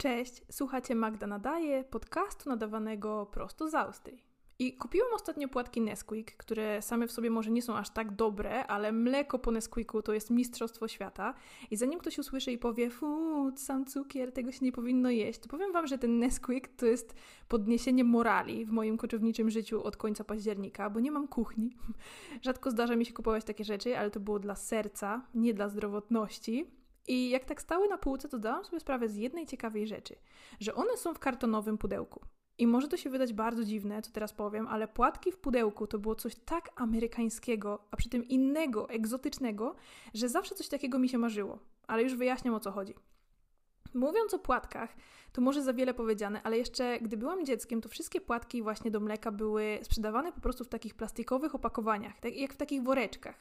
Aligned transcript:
Cześć, 0.00 0.42
słuchacie 0.50 0.94
Magda 0.94 1.26
Nadaje, 1.26 1.84
podcastu 1.84 2.48
nadawanego 2.48 3.26
prosto 3.32 3.68
z 3.68 3.74
Austrii. 3.74 4.24
I 4.58 4.72
kupiłam 4.76 5.08
ostatnio 5.14 5.48
płatki 5.48 5.80
Nesquik, 5.80 6.36
które 6.36 6.82
same 6.82 7.06
w 7.06 7.12
sobie 7.12 7.30
może 7.30 7.50
nie 7.50 7.62
są 7.62 7.76
aż 7.76 7.90
tak 7.90 8.16
dobre, 8.16 8.66
ale 8.66 8.92
mleko 8.92 9.38
po 9.38 9.50
Nesquiku 9.50 10.02
to 10.02 10.12
jest 10.12 10.30
mistrzostwo 10.30 10.88
świata. 10.88 11.34
I 11.70 11.76
zanim 11.76 11.98
ktoś 11.98 12.18
usłyszy 12.18 12.52
i 12.52 12.58
powie, 12.58 12.90
fu, 12.90 13.52
sam 13.56 13.84
cukier, 13.84 14.32
tego 14.32 14.52
się 14.52 14.64
nie 14.64 14.72
powinno 14.72 15.10
jeść, 15.10 15.40
to 15.40 15.48
powiem 15.48 15.72
Wam, 15.72 15.86
że 15.86 15.98
ten 15.98 16.18
Nesquik 16.18 16.68
to 16.68 16.86
jest 16.86 17.14
podniesienie 17.48 18.04
morali 18.04 18.64
w 18.64 18.70
moim 18.70 18.96
koczowniczym 18.96 19.50
życiu 19.50 19.82
od 19.84 19.96
końca 19.96 20.24
października, 20.24 20.90
bo 20.90 21.00
nie 21.00 21.10
mam 21.10 21.28
kuchni. 21.28 21.76
Rzadko 22.44 22.70
zdarza 22.70 22.96
mi 22.96 23.06
się 23.06 23.12
kupować 23.12 23.44
takie 23.44 23.64
rzeczy, 23.64 23.98
ale 23.98 24.10
to 24.10 24.20
było 24.20 24.38
dla 24.38 24.54
serca, 24.54 25.26
nie 25.34 25.54
dla 25.54 25.68
zdrowotności. 25.68 26.79
I 27.08 27.30
jak 27.30 27.44
tak 27.44 27.62
stały 27.62 27.88
na 27.88 27.98
półce, 27.98 28.28
to 28.28 28.38
dałam 28.38 28.64
sobie 28.64 28.80
sprawę 28.80 29.08
z 29.08 29.16
jednej 29.16 29.46
ciekawej 29.46 29.86
rzeczy, 29.86 30.16
że 30.60 30.74
one 30.74 30.96
są 30.96 31.14
w 31.14 31.18
kartonowym 31.18 31.78
pudełku. 31.78 32.20
I 32.58 32.66
może 32.66 32.88
to 32.88 32.96
się 32.96 33.10
wydać 33.10 33.32
bardzo 33.32 33.64
dziwne, 33.64 34.02
co 34.02 34.12
teraz 34.12 34.32
powiem, 34.32 34.66
ale 34.66 34.88
płatki 34.88 35.32
w 35.32 35.38
pudełku 35.38 35.86
to 35.86 35.98
było 35.98 36.14
coś 36.14 36.34
tak 36.34 36.70
amerykańskiego, 36.76 37.84
a 37.90 37.96
przy 37.96 38.08
tym 38.08 38.28
innego, 38.28 38.88
egzotycznego, 38.88 39.74
że 40.14 40.28
zawsze 40.28 40.54
coś 40.54 40.68
takiego 40.68 40.98
mi 40.98 41.08
się 41.08 41.18
marzyło. 41.18 41.58
Ale 41.86 42.02
już 42.02 42.14
wyjaśniam 42.14 42.54
o 42.54 42.60
co 42.60 42.70
chodzi. 42.70 42.94
Mówiąc 43.94 44.34
o 44.34 44.38
płatkach, 44.38 44.96
to 45.32 45.40
może 45.40 45.62
za 45.62 45.72
wiele 45.72 45.94
powiedziane, 45.94 46.42
ale 46.42 46.58
jeszcze 46.58 46.98
gdy 47.00 47.16
byłam 47.16 47.44
dzieckiem, 47.44 47.80
to 47.80 47.88
wszystkie 47.88 48.20
płatki 48.20 48.62
właśnie 48.62 48.90
do 48.90 49.00
mleka 49.00 49.32
były 49.32 49.78
sprzedawane 49.82 50.32
po 50.32 50.40
prostu 50.40 50.64
w 50.64 50.68
takich 50.68 50.94
plastikowych 50.94 51.54
opakowaniach, 51.54 52.20
tak 52.20 52.36
jak 52.36 52.52
w 52.52 52.56
takich 52.56 52.82
woreczkach. 52.82 53.34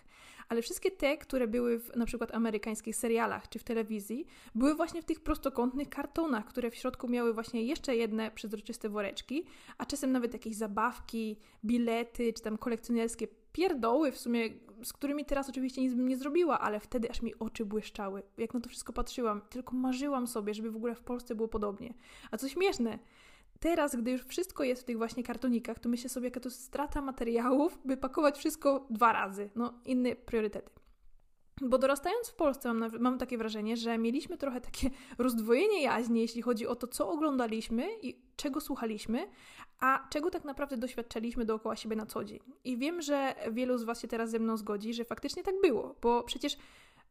Ale 0.49 0.61
wszystkie 0.61 0.91
te, 0.91 1.17
które 1.17 1.47
były 1.47 1.79
w 1.79 1.95
na 1.95 2.05
przykład 2.05 2.35
amerykańskich 2.35 2.95
serialach 2.95 3.49
czy 3.49 3.59
w 3.59 3.63
telewizji, 3.63 4.25
były 4.55 4.75
właśnie 4.75 5.01
w 5.01 5.05
tych 5.05 5.19
prostokątnych 5.19 5.89
kartonach, 5.89 6.45
które 6.45 6.71
w 6.71 6.75
środku 6.75 7.07
miały 7.07 7.33
właśnie 7.33 7.63
jeszcze 7.63 7.95
jedne 7.95 8.31
przezroczyste 8.31 8.89
woreczki, 8.89 9.45
a 9.77 9.85
czasem 9.85 10.11
nawet 10.11 10.33
jakieś 10.33 10.55
zabawki, 10.55 11.37
bilety 11.65 12.33
czy 12.33 12.43
tam 12.43 12.57
kolekcjonerskie 12.57 13.27
pierdoły 13.51 14.11
w 14.11 14.17
sumie, 14.17 14.49
z 14.83 14.93
którymi 14.93 15.25
teraz 15.25 15.49
oczywiście 15.49 15.81
nic 15.81 15.93
bym 15.93 16.07
nie 16.07 16.17
zrobiła, 16.17 16.59
ale 16.59 16.79
wtedy 16.79 17.09
aż 17.09 17.21
mi 17.21 17.39
oczy 17.39 17.65
błyszczały. 17.65 18.23
Jak 18.37 18.53
na 18.53 18.59
to 18.59 18.69
wszystko 18.69 18.93
patrzyłam, 18.93 19.41
tylko 19.49 19.75
marzyłam 19.75 20.27
sobie, 20.27 20.53
żeby 20.53 20.71
w 20.71 20.75
ogóle 20.75 20.95
w 20.95 21.01
Polsce 21.01 21.35
było 21.35 21.47
podobnie. 21.47 21.93
A 22.31 22.37
co 22.37 22.49
śmieszne, 22.49 22.99
teraz, 23.59 23.95
gdy 23.95 24.11
już 24.11 24.25
wszystko 24.25 24.63
jest 24.63 24.81
w 24.81 24.85
tych 24.85 24.97
właśnie 24.97 25.23
kartonikach, 25.23 25.79
to 25.79 25.89
myślę 25.89 26.09
sobie, 26.09 26.27
jaka 26.27 26.39
to 26.39 26.49
strata 26.49 27.01
materiałów, 27.01 27.79
by 27.85 27.97
pakować 27.97 28.37
wszystko 28.37 28.87
dwa 28.89 29.13
razy. 29.13 29.49
No, 29.55 29.73
inne 29.85 30.15
priorytety. 30.15 30.71
Bo 31.61 31.77
dorastając 31.77 32.29
w 32.29 32.35
Polsce 32.35 32.73
mam, 32.73 32.91
mam, 32.99 33.17
takie 33.17 33.37
wrażenie, 33.37 33.77
że 33.77 33.97
mieliśmy 33.97 34.37
trochę 34.37 34.61
takie 34.61 34.89
rozdwojenie 35.17 35.83
jaźni, 35.83 36.21
jeśli 36.21 36.41
chodzi 36.41 36.67
o 36.67 36.75
to, 36.75 36.87
co 36.87 37.09
oglądaliśmy 37.09 37.87
i 38.01 38.21
czego 38.35 38.61
słuchaliśmy, 38.61 39.27
a 39.79 40.07
czego 40.09 40.29
tak 40.29 40.45
naprawdę 40.45 40.77
doświadczaliśmy 40.77 41.45
dookoła 41.45 41.75
siebie 41.75 41.95
na 41.95 42.05
co 42.05 42.23
dzień. 42.23 42.39
I 42.63 42.77
wiem, 42.77 43.01
że 43.01 43.35
wielu 43.51 43.77
z 43.77 43.83
Was 43.83 44.01
się 44.01 44.07
teraz 44.07 44.29
ze 44.29 44.39
mną 44.39 44.57
zgodzi, 44.57 44.93
że 44.93 45.05
faktycznie 45.05 45.43
tak 45.43 45.55
było, 45.61 45.95
bo 46.01 46.23
przecież 46.23 46.57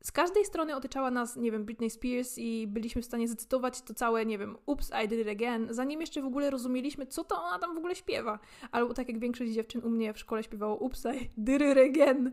z 0.02 0.12
każdej 0.12 0.44
strony 0.44 0.76
otyczała 0.76 1.10
nas, 1.10 1.36
nie 1.36 1.52
wiem, 1.52 1.64
Britney 1.64 1.90
Spears 1.90 2.38
i 2.38 2.66
byliśmy 2.66 3.02
w 3.02 3.04
stanie 3.04 3.28
zacytować 3.28 3.82
to 3.82 3.94
całe, 3.94 4.26
nie 4.26 4.38
wiem, 4.38 4.56
Oops, 4.66 4.90
I 5.04 5.08
did 5.08 5.20
it 5.20 5.28
again, 5.28 5.66
zanim 5.70 6.00
jeszcze 6.00 6.22
w 6.22 6.24
ogóle 6.24 6.50
rozumieliśmy, 6.50 7.06
co 7.06 7.24
to 7.24 7.42
ona 7.42 7.58
tam 7.58 7.74
w 7.74 7.78
ogóle 7.78 7.94
śpiewa. 7.94 8.38
Albo 8.72 8.94
tak 8.94 9.08
jak 9.08 9.18
większość 9.18 9.52
dziewczyn 9.52 9.84
u 9.84 9.90
mnie 9.90 10.12
w 10.12 10.18
szkole 10.18 10.42
śpiewało 10.42 10.82
Oops, 10.82 11.04
I 11.04 11.30
did 11.36 11.62
it 11.62 11.78
again. 11.78 12.32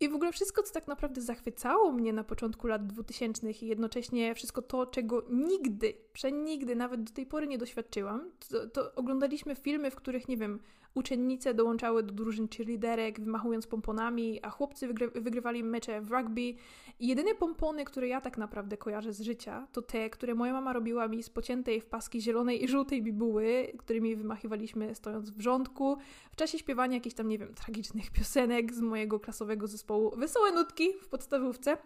I 0.00 0.08
w 0.08 0.14
ogóle 0.14 0.32
wszystko, 0.32 0.62
co 0.62 0.74
tak 0.74 0.88
naprawdę 0.88 1.20
zachwycało 1.20 1.92
mnie 1.92 2.12
na 2.12 2.24
początku 2.24 2.66
lat 2.66 2.86
2000 2.86 3.50
i 3.50 3.66
jednocześnie 3.66 4.34
wszystko 4.34 4.62
to, 4.62 4.86
czego 4.86 5.24
nigdy, 5.30 5.94
przenigdy, 6.12 6.76
nawet 6.76 7.02
do 7.02 7.12
tej 7.12 7.26
pory 7.26 7.46
nie 7.46 7.58
doświadczyłam, 7.58 8.30
to, 8.48 8.66
to 8.66 8.94
oglądaliśmy 8.94 9.54
filmy, 9.54 9.90
w 9.90 9.96
których, 9.96 10.28
nie 10.28 10.36
wiem, 10.36 10.60
uczennice 10.94 11.54
dołączały 11.54 12.02
do 12.02 12.12
drużyn 12.12 12.48
cheerleaderek, 12.48 13.20
wymachując 13.20 13.66
pomponami, 13.66 14.40
a 14.42 14.50
chłopcy 14.50 14.86
wygry 14.86 15.08
wygrywali 15.08 15.64
mecze 15.64 16.00
w 16.00 16.10
rugby. 16.10 16.54
I 16.98 17.06
jedyne 17.06 17.34
pompony, 17.34 17.84
które 17.84 18.08
ja 18.08 18.20
tak 18.20 18.38
naprawdę 18.38 18.76
kojarzę 18.76 19.12
z 19.12 19.20
życia, 19.20 19.66
to 19.72 19.82
te, 19.82 20.10
które 20.10 20.34
moja 20.34 20.52
mama 20.52 20.72
robiła 20.72 21.08
mi 21.08 21.22
z 21.22 21.30
pociętej 21.30 21.80
w 21.80 21.86
paski 21.86 22.20
zielonej 22.20 22.64
i 22.64 22.68
żółtej 22.68 23.02
bibuły, 23.02 23.72
którymi 23.78 24.16
wymachiwaliśmy 24.16 24.94
stojąc 24.94 25.30
w 25.30 25.40
rządku, 25.40 25.96
w 26.32 26.36
czasie 26.36 26.58
śpiewania 26.58 26.94
jakichś 26.94 27.14
tam, 27.14 27.28
nie 27.28 27.38
wiem, 27.38 27.54
tragicznych 27.54 28.10
piosenek 28.10 28.72
z 28.72 28.80
mojego 28.80 29.20
klasowego 29.20 29.61
zespołu 29.66 30.16
Wesołe 30.16 30.52
Nutki 30.52 30.92
w 31.02 31.08
podstawówce. 31.08 31.76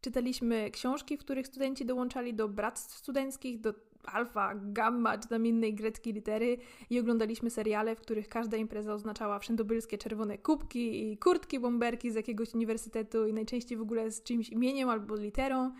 Czytaliśmy 0.00 0.70
książki, 0.70 1.16
w 1.16 1.20
których 1.20 1.46
studenci 1.46 1.86
dołączali 1.86 2.34
do 2.34 2.48
bractw 2.48 2.96
studenckich, 2.96 3.60
do 3.60 3.74
alfa, 4.04 4.54
gamma 4.54 5.18
czy 5.18 5.28
tam 5.28 5.46
innej 5.46 5.74
greckiej 5.74 6.12
litery 6.12 6.58
i 6.90 7.00
oglądaliśmy 7.00 7.50
seriale, 7.50 7.96
w 7.96 8.00
których 8.00 8.28
każda 8.28 8.56
impreza 8.56 8.94
oznaczała 8.94 9.38
wszędobylskie 9.38 9.98
czerwone 9.98 10.38
kubki 10.38 11.12
i 11.12 11.18
kurtki 11.18 11.60
bomberki 11.60 12.10
z 12.10 12.14
jakiegoś 12.14 12.54
uniwersytetu 12.54 13.26
i 13.26 13.32
najczęściej 13.32 13.78
w 13.78 13.82
ogóle 13.82 14.10
z 14.10 14.22
czymś 14.22 14.48
imieniem 14.48 14.88
albo 14.88 15.16
literą. 15.16 15.74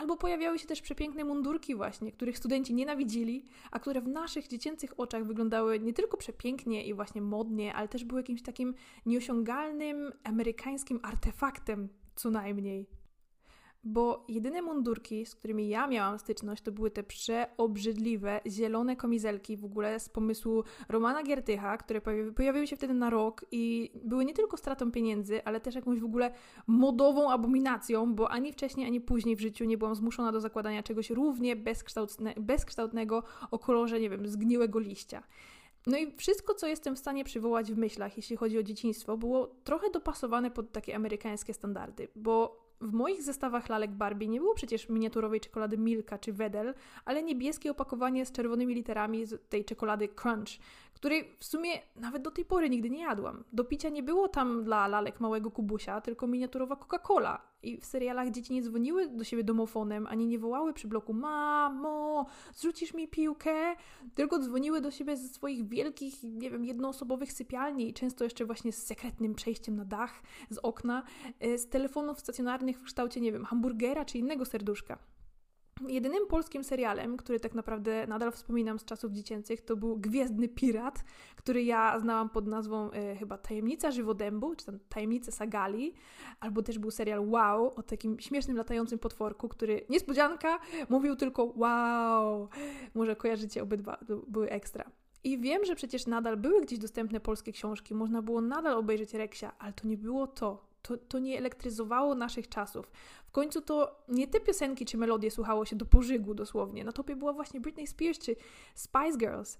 Albo 0.00 0.16
pojawiały 0.16 0.58
się 0.58 0.66
też 0.66 0.82
przepiękne 0.82 1.24
mundurki 1.24 1.74
właśnie, 1.74 2.12
których 2.12 2.38
studenci 2.38 2.74
nienawidzili, 2.74 3.44
a 3.70 3.78
które 3.78 4.00
w 4.00 4.08
naszych 4.08 4.48
dziecięcych 4.48 5.00
oczach 5.00 5.24
wyglądały 5.24 5.80
nie 5.80 5.92
tylko 5.92 6.16
przepięknie 6.16 6.84
i 6.84 6.94
właśnie 6.94 7.22
modnie, 7.22 7.74
ale 7.74 7.88
też 7.88 8.04
były 8.04 8.20
jakimś 8.20 8.42
takim 8.42 8.74
nieosiągalnym 9.06 10.12
amerykańskim 10.24 11.00
artefaktem 11.02 11.88
co 12.14 12.30
najmniej 12.30 12.86
bo 13.86 14.24
jedyne 14.28 14.62
mundurki, 14.62 15.26
z 15.26 15.34
którymi 15.34 15.68
ja 15.68 15.86
miałam 15.86 16.18
styczność, 16.18 16.62
to 16.62 16.72
były 16.72 16.90
te 16.90 17.02
przeobrzydliwe, 17.02 18.40
zielone 18.46 18.96
kamizelki 18.96 19.56
w 19.56 19.64
ogóle 19.64 20.00
z 20.00 20.08
pomysłu 20.08 20.64
Romana 20.88 21.22
Giertycha, 21.22 21.76
które 21.76 22.00
pojawiły 22.36 22.66
się 22.66 22.76
wtedy 22.76 22.94
na 22.94 23.10
rok 23.10 23.44
i 23.52 23.92
były 24.04 24.24
nie 24.24 24.34
tylko 24.34 24.56
stratą 24.56 24.92
pieniędzy, 24.92 25.44
ale 25.44 25.60
też 25.60 25.74
jakąś 25.74 26.00
w 26.00 26.04
ogóle 26.04 26.32
modową 26.66 27.30
abominacją, 27.30 28.14
bo 28.14 28.30
ani 28.30 28.52
wcześniej, 28.52 28.86
ani 28.86 29.00
później 29.00 29.36
w 29.36 29.40
życiu 29.40 29.64
nie 29.64 29.78
byłam 29.78 29.94
zmuszona 29.94 30.32
do 30.32 30.40
zakładania 30.40 30.82
czegoś 30.82 31.10
równie 31.10 31.56
bezkształtne, 31.56 32.34
bezkształtnego 32.36 33.22
o 33.50 33.58
kolorze, 33.58 34.00
nie 34.00 34.10
wiem, 34.10 34.28
zgniłego 34.28 34.78
liścia. 34.78 35.22
No 35.86 35.98
i 35.98 36.16
wszystko, 36.16 36.54
co 36.54 36.66
jestem 36.66 36.96
w 36.96 36.98
stanie 36.98 37.24
przywołać 37.24 37.72
w 37.72 37.76
myślach, 37.78 38.16
jeśli 38.16 38.36
chodzi 38.36 38.58
o 38.58 38.62
dzieciństwo, 38.62 39.16
było 39.16 39.46
trochę 39.46 39.90
dopasowane 39.90 40.50
pod 40.50 40.72
takie 40.72 40.96
amerykańskie 40.96 41.54
standardy, 41.54 42.08
bo 42.16 42.65
w 42.80 42.92
moich 42.92 43.22
zestawach 43.22 43.68
lalek 43.68 43.90
Barbie 43.90 44.28
nie 44.28 44.40
było 44.40 44.54
przecież 44.54 44.88
miniaturowej 44.88 45.40
czekolady 45.40 45.78
Milka 45.78 46.18
czy 46.18 46.32
Wedel, 46.32 46.74
ale 47.04 47.22
niebieskie 47.22 47.70
opakowanie 47.70 48.26
z 48.26 48.32
czerwonymi 48.32 48.74
literami 48.74 49.24
tej 49.48 49.64
czekolady 49.64 50.08
Crunch, 50.08 50.48
której 50.96 51.36
w 51.38 51.44
sumie 51.44 51.70
nawet 51.96 52.22
do 52.22 52.30
tej 52.30 52.44
pory 52.44 52.70
nigdy 52.70 52.90
nie 52.90 53.02
jadłam. 53.02 53.44
Do 53.52 53.64
picia 53.64 53.88
nie 53.88 54.02
było 54.02 54.28
tam 54.28 54.64
dla 54.64 54.88
lalek 54.88 55.20
małego 55.20 55.50
kubusia, 55.50 56.00
tylko 56.00 56.26
miniaturowa 56.26 56.76
Coca-Cola. 56.76 57.38
I 57.62 57.80
w 57.80 57.84
serialach 57.84 58.30
dzieci 58.30 58.54
nie 58.54 58.62
dzwoniły 58.62 59.08
do 59.08 59.24
siebie 59.24 59.44
domofonem, 59.44 60.06
ani 60.06 60.26
nie 60.26 60.38
wołały 60.38 60.72
przy 60.72 60.88
bloku 60.88 61.12
mamo, 61.12 62.26
zrzucisz 62.54 62.94
mi 62.94 63.08
piłkę, 63.08 63.76
tylko 64.14 64.38
dzwoniły 64.38 64.80
do 64.80 64.90
siebie 64.90 65.16
ze 65.16 65.28
swoich 65.28 65.68
wielkich, 65.68 66.22
nie 66.22 66.50
wiem, 66.50 66.64
jednoosobowych 66.64 67.32
sypialni, 67.32 67.94
często 67.94 68.24
jeszcze 68.24 68.44
właśnie 68.44 68.72
z 68.72 68.86
sekretnym 68.86 69.34
przejściem 69.34 69.76
na 69.76 69.84
dach, 69.84 70.22
z 70.50 70.58
okna, 70.58 71.02
e, 71.40 71.58
z 71.58 71.68
telefonów 71.68 72.20
stacjonarnych 72.20 72.80
w 72.80 72.82
kształcie, 72.82 73.20
nie 73.20 73.32
wiem, 73.32 73.44
hamburgera 73.44 74.04
czy 74.04 74.18
innego 74.18 74.44
serduszka. 74.44 74.98
Jedynym 75.88 76.26
polskim 76.26 76.64
serialem, 76.64 77.16
który 77.16 77.40
tak 77.40 77.54
naprawdę 77.54 78.06
nadal 78.06 78.32
wspominam 78.32 78.78
z 78.78 78.84
czasów 78.84 79.12
dziecięcych, 79.12 79.60
to 79.60 79.76
był 79.76 79.96
Gwiezdny 79.96 80.48
Pirat, 80.48 81.04
który 81.36 81.62
ja 81.62 82.00
znałam 82.00 82.30
pod 82.30 82.46
nazwą 82.46 82.90
e, 82.90 83.16
chyba 83.16 83.38
Tajemnica 83.38 83.90
Żywodębu, 83.90 84.56
czy 84.56 84.66
tam 84.66 84.78
Tajemnice 84.88 85.32
Sagali, 85.32 85.94
albo 86.40 86.62
też 86.62 86.78
był 86.78 86.90
serial 86.90 87.28
Wow 87.28 87.74
o 87.74 87.82
takim 87.82 88.20
śmiesznym 88.20 88.56
latającym 88.56 88.98
potworku, 88.98 89.48
który, 89.48 89.86
niespodzianka, 89.88 90.58
mówił 90.88 91.16
tylko 91.16 91.52
wow. 91.56 92.48
Może 92.94 93.16
kojarzycie 93.16 93.62
obydwa, 93.62 93.98
były 94.28 94.50
ekstra. 94.50 94.90
I 95.24 95.38
wiem, 95.38 95.64
że 95.64 95.74
przecież 95.74 96.06
nadal 96.06 96.36
były 96.36 96.60
gdzieś 96.60 96.78
dostępne 96.78 97.20
polskie 97.20 97.52
książki, 97.52 97.94
można 97.94 98.22
było 98.22 98.40
nadal 98.40 98.74
obejrzeć 98.74 99.14
Reksia, 99.14 99.52
ale 99.58 99.72
to 99.72 99.88
nie 99.88 99.96
było 99.96 100.26
to. 100.26 100.65
To, 100.86 100.96
to 100.96 101.18
nie 101.18 101.38
elektryzowało 101.38 102.14
naszych 102.14 102.48
czasów. 102.48 102.90
W 103.26 103.30
końcu 103.30 103.60
to 103.60 104.04
nie 104.08 104.26
te 104.28 104.40
piosenki 104.40 104.84
czy 104.84 104.98
melodie 104.98 105.30
słuchało 105.30 105.64
się 105.64 105.76
do 105.76 105.86
pożygu 105.86 106.34
dosłownie. 106.34 106.84
Na 106.84 106.92
topie 106.92 107.16
była 107.16 107.32
właśnie 107.32 107.60
Britney 107.60 107.86
Spears 107.86 108.18
czy 108.18 108.36
Spice 108.74 109.18
Girls. 109.18 109.58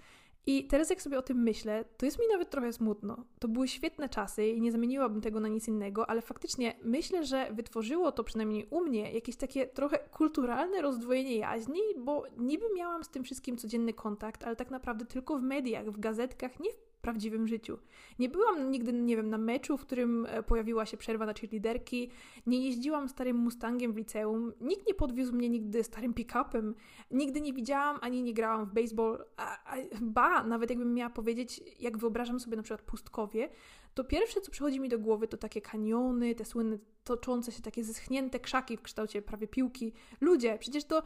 I 0.49 0.67
teraz 0.67 0.91
jak 0.91 1.03
sobie 1.03 1.19
o 1.19 1.23
tym 1.23 1.43
myślę, 1.43 1.85
to 1.97 2.07
jest 2.07 2.19
mi 2.19 2.25
nawet 2.33 2.51
trochę 2.51 2.73
smutno. 2.73 3.25
To 3.39 3.49
były 3.49 3.69
świetne 3.69 4.09
czasy 4.09 4.49
i 4.49 4.61
nie 4.61 4.73
zamieniłabym 4.73 5.21
tego 5.21 5.41
na 5.41 5.49
nic 5.49 5.69
innego, 5.69 6.11
ale 6.11 6.23
faktycznie 6.23 6.75
myślę, 6.83 7.25
że 7.25 7.53
wytworzyło 7.53 8.13
to 8.13 8.25
przynajmniej 8.25 8.67
u 8.71 8.81
mnie 8.81 9.13
jakieś 9.13 9.37
takie 9.37 9.67
trochę 9.67 9.99
kulturalne 9.99 10.83
rozdwojenie 10.83 11.37
jaźni, 11.37 11.81
bo 11.99 12.23
niby 12.37 12.65
miałam 12.77 13.05
z 13.05 13.09
tym 13.09 13.25
wszystkim 13.25 13.57
codzienny 13.57 13.93
kontakt, 13.93 14.45
ale 14.45 14.57
tak 14.57 14.71
naprawdę 14.71 15.05
tylko 15.05 15.39
w 15.39 15.43
mediach, 15.43 15.91
w 15.91 16.01
gazetkach, 16.01 16.61
nie 16.61 16.71
w 16.71 16.86
prawdziwym 17.07 17.49
życiu. 17.49 17.79
Nie 18.19 18.29
byłam 18.29 18.71
nigdy, 18.71 18.93
nie 18.93 19.17
wiem, 19.17 19.31
na 19.31 19.39
meczu, 19.39 19.77
w 19.77 19.81
którym 19.81 20.27
e, 20.29 20.43
pojawiła 20.43 20.87
się 20.87 20.97
przerwa 20.97 21.27
na 21.27 21.33
cheerleaderki, 21.33 22.11
nie 22.47 22.67
jeździłam 22.67 23.09
starym 23.09 23.37
Mustangiem 23.37 23.93
w 23.93 23.97
liceum, 23.97 24.53
nikt 24.61 24.87
nie 24.87 24.95
podwiózł 24.95 25.35
mnie 25.35 25.49
nigdy 25.49 25.85
starym 25.85 26.15
pick-upem, 26.15 26.75
nigdy 27.11 27.41
nie 27.41 27.53
widziałam 27.53 27.99
ani 28.01 28.23
nie 28.23 28.35
grałam 28.35 28.67
w 28.67 28.73
baseball, 28.73 29.25
a, 29.37 29.75
a, 29.75 29.77
ba, 30.01 30.45
nawet 30.45 30.71
jakbym 30.71 30.95
miała 30.95 31.11
powiedzieć, 31.11 31.63
jak 31.81 31.99
wyobrażam 31.99 32.41
sobie 32.41 32.57
na 32.57 32.63
przykład 32.63 32.83
pustkowie, 32.83 33.49
to 33.95 34.05
pierwsze, 34.05 34.41
co 34.41 34.51
przychodzi 34.51 34.81
mi 34.81 34.89
do 34.89 34.99
głowy, 34.99 35.29
to 35.29 35.37
takie 35.37 35.61
kaniony, 35.61 36.35
te 36.35 36.45
słynne 36.45 36.79
toczące 37.05 37.53
się 37.53 37.63
takie 37.63 37.85
zeschnięte 37.85 38.41
krzaki 38.41 38.77
w 38.77 38.83
kształcie 38.83 39.23
prawie 39.23 39.49
piłki. 39.49 39.93
Ludzie, 40.21 40.59
przecież 40.59 40.85
to 40.85 41.03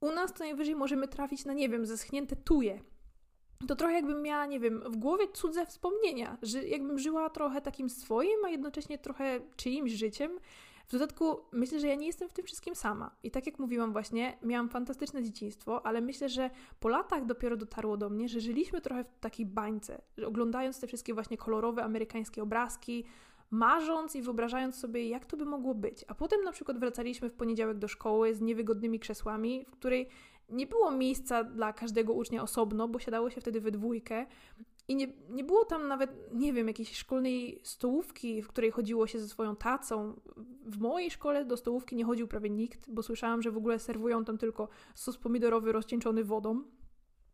u 0.00 0.12
nas 0.12 0.32
to 0.32 0.38
najwyżej 0.38 0.74
możemy 0.74 1.08
trafić 1.08 1.44
na, 1.44 1.52
nie 1.52 1.68
wiem, 1.68 1.86
zeschnięte 1.86 2.36
tuje. 2.36 2.80
To 3.66 3.76
trochę 3.76 3.94
jakbym 3.94 4.22
miała, 4.22 4.46
nie 4.46 4.60
wiem, 4.60 4.80
w 4.86 4.96
głowie 4.96 5.28
cudze 5.32 5.66
wspomnienia, 5.66 6.38
że 6.42 6.68
jakbym 6.68 6.98
żyła 6.98 7.30
trochę 7.30 7.60
takim 7.60 7.90
swoim, 7.90 8.44
a 8.44 8.48
jednocześnie 8.48 8.98
trochę 8.98 9.40
czyimś 9.56 9.90
życiem. 9.92 10.38
W 10.86 10.92
dodatku 10.92 11.40
myślę, 11.52 11.80
że 11.80 11.86
ja 11.86 11.94
nie 11.94 12.06
jestem 12.06 12.28
w 12.28 12.32
tym 12.32 12.44
wszystkim 12.44 12.74
sama. 12.74 13.10
I 13.22 13.30
tak 13.30 13.46
jak 13.46 13.58
mówiłam 13.58 13.92
właśnie, 13.92 14.38
miałam 14.42 14.68
fantastyczne 14.68 15.22
dzieciństwo, 15.22 15.86
ale 15.86 16.00
myślę, 16.00 16.28
że 16.28 16.50
po 16.80 16.88
latach 16.88 17.26
dopiero 17.26 17.56
dotarło 17.56 17.96
do 17.96 18.10
mnie, 18.10 18.28
że 18.28 18.40
żyliśmy 18.40 18.80
trochę 18.80 19.04
w 19.04 19.18
takiej 19.20 19.46
bańce, 19.46 20.02
oglądając 20.26 20.80
te 20.80 20.86
wszystkie 20.86 21.14
właśnie 21.14 21.36
kolorowe 21.36 21.84
amerykańskie 21.84 22.42
obrazki, 22.42 23.04
marząc 23.50 24.16
i 24.16 24.22
wyobrażając 24.22 24.76
sobie, 24.76 25.08
jak 25.08 25.26
to 25.26 25.36
by 25.36 25.44
mogło 25.44 25.74
być. 25.74 26.04
A 26.08 26.14
potem 26.14 26.42
na 26.44 26.52
przykład 26.52 26.78
wracaliśmy 26.78 27.30
w 27.30 27.34
poniedziałek 27.34 27.78
do 27.78 27.88
szkoły 27.88 28.34
z 28.34 28.40
niewygodnymi 28.40 29.00
krzesłami, 29.00 29.64
w 29.68 29.70
której 29.70 30.08
nie 30.50 30.66
było 30.66 30.90
miejsca 30.90 31.44
dla 31.44 31.72
każdego 31.72 32.12
ucznia 32.12 32.42
osobno, 32.42 32.88
bo 32.88 32.98
siadało 32.98 33.30
się 33.30 33.40
wtedy 33.40 33.60
we 33.60 33.70
dwójkę. 33.70 34.26
I 34.88 34.96
nie, 34.96 35.08
nie 35.30 35.44
było 35.44 35.64
tam 35.64 35.88
nawet, 35.88 36.10
nie 36.32 36.52
wiem, 36.52 36.68
jakiejś 36.68 36.96
szkolnej 36.96 37.60
stołówki, 37.62 38.42
w 38.42 38.48
której 38.48 38.70
chodziło 38.70 39.06
się 39.06 39.20
ze 39.20 39.28
swoją 39.28 39.56
tacą. 39.56 40.20
W 40.66 40.78
mojej 40.78 41.10
szkole 41.10 41.44
do 41.44 41.56
stołówki 41.56 41.96
nie 41.96 42.04
chodził 42.04 42.28
prawie 42.28 42.50
nikt, 42.50 42.90
bo 42.90 43.02
słyszałam, 43.02 43.42
że 43.42 43.50
w 43.50 43.56
ogóle 43.56 43.78
serwują 43.78 44.24
tam 44.24 44.38
tylko 44.38 44.68
sos 44.94 45.18
pomidorowy 45.18 45.72
rozcieńczony 45.72 46.24
wodą. 46.24 46.62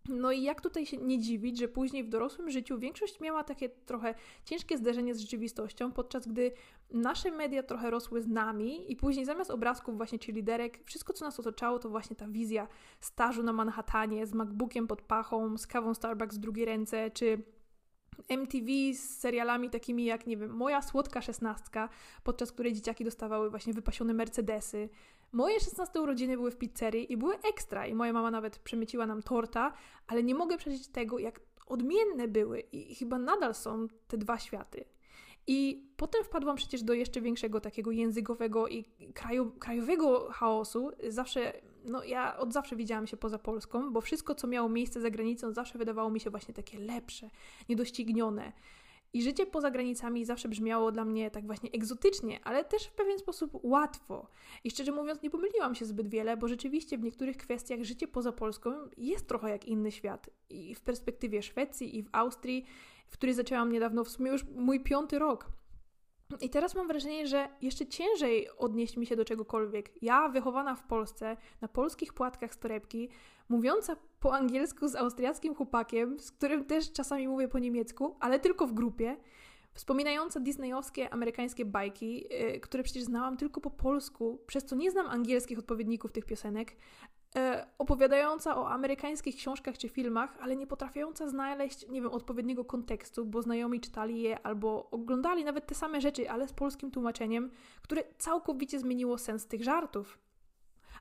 No 0.08 0.32
i 0.32 0.42
jak 0.42 0.60
tutaj 0.60 0.86
się 0.86 0.96
nie 0.96 1.18
dziwić, 1.18 1.58
że 1.58 1.68
później 1.68 2.04
w 2.04 2.08
dorosłym 2.08 2.50
życiu 2.50 2.78
większość 2.78 3.20
miała 3.20 3.44
takie 3.44 3.68
trochę 3.68 4.14
ciężkie 4.44 4.78
zderzenie 4.78 5.14
z 5.14 5.20
rzeczywistością, 5.20 5.92
podczas 5.92 6.28
gdy 6.28 6.52
nasze 6.90 7.30
media 7.30 7.62
trochę 7.62 7.90
rosły 7.90 8.22
z 8.22 8.26
nami 8.26 8.92
i 8.92 8.96
później 8.96 9.24
zamiast 9.24 9.50
obrazków 9.50 9.96
właśnie 9.96 10.18
czy 10.18 10.32
liderek, 10.32 10.78
wszystko 10.84 11.12
co 11.12 11.24
nas 11.24 11.40
otaczało 11.40 11.78
to 11.78 11.88
właśnie 11.88 12.16
ta 12.16 12.28
wizja 12.28 12.68
stażu 13.00 13.42
na 13.42 13.52
Manhattanie 13.52 14.26
z 14.26 14.34
MacBookiem 14.34 14.86
pod 14.86 15.02
pachą, 15.02 15.58
z 15.58 15.66
kawą 15.66 15.94
Starbucks 15.94 16.36
w 16.36 16.40
drugiej 16.40 16.64
ręce, 16.64 17.10
czy 17.10 17.42
MTV 18.28 18.66
z 18.94 19.18
serialami 19.18 19.70
takimi 19.70 20.04
jak, 20.04 20.26
nie 20.26 20.36
wiem, 20.36 20.50
Moja 20.50 20.82
Słodka 20.82 21.22
Szesnastka, 21.22 21.88
podczas 22.24 22.52
której 22.52 22.72
dzieciaki 22.72 23.04
dostawały 23.04 23.50
właśnie 23.50 23.72
wypasione 23.72 24.14
Mercedesy. 24.14 24.88
Moje 25.36 25.60
16 25.60 26.00
urodziny 26.00 26.36
były 26.36 26.50
w 26.50 26.56
pizzerii 26.56 27.12
i 27.12 27.16
były 27.16 27.34
ekstra 27.40 27.86
i 27.86 27.94
moja 27.94 28.12
mama 28.12 28.30
nawet 28.30 28.58
przemyciła 28.58 29.06
nam 29.06 29.22
torta, 29.22 29.72
ale 30.06 30.22
nie 30.22 30.34
mogę 30.34 30.56
przeżyć 30.58 30.88
tego, 30.88 31.18
jak 31.18 31.40
odmienne 31.66 32.28
były 32.28 32.60
i 32.60 32.94
chyba 32.94 33.18
nadal 33.18 33.54
są 33.54 33.86
te 34.08 34.18
dwa 34.18 34.38
światy. 34.38 34.84
I 35.46 35.88
potem 35.96 36.24
wpadłam 36.24 36.56
przecież 36.56 36.82
do 36.82 36.94
jeszcze 36.94 37.20
większego 37.20 37.60
takiego 37.60 37.90
językowego 37.90 38.68
i 38.68 38.84
kraju, 39.14 39.52
krajowego 39.58 40.28
chaosu. 40.30 40.90
Zawsze, 41.08 41.52
no 41.84 42.04
ja 42.04 42.38
od 42.38 42.52
zawsze 42.52 42.76
widziałam 42.76 43.06
się 43.06 43.16
poza 43.16 43.38
Polską, 43.38 43.92
bo 43.92 44.00
wszystko, 44.00 44.34
co 44.34 44.46
miało 44.46 44.68
miejsce 44.68 45.00
za 45.00 45.10
granicą, 45.10 45.52
zawsze 45.52 45.78
wydawało 45.78 46.10
mi 46.10 46.20
się 46.20 46.30
właśnie 46.30 46.54
takie 46.54 46.78
lepsze, 46.78 47.30
niedoścignione. 47.68 48.52
I 49.16 49.22
życie 49.22 49.46
poza 49.46 49.70
granicami 49.70 50.24
zawsze 50.24 50.48
brzmiało 50.48 50.92
dla 50.92 51.04
mnie 51.04 51.30
tak 51.30 51.46
właśnie 51.46 51.70
egzotycznie, 51.70 52.40
ale 52.44 52.64
też 52.64 52.86
w 52.86 52.92
pewien 52.92 53.18
sposób 53.18 53.50
łatwo. 53.62 54.28
I 54.64 54.70
szczerze 54.70 54.92
mówiąc, 54.92 55.22
nie 55.22 55.30
pomyliłam 55.30 55.74
się 55.74 55.84
zbyt 55.84 56.08
wiele, 56.08 56.36
bo 56.36 56.48
rzeczywiście 56.48 56.98
w 56.98 57.02
niektórych 57.02 57.36
kwestiach 57.36 57.82
życie 57.82 58.08
poza 58.08 58.32
Polską 58.32 58.70
jest 58.96 59.28
trochę 59.28 59.50
jak 59.50 59.64
inny 59.64 59.92
świat. 59.92 60.30
I 60.50 60.74
w 60.74 60.80
perspektywie 60.80 61.42
Szwecji, 61.42 61.98
i 61.98 62.02
w 62.02 62.08
Austrii, 62.12 62.64
w 63.08 63.12
której 63.12 63.34
zaczęłam 63.34 63.72
niedawno, 63.72 64.04
w 64.04 64.08
sumie 64.08 64.30
już 64.30 64.44
mój 64.44 64.80
piąty 64.80 65.18
rok. 65.18 65.46
I 66.40 66.50
teraz 66.50 66.74
mam 66.74 66.88
wrażenie, 66.88 67.26
że 67.26 67.48
jeszcze 67.62 67.86
ciężej 67.86 68.48
odnieść 68.58 68.96
mi 68.96 69.06
się 69.06 69.16
do 69.16 69.24
czegokolwiek. 69.24 70.02
Ja, 70.02 70.28
wychowana 70.28 70.74
w 70.74 70.86
Polsce, 70.86 71.36
na 71.60 71.68
polskich 71.68 72.12
płatkach 72.12 72.54
z 72.54 72.58
torebki, 72.58 73.08
mówiąca 73.48 73.96
po 74.20 74.34
angielsku 74.34 74.88
z 74.88 74.94
austriackim 74.94 75.54
chłopakiem, 75.54 76.20
z 76.20 76.32
którym 76.32 76.64
też 76.64 76.92
czasami 76.92 77.28
mówię 77.28 77.48
po 77.48 77.58
niemiecku, 77.58 78.16
ale 78.20 78.38
tylko 78.38 78.66
w 78.66 78.72
grupie, 78.72 79.16
wspominająca 79.74 80.40
disneyowskie 80.40 81.10
amerykańskie 81.10 81.64
bajki, 81.64 82.26
yy, 82.30 82.60
które 82.60 82.82
przecież 82.82 83.02
znałam 83.02 83.36
tylko 83.36 83.60
po 83.60 83.70
polsku, 83.70 84.38
przez 84.46 84.64
co 84.64 84.76
nie 84.76 84.90
znam 84.90 85.06
angielskich 85.06 85.58
odpowiedników 85.58 86.12
tych 86.12 86.24
piosenek, 86.24 86.76
E, 87.36 87.66
opowiadająca 87.78 88.56
o 88.56 88.70
amerykańskich 88.70 89.36
książkach 89.36 89.78
czy 89.78 89.88
filmach, 89.88 90.36
ale 90.40 90.56
nie 90.56 90.66
potrafiąca 90.66 91.28
znaleźć, 91.28 91.88
nie 91.88 92.02
wiem, 92.02 92.10
odpowiedniego 92.10 92.64
kontekstu, 92.64 93.24
bo 93.24 93.42
znajomi 93.42 93.80
czytali 93.80 94.22
je 94.22 94.46
albo 94.46 94.90
oglądali 94.90 95.44
nawet 95.44 95.66
te 95.66 95.74
same 95.74 96.00
rzeczy, 96.00 96.30
ale 96.30 96.48
z 96.48 96.52
polskim 96.52 96.90
tłumaczeniem, 96.90 97.50
które 97.82 98.02
całkowicie 98.18 98.78
zmieniło 98.78 99.18
sens 99.18 99.46
tych 99.46 99.64
żartów. 99.64 100.18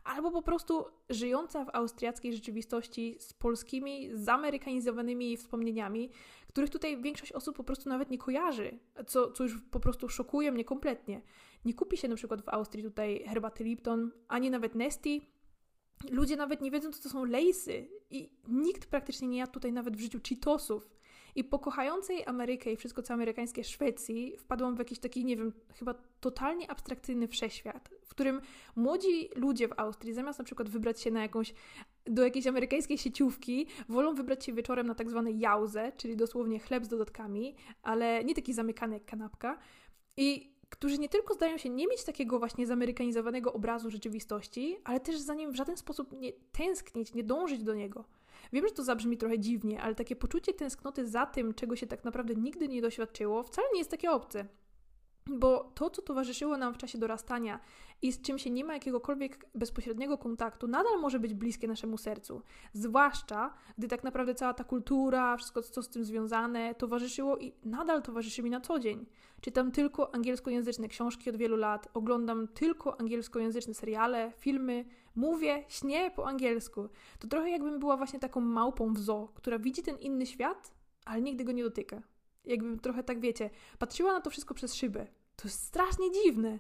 Albo 0.06 0.32
po 0.32 0.42
prostu 0.42 0.86
żyjąca 1.10 1.66
w 1.66 1.70
austriackiej 1.74 2.34
rzeczywistości 2.34 3.18
z 3.20 3.34
polskimi, 3.34 4.10
zamerykanizowanymi 4.14 5.38
wspomnieniami, 5.38 6.10
których 6.48 6.70
tutaj 6.70 7.02
większość 7.02 7.32
osób 7.32 7.58
po 7.58 7.64
prostu 7.64 7.90
nawet 7.90 8.10
nie 8.10 8.18
kojarzy, 8.18 8.80
co, 9.08 9.32
co 9.32 9.44
już 9.44 9.62
po 9.72 9.80
prostu 9.80 10.10
szokuje 10.10 10.52
mnie 10.52 10.66
kompletnie. 10.66 11.22
Nie 11.66 11.74
kupi 11.74 11.98
się 11.98 12.08
na 12.08 12.16
przykład 12.16 12.42
w 12.42 12.50
Austrii 12.50 12.84
tutaj 12.84 13.24
herbaty 13.28 13.64
Lipton, 13.64 14.12
ani 14.28 14.50
nawet 14.50 14.76
Nesti, 14.76 15.36
Ludzie 16.12 16.36
nawet 16.36 16.62
nie 16.62 16.72
wiedzą, 16.72 16.92
co 16.92 17.04
to 17.04 17.10
są 17.10 17.26
lejsy 17.26 17.88
i 18.10 18.30
nikt 18.48 18.86
praktycznie 18.86 19.28
nie 19.28 19.38
jadł 19.38 19.52
tutaj 19.52 19.74
nawet 19.74 19.98
w 19.98 20.00
życiu 20.00 20.20
Cheetosów. 20.30 20.90
I 21.36 21.44
po 21.44 21.60
kochającej 21.60 22.26
Amerykę 22.26 22.72
i 22.72 22.76
wszystko 22.76 23.02
co 23.02 23.14
amerykańskie 23.14 23.64
Szwecji 23.64 24.38
wpadłam 24.38 24.76
w 24.76 24.80
jakiś 24.80 25.00
taki, 25.00 25.26
nie 25.26 25.38
wiem, 25.38 25.54
chyba 25.74 25.94
totalnie 26.20 26.72
abstrakcyjny 26.72 27.28
wszechświat, 27.28 27.90
w 28.06 28.10
którym 28.10 28.42
młodzi 28.76 29.30
ludzie 29.36 29.68
w 29.68 29.80
Austrii 29.80 30.14
zamiast 30.14 30.40
na 30.40 30.46
przykład 30.46 30.70
wybrać 30.70 31.02
się 31.02 31.12
na 31.12 31.22
jakąś, 31.22 31.54
do 32.06 32.24
jakiejś 32.24 32.48
amerykańskiej 32.48 32.98
sieciówki, 32.98 33.68
wolą 33.90 34.14
wybrać 34.14 34.46
się 34.46 34.54
wieczorem 34.54 34.88
na 34.88 34.96
tak 34.96 35.10
zwane 35.10 35.32
jauze, 35.32 35.92
czyli 35.98 36.16
dosłownie 36.16 36.60
chleb 36.60 36.86
z 36.86 36.88
dodatkami, 36.88 37.56
ale 37.84 38.24
nie 38.24 38.36
taki 38.36 38.54
zamykany 38.54 38.94
jak 38.94 39.06
kanapka. 39.06 39.60
I 40.18 40.56
którzy 40.70 40.98
nie 40.98 41.10
tylko 41.10 41.34
zdają 41.34 41.58
się 41.58 41.70
nie 41.70 41.88
mieć 41.88 42.04
takiego 42.04 42.40
właśnie 42.40 42.68
zamerykanizowanego 42.68 43.54
obrazu 43.54 43.90
rzeczywistości, 43.90 44.78
ale 44.84 45.00
też 45.00 45.20
za 45.20 45.34
nim 45.34 45.52
w 45.52 45.56
żaden 45.56 45.78
sposób 45.78 46.14
nie 46.14 46.34
tęsknić, 46.52 47.14
nie 47.14 47.24
dążyć 47.24 47.64
do 47.64 47.74
niego. 47.74 48.06
Wiem, 48.54 48.68
że 48.68 48.74
to 48.74 48.84
zabrzmi 48.84 49.18
trochę 49.18 49.40
dziwnie, 49.40 49.82
ale 49.82 49.96
takie 49.96 50.16
poczucie 50.16 50.54
tęsknoty 50.54 51.08
za 51.08 51.26
tym, 51.26 51.54
czego 51.54 51.76
się 51.76 51.88
tak 51.88 52.04
naprawdę 52.04 52.36
nigdy 52.36 52.68
nie 52.68 52.82
doświadczyło, 52.82 53.44
wcale 53.44 53.68
nie 53.74 53.80
jest 53.80 53.92
takie 53.92 54.12
obce. 54.12 54.46
Bo 55.30 55.72
to, 55.76 55.90
co 55.90 56.02
towarzyszyło 56.02 56.58
nam 56.58 56.74
w 56.74 56.78
czasie 56.78 56.98
dorastania 56.98 57.60
i 58.06 58.12
z 58.12 58.22
czym 58.22 58.38
się 58.38 58.50
nie 58.50 58.66
ma 58.66 58.74
jakiegokolwiek 58.74 59.46
bezpośredniego 59.56 60.18
kontaktu, 60.18 60.68
nadal 60.68 61.02
może 61.02 61.20
być 61.20 61.34
bliskie 61.34 61.68
naszemu 61.68 61.98
sercu. 61.98 62.42
Zwłaszcza, 62.74 63.54
gdy 63.78 63.88
tak 63.88 64.04
naprawdę 64.04 64.36
cała 64.36 64.54
ta 64.54 64.64
kultura, 64.64 65.38
wszystko, 65.38 65.62
co 65.62 65.84
z 65.84 65.90
tym 65.90 66.06
związane, 66.06 66.76
towarzyszyło 66.76 67.38
i 67.38 67.54
nadal 67.64 68.02
towarzyszy 68.02 68.44
mi 68.44 68.50
na 68.50 68.62
co 68.62 68.80
dzień. 68.80 69.06
Czytam 69.42 69.72
tylko 69.72 70.16
angielskojęzyczne 70.16 70.88
książki 70.88 71.30
od 71.30 71.38
wielu 71.38 71.56
lat, 71.56 71.88
oglądam 71.94 72.48
tylko 72.48 73.00
angielskojęzyczne 73.00 73.74
seriale, 73.74 74.32
filmy, 74.38 74.86
mówię, 75.16 75.64
śnię 75.68 76.12
po 76.16 76.28
angielsku. 76.28 76.90
To 77.20 77.28
trochę 77.28 77.50
jakbym 77.50 77.80
była 77.80 77.98
właśnie 77.98 78.20
taką 78.20 78.42
małpą 78.42 78.94
w 78.94 79.00
zoo, 79.00 79.32
która 79.36 79.60
widzi 79.60 79.84
ten 79.84 79.98
inny 79.98 80.26
świat, 80.26 80.74
ale 81.06 81.22
nigdy 81.22 81.44
go 81.44 81.52
nie 81.52 81.64
dotyka 81.64 82.02
jakbym 82.46 82.80
trochę 82.80 83.04
tak 83.04 83.20
wiecie, 83.20 83.50
patrzyła 83.80 84.14
na 84.14 84.22
to 84.22 84.30
wszystko 84.30 84.54
przez 84.54 84.76
szybę. 84.76 85.08
To 85.36 85.48
jest 85.48 85.64
strasznie 85.64 86.12
dziwne. 86.12 86.60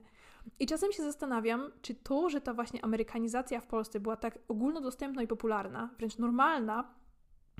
I 0.59 0.65
czasem 0.65 0.91
się 0.91 1.03
zastanawiam, 1.03 1.71
czy 1.81 1.95
to, 1.95 2.29
że 2.29 2.41
ta 2.41 2.53
właśnie 2.53 2.83
amerykanizacja 2.85 3.61
w 3.61 3.67
Polsce 3.67 3.99
była 3.99 4.17
tak 4.17 4.39
ogólnodostępna 4.47 5.23
i 5.23 5.27
popularna, 5.27 5.89
wręcz 5.97 6.17
normalna, 6.17 6.93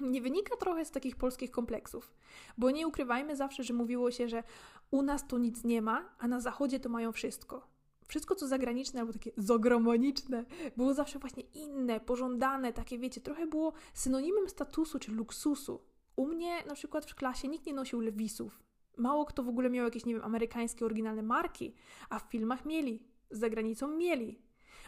nie 0.01 0.21
wynika 0.21 0.55
trochę 0.55 0.85
z 0.85 0.91
takich 0.91 1.15
polskich 1.15 1.51
kompleksów. 1.51 2.13
Bo 2.57 2.71
nie 2.71 2.87
ukrywajmy 2.87 3.35
zawsze, 3.35 3.63
że 3.63 3.73
mówiło 3.73 4.11
się, 4.11 4.27
że 4.27 4.43
u 4.91 5.01
nas 5.01 5.27
to 5.27 5.37
nic 5.37 5.63
nie 5.63 5.81
ma, 5.81 6.09
a 6.19 6.27
na 6.27 6.39
zachodzie 6.39 6.79
to 6.79 6.89
mają 6.89 7.11
wszystko. 7.11 7.67
Wszystko, 8.07 8.35
co 8.35 8.47
zagraniczne 8.47 8.99
albo 8.99 9.13
takie 9.13 9.31
zagraniczne, 9.37 10.45
było 10.77 10.93
zawsze 10.93 11.19
właśnie 11.19 11.43
inne, 11.43 11.99
pożądane, 11.99 12.73
takie 12.73 12.99
wiecie, 12.99 13.21
trochę 13.21 13.47
było 13.47 13.73
synonimem 13.93 14.49
statusu 14.49 14.99
czy 14.99 15.11
luksusu. 15.11 15.81
U 16.15 16.27
mnie 16.27 16.63
na 16.67 16.73
przykład 16.73 17.05
w 17.05 17.15
klasie 17.15 17.47
nikt 17.47 17.65
nie 17.65 17.73
nosił 17.73 18.01
lewisów. 18.01 18.64
Mało 18.97 19.25
kto 19.25 19.43
w 19.43 19.49
ogóle 19.49 19.69
miał 19.69 19.85
jakieś, 19.85 20.05
nie 20.05 20.13
wiem, 20.13 20.23
amerykańskie, 20.23 20.85
oryginalne 20.85 21.23
marki, 21.23 21.75
a 22.09 22.19
w 22.19 22.23
filmach 22.23 22.65
mieli, 22.65 23.07
za 23.31 23.49
granicą 23.49 23.87
mieli. 23.87 24.41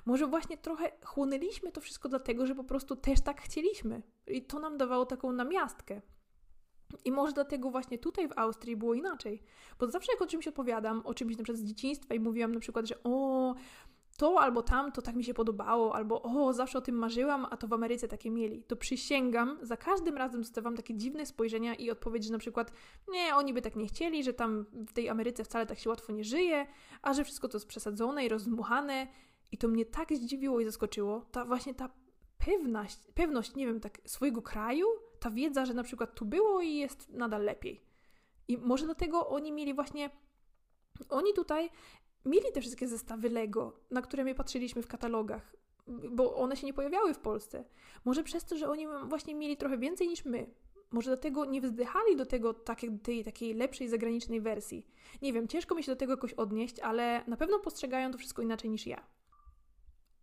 Może 0.06 0.28
właśnie 0.28 0.58
trochę 0.58 0.92
chłonęliśmy 1.06 1.72
to 1.72 1.82
wszystko 1.82 2.10
dlatego, 2.10 2.46
że 2.46 2.56
po 2.56 2.64
prostu 2.64 2.96
też 2.96 3.22
tak 3.22 3.42
chcieliśmy. 3.42 4.02
I 4.28 4.42
to 4.42 4.60
nam 4.60 4.78
dawało 4.78 5.06
taką 5.06 5.32
namiastkę. 5.32 6.02
I 7.06 7.12
może 7.12 7.34
dlatego 7.34 7.72
właśnie 7.72 7.98
tutaj 7.98 8.28
w 8.28 8.38
Austrii 8.38 8.76
było 8.76 8.94
inaczej. 8.94 9.44
Bo 9.80 9.88
zawsze 9.88 10.12
jak 10.12 10.22
o 10.22 10.28
czymś 10.28 10.48
opowiadam, 10.48 11.02
o 11.06 11.14
czymś 11.14 11.38
na 11.38 11.44
przykład 11.44 11.64
z 11.64 11.68
dzieciństwa 11.68 12.16
i 12.16 12.20
mówiłam 12.20 12.52
na 12.52 12.60
przykład, 12.60 12.88
że 12.88 12.96
o, 13.04 13.56
to 14.18 14.42
albo 14.42 14.62
tam, 14.62 14.92
to 14.92 15.02
tak 15.02 15.16
mi 15.16 15.24
się 15.24 15.34
podobało, 15.34 15.96
albo 15.96 16.22
o, 16.22 16.54
zawsze 16.54 16.78
o 16.78 16.82
tym 16.82 16.96
marzyłam, 16.96 17.48
a 17.50 17.58
to 17.58 17.68
w 17.68 17.74
Ameryce 17.74 18.08
takie 18.08 18.32
mieli. 18.32 18.64
To 18.64 18.76
przysięgam, 18.76 19.58
za 19.62 19.78
każdym 19.78 20.18
razem 20.18 20.42
dostawam 20.42 20.76
takie 20.76 20.96
dziwne 20.96 21.26
spojrzenia 21.26 21.76
i 21.76 21.92
odpowiedź, 21.92 22.24
że 22.24 22.32
na 22.32 22.40
przykład 22.40 22.72
nie, 23.08 23.36
oni 23.36 23.54
by 23.54 23.62
tak 23.62 23.76
nie 23.76 23.88
chcieli, 23.88 24.24
że 24.24 24.34
tam 24.34 24.66
w 24.74 24.94
tej 24.94 25.10
Ameryce 25.10 25.44
wcale 25.44 25.66
tak 25.66 25.80
się 25.80 25.90
łatwo 25.90 26.14
nie 26.14 26.24
żyje, 26.24 26.68
a 27.02 27.14
że 27.14 27.24
wszystko 27.24 27.48
to 27.48 27.58
jest 27.58 27.68
przesadzone 27.68 28.26
i 28.26 28.30
rozdmuchane. 28.30 29.08
I 29.52 29.58
to 29.58 29.68
mnie 29.68 29.86
tak 29.86 30.14
zdziwiło 30.14 30.60
i 30.60 30.66
zaskoczyło. 30.66 31.26
Ta 31.32 31.46
właśnie 31.46 31.74
ta 31.74 31.90
pewność, 32.38 32.98
pewność, 33.14 33.56
nie 33.56 33.68
wiem, 33.68 33.80
tak 33.80 34.02
swojego 34.06 34.42
kraju, 34.42 34.88
ta 35.20 35.32
wiedza, 35.32 35.66
że 35.66 35.74
na 35.74 35.84
przykład 35.84 36.16
tu 36.16 36.26
było 36.26 36.62
i 36.62 36.76
jest 36.76 37.10
nadal 37.10 37.44
lepiej. 37.44 37.84
I 38.48 38.58
może 38.58 38.86
dlatego 38.86 39.28
oni 39.28 39.52
mieli 39.52 39.74
właśnie 39.74 40.10
oni 41.10 41.34
tutaj 41.34 41.70
mieli 42.26 42.52
te 42.54 42.62
wszystkie 42.62 42.88
zestawy 42.88 43.30
Lego, 43.30 43.80
na 43.92 44.02
które 44.02 44.24
my 44.24 44.36
patrzyliśmy 44.36 44.82
w 44.82 44.88
katalogach, 44.88 45.56
bo 46.12 46.36
one 46.36 46.56
się 46.56 46.66
nie 46.66 46.74
pojawiały 46.74 47.14
w 47.14 47.20
Polsce. 47.20 47.66
Może 48.06 48.24
przez 48.24 48.46
to, 48.46 48.58
że 48.58 48.70
oni 48.70 48.88
właśnie 49.06 49.36
mieli 49.36 49.58
trochę 49.58 49.78
więcej 49.78 50.08
niż 50.08 50.26
my. 50.26 50.50
Może 50.92 51.10
dlatego 51.10 51.46
nie 51.46 51.62
wzdychali 51.62 52.16
do 52.16 52.26
tego 52.26 52.54
tak 52.54 52.84
jak 52.84 52.92
tej 53.04 53.24
takiej 53.24 53.54
lepszej 53.54 53.88
zagranicznej 53.88 54.42
wersji. 54.42 54.86
Nie 55.22 55.34
wiem, 55.34 55.48
ciężko 55.48 55.76
mi 55.76 55.84
się 55.84 55.92
do 55.92 55.96
tego 55.96 56.14
jakoś 56.14 56.34
odnieść, 56.34 56.80
ale 56.80 57.24
na 57.28 57.38
pewno 57.38 57.60
postrzegają 57.60 58.12
to 58.12 58.18
wszystko 58.18 58.42
inaczej 58.42 58.70
niż 58.70 58.88
ja 58.88 59.17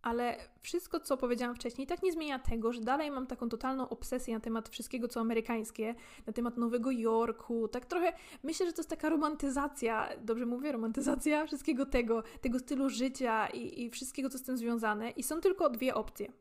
ale 0.05 0.37
wszystko, 0.59 0.99
co 0.99 1.17
powiedziałam 1.17 1.55
wcześniej, 1.55 1.87
tak 1.87 2.03
nie 2.03 2.11
zmienia 2.11 2.39
tego, 2.39 2.73
że 2.73 2.81
dalej 2.81 3.11
mam 3.11 3.27
taką 3.27 3.49
totalną 3.49 3.89
obsesję 3.89 4.33
na 4.33 4.39
temat 4.39 4.69
wszystkiego, 4.69 5.07
co 5.07 5.19
amerykańskie, 5.19 5.95
na 6.27 6.33
temat 6.33 6.57
Nowego 6.57 6.91
Jorku, 6.91 7.67
tak 7.67 7.85
trochę, 7.85 8.13
myślę, 8.43 8.65
że 8.65 8.73
to 8.73 8.79
jest 8.79 8.89
taka 8.89 9.09
romantyzacja, 9.09 10.09
dobrze 10.21 10.45
mówię, 10.45 10.71
romantyzacja 10.71 11.45
wszystkiego 11.47 11.85
tego, 11.85 12.23
tego 12.41 12.59
stylu 12.59 12.89
życia 12.89 13.47
i, 13.47 13.83
i 13.83 13.89
wszystkiego, 13.89 14.29
co 14.29 14.37
z 14.37 14.43
tym 14.43 14.57
związane. 14.57 15.09
I 15.09 15.23
są 15.23 15.41
tylko 15.41 15.69
dwie 15.69 15.95
opcje. 15.95 16.31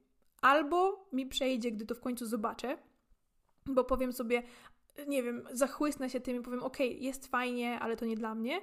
Albo 0.42 1.06
mi 1.12 1.26
przejdzie, 1.26 1.72
gdy 1.72 1.86
to 1.86 1.94
w 1.94 2.00
końcu 2.00 2.26
zobaczę, 2.26 2.78
bo 3.66 3.84
powiem 3.84 4.12
sobie, 4.12 4.42
nie 5.08 5.22
wiem, 5.22 5.44
zachłysnę 5.52 6.10
się 6.10 6.20
tym 6.20 6.36
i 6.36 6.40
powiem, 6.40 6.62
ok, 6.62 6.78
jest 6.80 7.26
fajnie, 7.26 7.80
ale 7.80 7.96
to 7.96 8.06
nie 8.06 8.16
dla 8.16 8.34
mnie, 8.34 8.60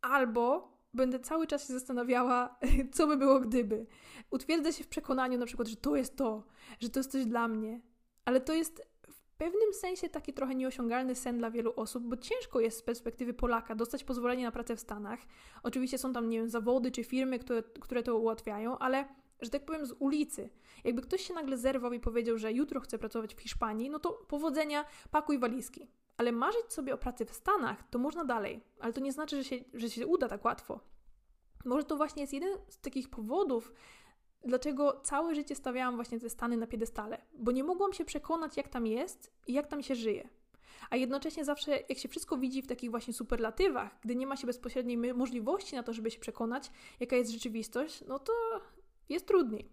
albo 0.00 0.72
będę 0.94 1.20
cały 1.20 1.46
czas 1.46 1.66
się 1.66 1.72
zastanawiała, 1.72 2.58
co 2.94 3.06
by 3.06 3.16
było 3.16 3.40
gdyby. 3.40 3.86
Utwierdzę 4.30 4.72
się 4.72 4.84
w 4.84 4.88
przekonaniu 4.88 5.38
na 5.38 5.46
przykład, 5.46 5.68
że 5.68 5.76
to 5.76 5.96
jest 5.96 6.16
to, 6.16 6.44
że 6.80 6.90
to 6.90 7.00
jest 7.00 7.12
coś 7.12 7.26
dla 7.26 7.48
mnie. 7.48 7.80
Ale 8.24 8.40
to 8.40 8.52
jest 8.54 8.82
w 9.08 9.20
pewnym 9.36 9.72
sensie 9.72 10.08
taki 10.08 10.32
trochę 10.32 10.54
nieosiągalny 10.54 11.14
sen 11.14 11.38
dla 11.38 11.50
wielu 11.50 11.72
osób, 11.76 12.04
bo 12.04 12.16
ciężko 12.16 12.60
jest 12.60 12.78
z 12.78 12.82
perspektywy 12.82 13.34
Polaka 13.34 13.74
dostać 13.74 14.04
pozwolenie 14.04 14.44
na 14.44 14.52
pracę 14.52 14.76
w 14.76 14.80
Stanach. 14.80 15.20
Oczywiście 15.62 15.98
są 15.98 16.12
tam, 16.12 16.28
nie 16.28 16.38
wiem, 16.38 16.48
zawody 16.48 16.90
czy 16.90 17.04
firmy, 17.04 17.38
które, 17.38 17.62
które 17.62 18.02
to 18.02 18.16
ułatwiają, 18.16 18.78
ale 18.78 19.04
że 19.42 19.50
tak 19.50 19.64
powiem, 19.64 19.86
z 19.86 19.92
ulicy. 19.98 20.50
Jakby 20.84 21.02
ktoś 21.02 21.26
się 21.26 21.34
nagle 21.34 21.58
zerwał 21.58 21.92
i 21.92 22.00
powiedział, 22.00 22.38
że 22.38 22.52
jutro 22.52 22.80
chce 22.80 22.98
pracować 22.98 23.34
w 23.34 23.40
Hiszpanii, 23.40 23.90
no 23.90 23.98
to 23.98 24.12
powodzenia, 24.12 24.84
pakuj 25.10 25.38
walizki. 25.38 25.88
Ale 26.16 26.32
marzyć 26.32 26.72
sobie 26.72 26.94
o 26.94 26.98
pracy 26.98 27.24
w 27.24 27.32
Stanach 27.32 27.90
to 27.90 27.98
można 27.98 28.24
dalej, 28.24 28.60
ale 28.80 28.92
to 28.92 29.00
nie 29.00 29.12
znaczy, 29.12 29.36
że 29.36 29.44
się, 29.44 29.56
że 29.74 29.90
się 29.90 30.06
uda 30.06 30.28
tak 30.28 30.44
łatwo. 30.44 30.80
Może 31.64 31.84
to 31.84 31.96
właśnie 31.96 32.22
jest 32.22 32.32
jeden 32.32 32.58
z 32.68 32.80
takich 32.80 33.10
powodów, 33.10 33.72
dlaczego 34.44 35.00
całe 35.00 35.34
życie 35.34 35.54
stawiałam 35.54 35.96
właśnie 35.96 36.20
te 36.20 36.30
Stany 36.30 36.56
na 36.56 36.66
piedestale, 36.66 37.22
bo 37.38 37.52
nie 37.52 37.64
mogłam 37.64 37.92
się 37.92 38.04
przekonać, 38.04 38.56
jak 38.56 38.68
tam 38.68 38.86
jest 38.86 39.32
i 39.46 39.52
jak 39.52 39.66
tam 39.66 39.82
się 39.82 39.94
żyje. 39.94 40.28
A 40.90 40.96
jednocześnie 40.96 41.44
zawsze, 41.44 41.78
jak 41.88 41.98
się 41.98 42.08
wszystko 42.08 42.36
widzi 42.36 42.62
w 42.62 42.66
takich 42.66 42.90
właśnie 42.90 43.14
superlatywach, 43.14 43.98
gdy 44.00 44.16
nie 44.16 44.26
ma 44.26 44.36
się 44.36 44.46
bezpośredniej 44.46 45.14
możliwości 45.14 45.76
na 45.76 45.82
to, 45.82 45.92
żeby 45.92 46.10
się 46.10 46.20
przekonać, 46.20 46.70
jaka 47.00 47.16
jest 47.16 47.30
rzeczywistość, 47.30 48.04
no 48.08 48.18
to 48.18 48.32
jest 49.08 49.26
trudniej. 49.26 49.68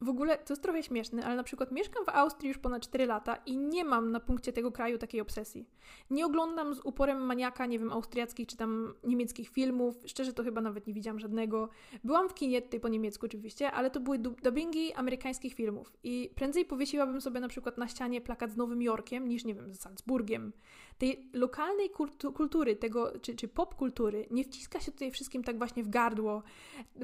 W 0.00 0.08
ogóle 0.08 0.38
to 0.38 0.52
jest 0.52 0.62
trochę 0.62 0.82
śmieszne, 0.82 1.24
ale 1.24 1.36
na 1.36 1.42
przykład 1.42 1.72
mieszkam 1.72 2.04
w 2.04 2.08
Austrii 2.08 2.48
już 2.48 2.58
ponad 2.58 2.82
4 2.82 3.06
lata 3.06 3.36
i 3.46 3.56
nie 3.56 3.84
mam 3.84 4.12
na 4.12 4.20
punkcie 4.20 4.52
tego 4.52 4.72
kraju 4.72 4.98
takiej 4.98 5.20
obsesji. 5.20 5.66
Nie 6.10 6.26
oglądam 6.26 6.74
z 6.74 6.80
uporem 6.80 7.20
maniaka, 7.20 7.66
nie 7.66 7.78
wiem, 7.78 7.92
austriackich 7.92 8.46
czy 8.46 8.56
tam 8.56 8.94
niemieckich 9.04 9.48
filmów. 9.48 9.96
Szczerze 10.06 10.32
to 10.32 10.44
chyba 10.44 10.60
nawet 10.60 10.86
nie 10.86 10.94
widziałam 10.94 11.20
żadnego. 11.20 11.68
Byłam 12.04 12.28
w 12.28 12.34
kinie 12.34 12.62
tutaj 12.62 12.80
po 12.80 12.88
niemiecku 12.88 13.26
oczywiście, 13.26 13.72
ale 13.72 13.90
to 13.90 14.00
były 14.00 14.18
dubbingi 14.18 14.92
amerykańskich 14.92 15.54
filmów 15.54 15.92
i 16.02 16.30
prędzej 16.34 16.64
powiesiłabym 16.64 17.20
sobie 17.20 17.40
na 17.40 17.48
przykład 17.48 17.78
na 17.78 17.88
ścianie 17.88 18.20
plakat 18.20 18.52
z 18.52 18.56
Nowym 18.56 18.82
Jorkiem 18.82 19.28
niż, 19.28 19.44
nie 19.44 19.54
wiem, 19.54 19.74
z 19.74 19.80
Salzburgiem. 19.80 20.52
Tej 20.98 21.30
lokalnej 21.32 21.90
kultu 21.90 22.32
kultury, 22.32 22.76
tego, 22.76 23.20
czy, 23.20 23.34
czy 23.34 23.48
pop 23.48 23.74
kultury 23.74 24.26
nie 24.30 24.44
wciska 24.44 24.80
się 24.80 24.92
tutaj 24.92 25.10
wszystkim 25.10 25.44
tak 25.44 25.58
właśnie 25.58 25.82
w 25.82 25.88
gardło, 25.88 26.42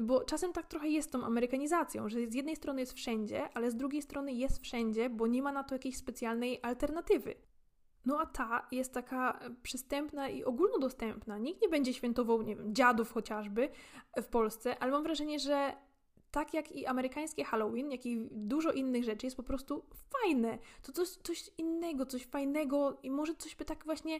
bo 0.03 0.23
czasem 0.23 0.53
tak 0.53 0.67
trochę 0.67 0.87
jest 0.87 1.11
tą 1.11 1.23
amerykanizacją, 1.23 2.09
że 2.09 2.27
z 2.27 2.33
jednej 2.33 2.55
strony 2.55 2.81
jest 2.81 2.93
wszędzie, 2.93 3.49
ale 3.53 3.71
z 3.71 3.75
drugiej 3.75 4.01
strony 4.01 4.33
jest 4.33 4.61
wszędzie, 4.61 5.09
bo 5.09 5.27
nie 5.27 5.41
ma 5.41 5.51
na 5.51 5.63
to 5.63 5.75
jakiejś 5.75 5.97
specjalnej 5.97 6.59
alternatywy. 6.61 7.35
No 8.05 8.19
a 8.19 8.25
ta 8.25 8.67
jest 8.71 8.93
taka 8.93 9.39
przystępna 9.63 10.29
i 10.29 10.43
ogólnodostępna. 10.43 11.37
Nikt 11.37 11.61
nie 11.61 11.69
będzie 11.69 11.93
świętował, 11.93 12.41
nie 12.41 12.55
wiem, 12.55 12.75
dziadów 12.75 13.11
chociażby 13.11 13.69
w 14.21 14.25
Polsce, 14.25 14.79
ale 14.79 14.91
mam 14.91 15.03
wrażenie, 15.03 15.39
że 15.39 15.73
tak 16.35 16.53
jak 16.53 16.71
i 16.71 16.85
amerykańskie 16.85 17.43
Halloween, 17.43 17.91
jak 17.91 18.05
i 18.05 18.27
dużo 18.31 18.71
innych 18.71 19.03
rzeczy 19.03 19.25
jest 19.27 19.37
po 19.37 19.43
prostu 19.43 19.85
fajne. 20.09 20.57
To 20.83 20.91
coś, 20.91 21.09
coś 21.09 21.51
innego, 21.57 22.05
coś 22.05 22.25
fajnego 22.25 22.97
i 23.03 23.11
może 23.11 23.35
coś 23.35 23.55
by 23.55 23.65
tak 23.65 23.85
właśnie... 23.85 24.19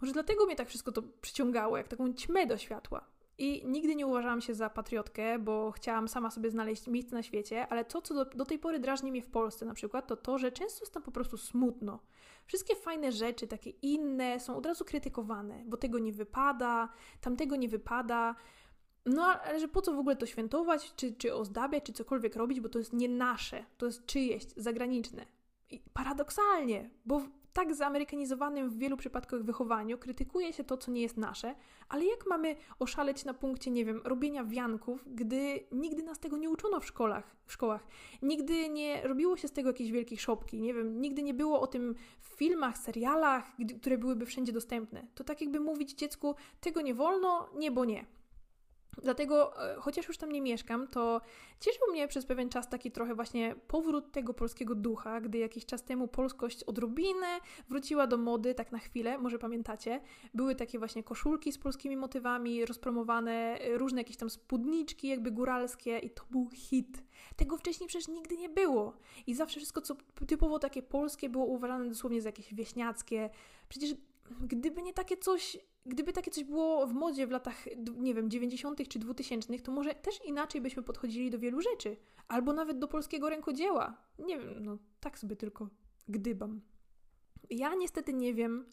Może 0.00 0.12
dlatego 0.12 0.46
mnie 0.46 0.56
tak 0.56 0.68
wszystko 0.68 0.92
to 0.92 1.02
przyciągało, 1.20 1.76
jak 1.76 1.88
taką 1.88 2.14
ćmę 2.14 2.46
do 2.46 2.58
światła. 2.58 3.04
I 3.38 3.62
nigdy 3.66 3.94
nie 3.94 4.06
uważałam 4.06 4.40
się 4.40 4.54
za 4.54 4.70
patriotkę, 4.70 5.38
bo 5.38 5.70
chciałam 5.70 6.08
sama 6.08 6.30
sobie 6.30 6.50
znaleźć 6.50 6.86
miejsce 6.86 7.14
na 7.14 7.22
świecie, 7.22 7.66
ale 7.68 7.84
to, 7.84 8.02
co 8.02 8.14
do, 8.14 8.24
do, 8.24 8.44
tej 8.44 8.58
pory 8.58 8.78
drażni 8.78 9.10
mnie 9.10 9.22
w 9.22 9.30
Polsce 9.30 9.66
na 9.66 9.74
przykład, 9.74 10.06
to 10.06 10.16
to, 10.16 10.38
że 10.38 10.52
często 10.52 10.82
jest 10.82 10.94
tam 10.94 11.02
po 11.02 11.12
prostu 11.12 11.36
smutno. 11.36 11.98
Wszystkie 12.46 12.76
fajne 12.76 13.12
rzeczy, 13.12 13.46
takie 13.46 13.70
inne, 13.70 14.40
są 14.40 14.56
od 14.56 14.66
razu 14.66 14.84
krytykowane, 14.84 15.62
bo 15.66 15.76
tego 15.76 15.98
nie 15.98 16.12
wypada, 16.12 16.88
tamtego 17.20 17.56
nie 17.56 17.68
wypada. 17.68 18.34
No, 19.06 19.22
ale 19.22 19.60
że 19.60 19.68
po 19.68 19.82
co 19.82 19.94
w 19.94 19.98
ogóle 19.98 20.16
to 20.16 20.26
świętować, 20.26 20.94
czy, 20.94 21.12
czy 21.12 21.34
ozdabiać, 21.34 21.84
czy 21.84 21.92
cokolwiek 21.92 22.36
robić, 22.36 22.60
bo 22.60 22.68
to 22.68 22.78
jest 22.78 22.92
nie 22.92 23.08
nasze, 23.08 23.64
to 23.78 23.86
jest 23.86 24.06
czyjeś, 24.06 24.46
zagraniczne. 24.56 25.26
I 25.70 25.82
paradoksalnie, 25.92 26.90
bo 27.06 27.22
tak 27.52 27.74
zaamerykanizowanym 27.74 28.70
w 28.70 28.76
wielu 28.76 28.96
przypadkach 28.96 29.42
wychowaniu 29.42 29.98
krytykuje 29.98 30.52
się 30.52 30.64
to, 30.64 30.76
co 30.76 30.90
nie 30.90 31.02
jest 31.02 31.16
nasze, 31.16 31.54
ale 31.88 32.04
jak 32.04 32.26
mamy 32.28 32.56
oszaleć 32.78 33.24
na 33.24 33.34
punkcie, 33.34 33.70
nie 33.70 33.84
wiem, 33.84 34.00
robienia 34.04 34.44
wianków, 34.44 35.04
gdy 35.06 35.60
nigdy 35.72 36.02
nas 36.02 36.18
tego 36.18 36.36
nie 36.36 36.50
uczono 36.50 36.80
w 36.80 36.86
szkołach, 36.86 37.36
w 37.46 37.52
szkołach. 37.52 37.86
Nigdy 38.22 38.68
nie 38.68 39.08
robiło 39.08 39.36
się 39.36 39.48
z 39.48 39.52
tego 39.52 39.68
jakiejś 39.68 39.90
wielkiej 39.90 40.18
szopki, 40.18 40.60
nie 40.60 40.74
wiem, 40.74 41.00
nigdy 41.00 41.22
nie 41.22 41.34
było 41.34 41.60
o 41.60 41.66
tym 41.66 41.94
w 42.20 42.28
filmach, 42.28 42.78
serialach, 42.78 43.44
które 43.80 43.98
byłyby 43.98 44.26
wszędzie 44.26 44.52
dostępne. 44.52 45.06
To 45.14 45.24
tak 45.24 45.40
jakby 45.40 45.60
mówić 45.60 45.94
dziecku, 45.94 46.34
tego 46.60 46.80
nie 46.80 46.94
wolno, 46.94 47.48
nie, 47.54 47.70
bo 47.70 47.84
nie. 47.84 48.04
Dlatego, 48.98 49.64
e, 49.72 49.76
chociaż 49.76 50.08
już 50.08 50.18
tam 50.18 50.32
nie 50.32 50.42
mieszkam, 50.42 50.88
to 50.88 51.20
cieszył 51.60 51.82
mnie 51.90 52.08
przez 52.08 52.26
pewien 52.26 52.48
czas 52.48 52.68
taki 52.68 52.90
trochę 52.90 53.14
właśnie 53.14 53.54
powrót 53.68 54.12
tego 54.12 54.34
polskiego 54.34 54.74
ducha, 54.74 55.20
gdy 55.20 55.38
jakiś 55.38 55.66
czas 55.66 55.84
temu 55.84 56.08
polskość 56.08 56.64
odrobinę 56.64 57.40
wróciła 57.68 58.06
do 58.06 58.16
mody, 58.16 58.54
tak 58.54 58.72
na 58.72 58.78
chwilę, 58.78 59.18
może 59.18 59.38
pamiętacie. 59.38 60.00
Były 60.34 60.54
takie 60.54 60.78
właśnie 60.78 61.02
koszulki 61.02 61.52
z 61.52 61.58
polskimi 61.58 61.96
motywami, 61.96 62.66
rozpromowane, 62.66 63.32
e, 63.32 63.78
różne 63.78 64.00
jakieś 64.00 64.16
tam 64.16 64.30
spódniczki 64.30 65.08
jakby 65.08 65.30
góralskie 65.30 65.98
i 65.98 66.10
to 66.10 66.22
był 66.30 66.50
hit. 66.50 67.02
Tego 67.36 67.56
wcześniej 67.56 67.88
przecież 67.88 68.08
nigdy 68.08 68.36
nie 68.36 68.48
było. 68.48 68.96
I 69.26 69.34
zawsze 69.34 69.60
wszystko, 69.60 69.80
co 69.80 69.96
typowo 70.26 70.58
takie 70.58 70.82
polskie, 70.82 71.28
było 71.28 71.44
uważane 71.44 71.88
dosłownie 71.88 72.22
za 72.22 72.28
jakieś 72.28 72.54
wieśniackie. 72.54 73.30
Przecież 73.68 73.94
gdyby 74.30 74.82
nie 74.82 74.92
takie 74.92 75.16
coś 75.16 75.58
gdyby 75.86 76.12
takie 76.12 76.30
coś 76.30 76.44
było 76.44 76.86
w 76.86 76.92
modzie 76.92 77.26
w 77.26 77.30
latach, 77.30 77.64
nie 77.96 78.14
wiem, 78.14 78.30
90. 78.30 78.88
czy 78.88 78.98
2000, 78.98 79.58
to 79.58 79.72
może 79.72 79.94
też 79.94 80.24
inaczej 80.24 80.60
byśmy 80.60 80.82
podchodzili 80.82 81.30
do 81.30 81.38
wielu 81.38 81.60
rzeczy. 81.60 81.96
Albo 82.28 82.52
nawet 82.52 82.78
do 82.78 82.88
polskiego 82.88 83.30
rękodzieła. 83.30 83.96
Nie 84.18 84.38
wiem, 84.38 84.64
no 84.64 84.78
tak 85.00 85.18
sobie 85.18 85.36
tylko 85.36 85.68
gdybam. 86.08 86.60
Ja 87.50 87.74
niestety 87.74 88.12
nie 88.12 88.34
wiem, 88.34 88.66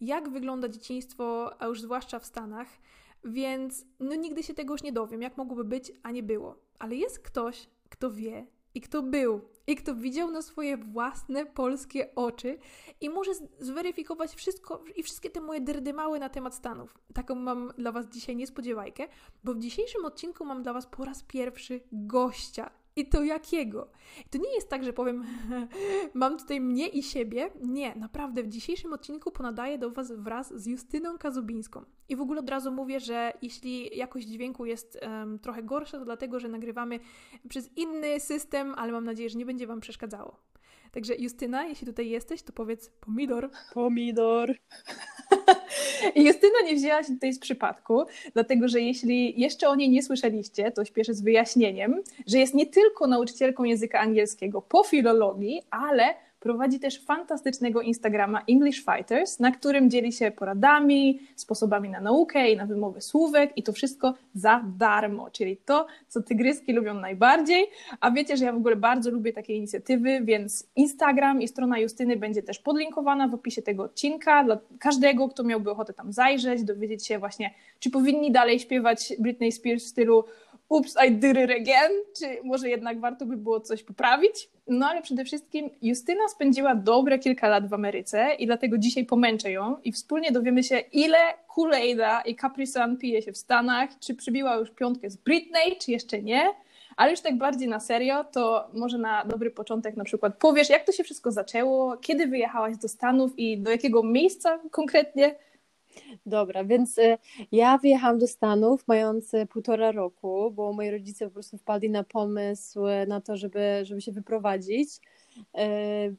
jak 0.00 0.28
wygląda 0.28 0.68
dzieciństwo, 0.68 1.56
a 1.62 1.66
już 1.66 1.80
zwłaszcza 1.80 2.18
w 2.18 2.26
Stanach, 2.26 2.68
więc 3.24 3.86
no 4.00 4.14
nigdy 4.14 4.42
się 4.42 4.54
tego 4.54 4.74
już 4.74 4.82
nie 4.82 4.92
dowiem, 4.92 5.22
jak 5.22 5.36
mogłoby 5.36 5.64
być, 5.64 5.92
a 6.02 6.10
nie 6.10 6.22
było. 6.22 6.58
Ale 6.78 6.96
jest 6.96 7.18
ktoś, 7.18 7.68
kto 7.88 8.10
wie 8.10 8.46
i 8.74 8.80
kto 8.80 9.02
był 9.02 9.40
i 9.66 9.76
kto 9.76 9.94
widział 9.94 10.30
na 10.30 10.42
swoje 10.42 10.76
własne 10.76 11.46
polskie 11.46 12.14
oczy 12.14 12.58
i 13.00 13.10
może 13.10 13.30
zweryfikować 13.58 14.34
wszystko 14.34 14.84
i 14.96 15.02
wszystkie 15.02 15.30
te 15.30 15.40
moje 15.40 15.60
drdymały 15.60 16.18
na 16.18 16.28
temat 16.28 16.54
Stanów. 16.54 16.98
Taką 17.14 17.34
mam 17.34 17.72
dla 17.78 17.92
Was 17.92 18.06
dzisiaj 18.06 18.36
niespodziewajkę, 18.36 19.08
bo 19.44 19.54
w 19.54 19.58
dzisiejszym 19.58 20.04
odcinku 20.04 20.44
mam 20.44 20.62
dla 20.62 20.72
Was 20.72 20.86
po 20.86 21.04
raz 21.04 21.22
pierwszy 21.22 21.80
gościa. 21.92 22.70
I 23.00 23.06
to 23.06 23.24
jakiego? 23.24 23.90
To 24.30 24.38
nie 24.38 24.54
jest 24.54 24.68
tak, 24.68 24.84
że 24.84 24.92
powiem, 24.92 25.24
mam 26.14 26.38
tutaj 26.38 26.60
mnie 26.60 26.88
i 26.88 27.02
siebie. 27.02 27.50
Nie, 27.62 27.94
naprawdę 27.94 28.42
w 28.42 28.48
dzisiejszym 28.48 28.92
odcinku 28.92 29.30
ponadaję 29.30 29.78
do 29.78 29.90
Was 29.90 30.12
wraz 30.12 30.52
z 30.54 30.66
Justyną 30.66 31.18
Kazubińską. 31.18 31.84
I 32.08 32.16
w 32.16 32.20
ogóle 32.20 32.40
od 32.40 32.50
razu 32.50 32.72
mówię, 32.72 33.00
że 33.00 33.32
jeśli 33.42 33.96
jakość 33.96 34.26
dźwięku 34.26 34.66
jest 34.66 35.00
um, 35.02 35.38
trochę 35.38 35.62
gorsza, 35.62 35.98
to 35.98 36.04
dlatego, 36.04 36.40
że 36.40 36.48
nagrywamy 36.48 37.00
przez 37.48 37.70
inny 37.76 38.20
system, 38.20 38.74
ale 38.76 38.92
mam 38.92 39.04
nadzieję, 39.04 39.28
że 39.28 39.38
nie 39.38 39.46
będzie 39.46 39.66
Wam 39.66 39.80
przeszkadzało. 39.80 40.36
Także 40.92 41.16
Justyna, 41.16 41.64
jeśli 41.64 41.86
tutaj 41.86 42.08
jesteś, 42.08 42.42
to 42.42 42.52
powiedz 42.52 42.90
pomidor. 42.90 43.50
Pomidor. 43.74 44.54
Justyna 46.16 46.60
nie 46.64 46.74
wzięła 46.74 47.02
się 47.02 47.12
tutaj 47.12 47.32
z 47.32 47.38
przypadku, 47.38 48.02
dlatego 48.32 48.68
że 48.68 48.80
jeśli 48.80 49.40
jeszcze 49.40 49.68
o 49.68 49.74
niej 49.74 49.90
nie 49.90 50.02
słyszeliście, 50.02 50.70
to 50.70 50.84
śpieszę 50.84 51.14
z 51.14 51.22
wyjaśnieniem, 51.22 52.02
że 52.26 52.38
jest 52.38 52.54
nie 52.54 52.66
tylko 52.66 53.06
nauczycielką 53.06 53.64
języka 53.64 54.00
angielskiego 54.00 54.62
po 54.62 54.84
filologii, 54.84 55.62
ale 55.70 56.14
prowadzi 56.40 56.80
też 56.80 57.04
fantastycznego 57.04 57.80
Instagrama 57.80 58.42
English 58.48 58.84
Fighters, 58.84 59.40
na 59.40 59.50
którym 59.50 59.90
dzieli 59.90 60.12
się 60.12 60.30
poradami, 60.30 61.20
sposobami 61.36 61.88
na 61.88 62.00
naukę 62.00 62.50
i 62.50 62.56
na 62.56 62.66
wymowę 62.66 63.00
słówek 63.00 63.52
i 63.56 63.62
to 63.62 63.72
wszystko 63.72 64.14
za 64.34 64.64
darmo, 64.78 65.30
czyli 65.30 65.56
to, 65.56 65.86
co 66.08 66.22
tygryski 66.22 66.72
lubią 66.72 66.94
najbardziej. 66.94 67.66
A 68.00 68.10
wiecie, 68.10 68.36
że 68.36 68.44
ja 68.44 68.52
w 68.52 68.56
ogóle 68.56 68.76
bardzo 68.76 69.10
lubię 69.10 69.32
takie 69.32 69.54
inicjatywy, 69.54 70.20
więc 70.24 70.66
Instagram 70.76 71.42
i 71.42 71.48
strona 71.48 71.78
Justyny 71.78 72.16
będzie 72.16 72.42
też 72.42 72.58
podlinkowana 72.58 73.28
w 73.28 73.34
opisie 73.34 73.62
tego 73.62 73.82
odcinka 73.82 74.44
dla 74.44 74.58
każdego, 74.78 75.28
kto 75.28 75.44
miałby 75.44 75.70
ochotę 75.70 75.92
tam 75.92 76.12
zajrzeć, 76.12 76.64
dowiedzieć 76.64 77.06
się 77.06 77.18
właśnie, 77.18 77.54
czy 77.78 77.90
powinni 77.90 78.32
dalej 78.32 78.58
śpiewać 78.58 79.12
Britney 79.18 79.52
Spears 79.52 79.84
w 79.84 79.88
stylu 79.88 80.24
ups, 80.70 80.96
I 81.08 81.12
did 81.12 81.36
it 81.36 81.50
again, 81.50 81.92
czy 82.18 82.26
może 82.44 82.68
jednak 82.68 83.00
warto 83.00 83.26
by 83.26 83.36
było 83.36 83.60
coś 83.60 83.82
poprawić. 83.82 84.48
No 84.68 84.86
ale 84.88 85.02
przede 85.02 85.24
wszystkim 85.24 85.70
Justyna 85.82 86.28
spędziła 86.28 86.74
dobre 86.74 87.18
kilka 87.18 87.48
lat 87.48 87.68
w 87.68 87.74
Ameryce 87.74 88.34
i 88.38 88.46
dlatego 88.46 88.78
dzisiaj 88.78 89.04
pomęczę 89.04 89.52
ją 89.52 89.76
i 89.84 89.92
wspólnie 89.92 90.32
dowiemy 90.32 90.62
się, 90.62 90.78
ile 90.78 91.18
Kool-Aida 91.56 92.22
i 92.26 92.36
Capri 92.36 92.66
Sun 92.66 92.96
pije 92.96 93.22
się 93.22 93.32
w 93.32 93.36
Stanach, 93.36 93.90
czy 94.00 94.14
przybiła 94.14 94.56
już 94.56 94.70
piątkę 94.70 95.10
z 95.10 95.16
Britney, 95.16 95.76
czy 95.80 95.90
jeszcze 95.90 96.22
nie. 96.22 96.54
Ale 96.96 97.10
już 97.10 97.20
tak 97.20 97.38
bardziej 97.38 97.68
na 97.68 97.80
serio, 97.80 98.24
to 98.24 98.68
może 98.72 98.98
na 98.98 99.24
dobry 99.24 99.50
początek 99.50 99.96
na 99.96 100.04
przykład 100.04 100.36
powiesz, 100.38 100.70
jak 100.70 100.84
to 100.84 100.92
się 100.92 101.04
wszystko 101.04 101.32
zaczęło, 101.32 101.96
kiedy 101.96 102.26
wyjechałaś 102.26 102.76
do 102.76 102.88
Stanów 102.88 103.38
i 103.38 103.58
do 103.58 103.70
jakiego 103.70 104.02
miejsca 104.02 104.58
konkretnie? 104.70 105.34
Dobra, 106.26 106.64
więc 106.64 106.98
y, 106.98 107.18
ja 107.52 107.78
wyjechałam 107.78 108.18
do 108.18 108.26
Stanów 108.26 108.88
mając 108.88 109.34
y, 109.34 109.46
półtora 109.46 109.92
roku, 109.92 110.50
bo 110.50 110.72
moi 110.72 110.90
rodzice 110.90 111.24
po 111.26 111.30
prostu 111.30 111.58
wpadli 111.58 111.90
na 111.90 112.04
pomysł 112.04 112.86
y, 112.86 113.06
na 113.06 113.20
to, 113.20 113.36
żeby, 113.36 113.80
żeby 113.82 114.00
się 114.00 114.12
wyprowadzić, 114.12 114.88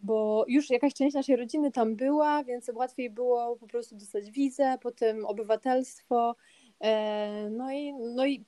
bo 0.03 0.45
już 0.47 0.69
jakaś 0.69 0.93
część 0.93 1.15
naszej 1.15 1.35
rodziny 1.35 1.71
tam 1.71 1.95
była, 1.95 2.43
więc 2.43 2.71
łatwiej 2.75 3.09
było 3.09 3.55
po 3.55 3.67
prostu 3.67 3.95
dostać 3.95 4.31
wizę, 4.31 4.77
potem 4.81 5.25
obywatelstwo. 5.25 6.35
No 7.51 7.71
i, 7.71 7.93
no 7.93 8.25
i 8.25 8.45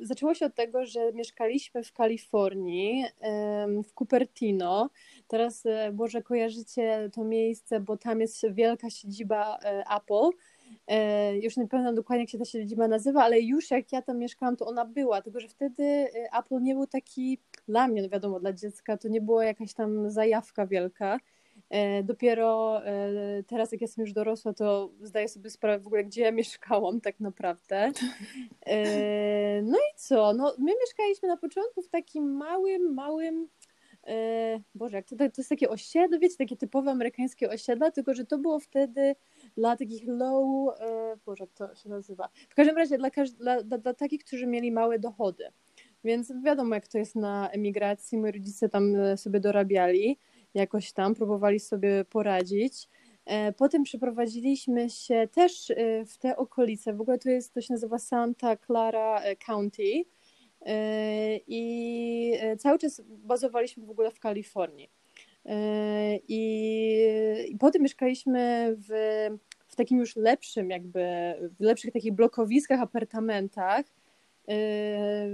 zaczęło 0.00 0.34
się 0.34 0.46
od 0.46 0.54
tego, 0.54 0.86
że 0.86 1.12
mieszkaliśmy 1.12 1.84
w 1.84 1.92
Kalifornii, 1.92 3.04
w 3.84 3.92
Cupertino. 3.98 4.90
Teraz 5.30 5.64
może 5.92 6.22
kojarzycie 6.22 7.10
to 7.12 7.24
miejsce, 7.24 7.80
bo 7.80 7.96
tam 7.96 8.20
jest 8.20 8.52
wielka 8.52 8.90
siedziba 8.90 9.58
Apple 9.96 10.30
E, 10.86 11.36
już 11.38 11.56
nie 11.56 11.68
pamiętam 11.68 11.94
dokładnie, 11.94 12.22
jak 12.22 12.30
się 12.30 12.38
ta 12.38 12.44
siedziba 12.44 12.88
nazywa, 12.88 13.24
ale 13.24 13.40
już 13.40 13.70
jak 13.70 13.92
ja 13.92 14.02
tam 14.02 14.18
mieszkałam, 14.18 14.56
to 14.56 14.66
ona 14.66 14.84
była, 14.84 15.22
tylko 15.22 15.40
że 15.40 15.48
wtedy 15.48 15.82
e, 15.84 16.38
Apple 16.38 16.62
nie 16.62 16.74
był 16.74 16.86
taki, 16.86 17.38
dla 17.68 17.88
mnie, 17.88 18.02
no 18.02 18.08
wiadomo, 18.08 18.40
dla 18.40 18.52
dziecka, 18.52 18.96
to 18.96 19.08
nie 19.08 19.20
była 19.20 19.44
jakaś 19.44 19.74
tam 19.74 20.10
zajawka 20.10 20.66
wielka. 20.66 21.20
E, 21.70 22.02
dopiero 22.02 22.82
teraz, 23.46 23.72
jak 23.72 23.80
jestem 23.80 24.04
już 24.04 24.12
dorosła, 24.12 24.52
to 24.52 24.90
zdaję 25.02 25.28
sobie 25.28 25.50
sprawę 25.50 25.78
w 25.78 25.86
ogóle, 25.86 26.04
gdzie 26.04 26.22
ja 26.22 26.32
mieszkałam 26.32 27.00
tak 27.00 27.20
naprawdę. 27.20 27.92
No 29.62 29.78
i 29.78 29.96
co? 29.96 30.32
No, 30.32 30.54
my 30.58 30.72
mieszkaliśmy 30.80 31.28
na 31.28 31.36
początku 31.36 31.82
w 31.82 31.88
takim 31.88 32.36
małym, 32.36 32.94
małym 32.94 33.48
Boże, 34.74 34.96
jak 34.96 35.06
to, 35.06 35.16
to 35.16 35.24
jest 35.38 35.48
takie 35.48 35.68
osiedle, 35.70 36.18
wiecie, 36.18 36.36
takie 36.36 36.56
typowe 36.56 36.90
amerykańskie 36.90 37.50
osiedla, 37.50 37.90
tylko 37.90 38.14
że 38.14 38.24
to 38.24 38.38
było 38.38 38.60
wtedy 38.60 39.14
dla 39.56 39.76
takich 39.76 40.02
low, 40.06 40.74
e, 40.80 41.16
Boże, 41.26 41.44
jak 41.44 41.52
to 41.52 41.74
się 41.74 41.88
nazywa? 41.88 42.28
W 42.48 42.54
każdym 42.54 42.76
razie 42.76 42.98
dla, 42.98 43.10
dla, 43.38 43.62
dla, 43.62 43.78
dla 43.78 43.94
takich, 43.94 44.24
którzy 44.24 44.46
mieli 44.46 44.72
małe 44.72 44.98
dochody. 44.98 45.44
Więc 46.04 46.32
wiadomo, 46.44 46.74
jak 46.74 46.88
to 46.88 46.98
jest 46.98 47.16
na 47.16 47.50
emigracji. 47.50 48.18
Moi 48.18 48.32
rodzice 48.32 48.68
tam 48.68 48.96
e, 48.96 49.16
sobie 49.16 49.40
dorabiali, 49.40 50.18
jakoś 50.54 50.92
tam, 50.92 51.14
próbowali 51.14 51.60
sobie 51.60 52.04
poradzić. 52.04 52.88
E, 53.26 53.52
potem 53.52 53.82
przeprowadziliśmy 53.82 54.90
się 54.90 55.28
też 55.32 55.72
w 56.06 56.18
te 56.18 56.36
okolice. 56.36 56.94
W 56.94 57.00
ogóle 57.00 57.18
to 57.18 57.30
jest, 57.30 57.54
to 57.54 57.60
się 57.60 57.72
nazywa 57.74 57.98
Santa 57.98 58.56
Clara 58.56 59.22
County. 59.46 60.04
I 61.46 62.32
cały 62.58 62.78
czas 62.78 63.02
bazowaliśmy 63.06 63.86
w 63.86 63.90
ogóle 63.90 64.10
w 64.10 64.20
Kalifornii. 64.20 64.90
I, 66.28 67.48
i 67.48 67.58
potem 67.58 67.82
mieszkaliśmy 67.82 68.74
w, 68.78 68.88
w 69.66 69.76
takim 69.76 69.98
już 69.98 70.16
lepszym, 70.16 70.70
jakby 70.70 71.00
w 71.58 71.60
lepszych 71.60 71.92
takich 71.92 72.12
blokowiskach, 72.12 72.80
apartamentach. 72.80 73.86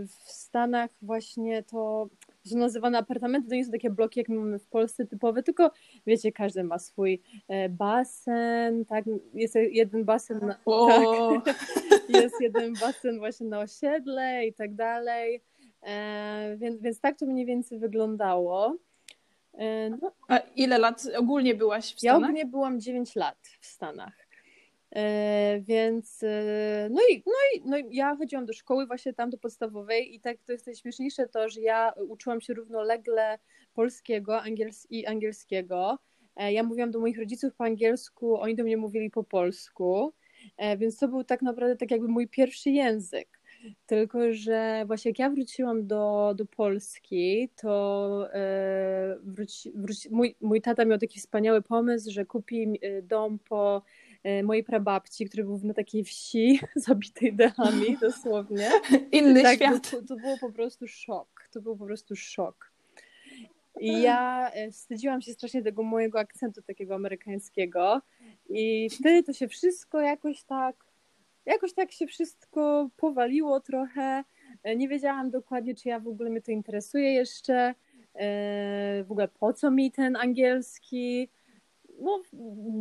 W 0.06 0.30
Stanach 0.32 0.90
właśnie 1.02 1.62
to 1.62 2.08
są 2.50 2.58
nazywane 2.58 2.98
apartamenty, 2.98 3.48
to 3.48 3.54
nie 3.54 3.64
są 3.64 3.70
takie 3.70 3.90
bloki, 3.90 4.20
jak 4.20 4.28
mamy 4.28 4.58
w 4.58 4.66
Polsce 4.66 5.06
typowe, 5.06 5.42
tylko 5.42 5.70
wiecie, 6.06 6.32
każdy 6.32 6.64
ma 6.64 6.78
swój 6.78 7.22
e, 7.48 7.68
basen, 7.68 8.84
tak, 8.84 9.04
jest 9.34 9.54
jeden 9.54 10.04
basen 10.04 10.40
na, 10.46 10.54
tak, 10.54 11.56
jest 12.22 12.40
jeden 12.40 12.74
basen 12.74 13.18
właśnie 13.18 13.46
na 13.46 13.58
osiedle 13.58 14.46
i 14.46 14.52
tak 14.52 14.74
dalej, 14.74 15.42
e, 15.82 16.56
więc, 16.58 16.80
więc 16.80 17.00
tak 17.00 17.18
to 17.18 17.26
mniej 17.26 17.46
więcej 17.46 17.78
wyglądało. 17.78 18.76
E, 19.54 19.90
no. 19.90 20.12
A 20.28 20.38
ile 20.38 20.78
lat 20.78 21.02
ogólnie 21.18 21.54
byłaś 21.54 21.84
w 21.84 21.98
Stanach? 21.98 22.02
Ja 22.02 22.16
ogólnie 22.16 22.46
byłam 22.46 22.80
9 22.80 23.16
lat 23.16 23.38
w 23.60 23.66
Stanach. 23.66 24.25
E, 24.96 25.60
więc 25.60 26.22
e, 26.22 26.88
no 26.90 27.00
i, 27.10 27.22
no, 27.26 27.32
i, 27.54 27.62
no 27.64 27.78
i 27.78 27.96
ja 27.96 28.16
chodziłam 28.16 28.46
do 28.46 28.52
szkoły 28.52 28.86
właśnie 28.86 29.14
tam 29.14 29.30
do 29.30 29.38
podstawowej 29.38 30.14
i 30.14 30.20
tak 30.20 30.36
to 30.46 30.52
jest 30.52 30.66
najśmieszniejsze 30.66 31.28
to, 31.28 31.48
że 31.48 31.60
ja 31.60 31.92
uczyłam 32.08 32.40
się 32.40 32.54
równolegle 32.54 33.38
polskiego 33.74 34.40
i 34.90 35.06
angielskiego. 35.06 35.98
Ja 36.36 36.62
mówiłam 36.62 36.90
do 36.90 37.00
moich 37.00 37.18
rodziców 37.18 37.54
po 37.54 37.64
angielsku, 37.64 38.40
oni 38.40 38.54
do 38.54 38.64
mnie 38.64 38.76
mówili 38.76 39.10
po 39.10 39.24
polsku, 39.24 40.12
więc 40.78 40.98
to 40.98 41.08
był 41.08 41.24
tak 41.24 41.42
naprawdę 41.42 41.76
tak 41.76 41.90
jakby 41.90 42.08
mój 42.08 42.28
pierwszy 42.28 42.70
język. 42.70 43.36
Tylko, 43.86 44.32
że 44.32 44.84
właśnie 44.86 45.10
jak 45.10 45.18
ja 45.18 45.30
wróciłam 45.30 45.86
do, 45.86 46.34
do 46.36 46.46
Polski, 46.46 47.48
to 47.56 48.34
e, 48.34 49.16
wróci, 49.22 49.72
wróci, 49.74 50.08
mój, 50.10 50.36
mój 50.40 50.60
tata 50.60 50.84
miał 50.84 50.98
taki 50.98 51.20
wspaniały 51.20 51.62
pomysł, 51.62 52.10
że 52.10 52.24
kupi 52.24 52.78
e, 52.82 53.02
dom 53.02 53.38
po 53.38 53.76
e, 53.76 53.80
mojej 54.42 54.64
prababci, 54.64 55.24
który 55.24 55.44
był 55.44 55.60
na 55.64 55.74
takiej 55.74 56.04
wsi 56.04 56.60
zabitej 56.76 57.34
dechami 57.34 57.98
dosłownie. 58.00 58.70
Inny 59.12 59.42
tak, 59.42 59.56
świat. 59.56 59.90
To, 59.90 60.02
to 60.02 60.16
było 60.16 60.38
po 60.40 60.52
prostu 60.52 60.88
szok. 60.88 61.48
To 61.52 61.60
był 61.60 61.76
po 61.76 61.86
prostu 61.86 62.16
szok. 62.16 62.72
I 63.80 64.02
ja 64.02 64.50
wstydziłam 64.72 65.22
się 65.22 65.32
strasznie 65.32 65.62
tego 65.62 65.82
mojego 65.82 66.18
akcentu 66.18 66.62
takiego 66.62 66.94
amerykańskiego. 66.94 68.02
I 68.48 68.90
wtedy 68.90 69.22
to 69.22 69.32
się 69.32 69.48
wszystko 69.48 70.00
jakoś 70.00 70.42
tak 70.42 70.86
jakoś 71.46 71.72
tak 71.72 71.92
się 71.92 72.06
wszystko 72.06 72.90
powaliło 72.96 73.60
trochę. 73.60 74.24
E, 74.62 74.76
nie 74.76 74.88
wiedziałam 74.88 75.30
dokładnie, 75.30 75.74
czy 75.74 75.88
ja 75.88 76.00
w 76.00 76.08
ogóle 76.08 76.30
mnie 76.30 76.42
to 76.42 76.52
interesuje 76.52 77.12
jeszcze. 77.12 77.74
E, 78.14 79.04
w 79.04 79.12
ogóle 79.12 79.28
po 79.28 79.52
co 79.52 79.70
mi 79.70 79.92
ten 79.92 80.16
angielski? 80.16 81.28
No, 82.00 82.22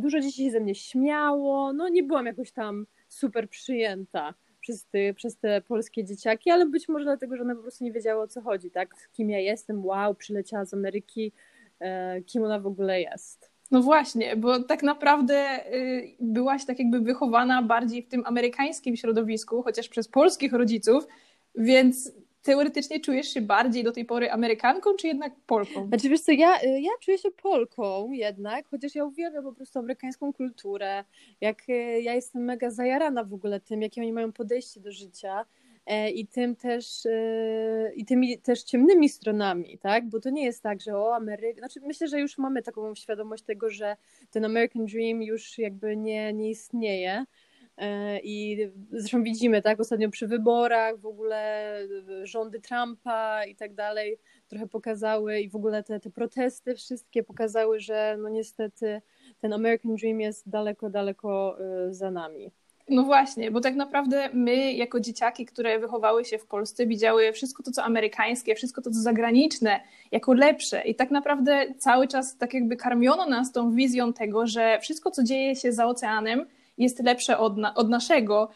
dużo 0.00 0.20
dzieci 0.20 0.44
się 0.44 0.50
ze 0.50 0.60
mnie 0.60 0.74
śmiało. 0.74 1.72
No, 1.72 1.88
nie 1.88 2.02
byłam 2.02 2.26
jakoś 2.26 2.52
tam 2.52 2.86
super 3.08 3.48
przyjęta 3.48 4.34
przez, 4.60 4.86
ty, 4.86 5.14
przez 5.14 5.38
te 5.38 5.60
polskie 5.60 6.04
dzieciaki, 6.04 6.50
ale 6.50 6.66
być 6.66 6.88
może 6.88 7.04
dlatego, 7.04 7.36
że 7.36 7.42
one 7.42 7.56
po 7.56 7.62
prostu 7.62 7.84
nie 7.84 7.92
wiedziały 7.92 8.22
o 8.22 8.28
co 8.28 8.40
chodzi, 8.40 8.70
tak? 8.70 8.94
Kim 9.12 9.30
ja 9.30 9.38
jestem, 9.38 9.84
wow, 9.84 10.14
przyleciała 10.14 10.64
z 10.64 10.74
Ameryki, 10.74 11.32
e, 11.80 12.22
kim 12.22 12.44
ona 12.44 12.60
w 12.60 12.66
ogóle 12.66 13.00
jest. 13.00 13.56
No 13.70 13.82
właśnie, 13.82 14.36
bo 14.36 14.62
tak 14.62 14.82
naprawdę 14.82 15.66
y, 15.74 16.16
byłaś 16.20 16.64
tak 16.66 16.78
jakby 16.78 17.00
wychowana 17.00 17.62
bardziej 17.62 18.02
w 18.02 18.08
tym 18.08 18.22
amerykańskim 18.26 18.96
środowisku, 18.96 19.62
chociaż 19.62 19.88
przez 19.88 20.08
polskich 20.08 20.52
rodziców, 20.52 21.06
więc 21.54 22.12
teoretycznie 22.46 23.00
czujesz 23.00 23.34
się 23.34 23.40
bardziej 23.40 23.84
do 23.84 23.92
tej 23.92 24.04
pory 24.04 24.30
Amerykanką, 24.30 24.94
czy 24.94 25.06
jednak 25.06 25.32
Polką? 25.46 25.86
Znaczy 25.88 26.08
wiesz 26.08 26.20
co, 26.20 26.32
ja, 26.32 26.62
y, 26.62 26.80
ja 26.80 26.90
czuję 27.00 27.18
się 27.18 27.30
Polką 27.30 28.12
jednak, 28.12 28.68
chociaż 28.68 28.94
ja 28.94 29.04
uwielbiam 29.04 29.44
po 29.44 29.52
prostu 29.52 29.78
amerykańską 29.78 30.32
kulturę, 30.32 31.04
jak 31.40 31.68
y, 31.68 32.00
ja 32.02 32.14
jestem 32.14 32.44
mega 32.44 32.70
zajarana 32.70 33.24
w 33.24 33.34
ogóle 33.34 33.60
tym, 33.60 33.82
jakie 33.82 34.00
oni 34.00 34.12
mają 34.12 34.32
podejście 34.32 34.80
do 34.80 34.92
życia, 34.92 35.44
e, 35.86 36.10
i 36.10 36.26
tym 36.26 36.56
też 36.56 37.06
i 37.96 38.04
tymi 38.04 38.38
też 38.38 38.62
ciemnymi 38.62 39.08
stronami, 39.08 39.78
tak? 39.78 40.08
Bo 40.08 40.20
to 40.20 40.30
nie 40.30 40.44
jest 40.44 40.62
tak, 40.62 40.80
że 40.80 40.98
o 40.98 41.14
Ameryka, 41.14 41.58
znaczy 41.58 41.80
myślę, 41.80 42.08
że 42.08 42.20
już 42.20 42.38
mamy 42.38 42.62
taką 42.62 42.94
świadomość 42.94 43.42
tego, 43.42 43.70
że 43.70 43.96
ten 44.30 44.44
American 44.44 44.86
Dream 44.86 45.22
już 45.22 45.58
jakby 45.58 45.96
nie, 45.96 46.32
nie 46.32 46.50
istnieje. 46.50 47.24
I 48.22 48.68
zresztą 48.90 49.22
widzimy, 49.22 49.62
tak, 49.62 49.80
ostatnio 49.80 50.10
przy 50.10 50.26
wyborach, 50.26 51.00
w 51.00 51.06
ogóle 51.06 51.78
rządy 52.22 52.60
Trumpa 52.60 53.44
i 53.44 53.56
tak 53.56 53.74
dalej, 53.74 54.18
trochę 54.48 54.66
pokazały 54.66 55.40
i 55.40 55.48
w 55.48 55.56
ogóle 55.56 55.82
te, 55.82 56.00
te 56.00 56.10
protesty 56.10 56.74
wszystkie 56.74 57.22
pokazały, 57.22 57.80
że 57.80 58.16
no 58.22 58.28
niestety 58.28 59.02
ten 59.40 59.52
American 59.52 59.96
Dream 59.96 60.20
jest 60.20 60.48
daleko, 60.48 60.90
daleko 60.90 61.56
y, 61.88 61.94
za 61.94 62.10
nami. 62.10 62.50
No 62.88 63.02
właśnie, 63.02 63.50
bo 63.50 63.60
tak 63.60 63.74
naprawdę 63.74 64.30
my, 64.32 64.72
jako 64.72 65.00
dzieciaki, 65.00 65.46
które 65.46 65.78
wychowały 65.78 66.24
się 66.24 66.38
w 66.38 66.46
Polsce, 66.46 66.86
widziały 66.86 67.32
wszystko 67.32 67.62
to, 67.62 67.70
co 67.70 67.84
amerykańskie, 67.84 68.54
wszystko 68.54 68.82
to, 68.82 68.90
co 68.90 69.00
zagraniczne, 69.00 69.80
jako 70.12 70.32
lepsze. 70.32 70.82
I 70.82 70.94
tak 70.94 71.10
naprawdę 71.10 71.66
cały 71.78 72.08
czas 72.08 72.36
tak 72.36 72.54
jakby 72.54 72.76
karmiono 72.76 73.26
nas 73.28 73.52
tą 73.52 73.74
wizją 73.74 74.12
tego, 74.12 74.46
że 74.46 74.78
wszystko, 74.80 75.10
co 75.10 75.22
dzieje 75.22 75.56
się 75.56 75.72
za 75.72 75.86
oceanem, 75.86 76.46
jest 76.78 77.02
lepsze 77.02 77.38
od, 77.38 77.56
na, 77.56 77.74
od 77.74 77.88
naszego. 77.88 78.48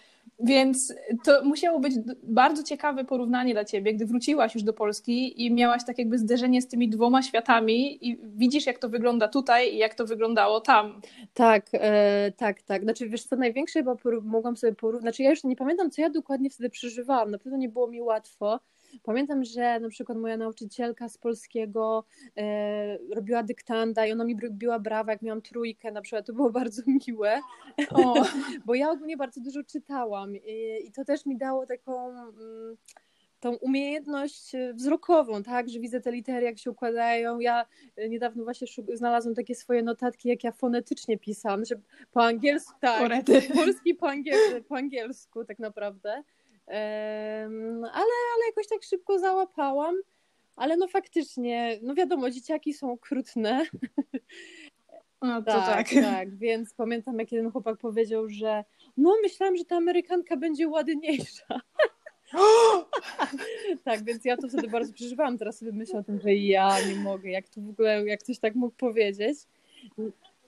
Więc 0.43 0.95
to 1.25 1.45
musiało 1.45 1.81
być 1.81 1.95
bardzo 2.23 2.63
ciekawe 2.63 3.05
porównanie 3.05 3.53
dla 3.53 3.65
ciebie, 3.65 3.95
gdy 3.95 4.07
wróciłaś 4.07 4.55
już 4.55 4.63
do 4.63 4.73
Polski 4.73 5.45
i 5.47 5.53
miałaś 5.53 5.85
tak 5.87 5.99
jakby 5.99 6.19
zderzenie 6.19 6.63
z 6.63 6.69
tymi 6.69 6.89
dwoma 6.89 7.23
światami 7.23 8.09
i 8.09 8.19
widzisz, 8.23 8.67
jak 8.67 8.79
to 8.79 8.89
wygląda 8.89 9.29
tutaj 9.29 9.75
i 9.75 9.79
jak 9.79 9.95
to 9.95 10.07
wyglądało 10.07 10.61
tam. 10.61 11.01
Tak, 11.35 11.67
e, 11.73 12.33
tak, 12.37 12.63
tak. 12.63 12.83
Znaczy, 12.83 13.09
wiesz 13.09 13.25
co, 13.25 13.37
największe, 13.37 13.83
bo 13.83 13.97
mogłam 14.23 14.57
sobie 14.57 14.75
porównać, 14.75 15.03
znaczy 15.03 15.23
ja 15.23 15.31
już 15.31 15.45
nie 15.45 15.57
pamiętam, 15.57 15.91
co 15.91 16.03
ja 16.03 16.11
dokładnie 16.11 16.51
wtedy 16.51 16.71
przeżywałam, 16.71 17.31
na 17.31 17.39
pewno 17.39 17.59
nie 17.59 17.69
było 17.69 17.87
mi 17.87 18.03
łatwo, 18.03 18.61
Pamiętam, 19.03 19.45
że 19.45 19.81
na 19.81 19.89
przykład 19.89 20.19
moja 20.19 20.37
nauczycielka 20.37 21.09
z 21.09 21.19
polskiego 21.19 22.05
e, 22.37 22.99
robiła 23.15 23.43
dyktanda 23.43 24.07
i 24.07 24.13
ona 24.13 24.25
mi 24.25 24.37
biła 24.51 24.79
brawa, 24.79 25.13
jak 25.13 25.23
miałam 25.23 25.43
trójkę 25.43 25.93
na 25.93 26.01
przykład, 26.01 26.27
to 26.27 26.33
było 26.33 26.51
bardzo 26.61 26.83
miłe, 26.87 27.41
o. 27.91 28.15
bo 28.67 28.75
ja 28.75 28.91
ogólnie 28.91 29.17
bardzo 29.17 29.41
dużo 29.41 29.65
czytałam 29.65 30.37
i, 30.37 30.79
i 30.87 30.93
to 30.93 31.05
też 31.05 31.27
mi 31.27 31.37
dało 31.37 31.67
taką... 31.67 32.09
Mm, 32.09 32.77
tą 33.41 33.57
umiejętność 33.57 34.53
wzrokową, 34.75 35.43
tak, 35.43 35.69
że 35.69 35.81
widzę 35.81 36.01
te 36.01 36.13
litery, 36.13 36.47
jak 36.47 36.59
się 36.59 36.71
układają. 36.71 37.39
Ja 37.39 37.67
niedawno 38.09 38.45
właśnie 38.45 38.67
znalazłam 38.95 39.35
takie 39.35 39.55
swoje 39.55 39.83
notatki, 39.83 40.29
jak 40.29 40.45
ja 40.45 40.53
fonetycznie 40.53 41.19
pisałam, 41.19 41.65
że 41.65 41.75
po 42.13 42.25
angielsku, 42.25 42.73
tak, 42.81 43.25
polski 43.55 43.95
po, 43.95 44.07
po 44.69 44.77
angielsku 44.77 45.45
tak 45.45 45.59
naprawdę 45.59 46.23
ale, 47.93 48.15
ale 48.35 48.47
jakoś 48.47 48.69
tak 48.69 48.83
szybko 48.83 49.19
załapałam. 49.19 49.97
Ale 50.57 50.77
no 50.77 50.89
faktycznie, 50.89 51.79
no 51.83 51.95
wiadomo, 51.95 52.31
dzieciaki 52.31 52.75
są 52.75 52.93
okrutne. 52.93 53.67
No 55.23 55.43
to 55.43 55.51
tak, 55.53 55.89
tak, 55.89 55.89
tak. 56.03 56.37
Więc 56.37 56.75
pamiętam, 56.75 57.19
jak 57.19 57.33
jeden 57.33 57.53
chłopak 57.53 57.79
powiedział, 57.79 58.29
że 58.29 58.65
no 58.97 59.17
myślałam, 59.23 59.57
że 59.57 59.65
ta 59.65 59.77
Amerykanka 59.77 60.37
będzie 60.37 60.69
ładniejsza. 60.69 61.61
tak, 63.85 64.05
więc 64.05 64.25
ja 64.25 64.37
to 64.37 64.49
wtedy 64.49 64.69
bardzo 64.69 64.93
przeżywałam. 64.93 65.39
Teraz 65.39 65.59
sobie 65.59 65.73
myślę 65.73 65.99
o 65.99 66.03
tym, 66.03 66.21
że 66.21 66.35
ja 66.35 66.87
nie 66.89 66.95
mogę, 66.95 67.31
jak 67.31 67.49
to 67.49 67.61
w 67.61 67.69
ogóle, 67.69 68.07
jak 68.07 68.21
ktoś 68.21 68.39
tak 68.39 68.55
mógł 68.55 68.77
powiedzieć. 68.77 69.39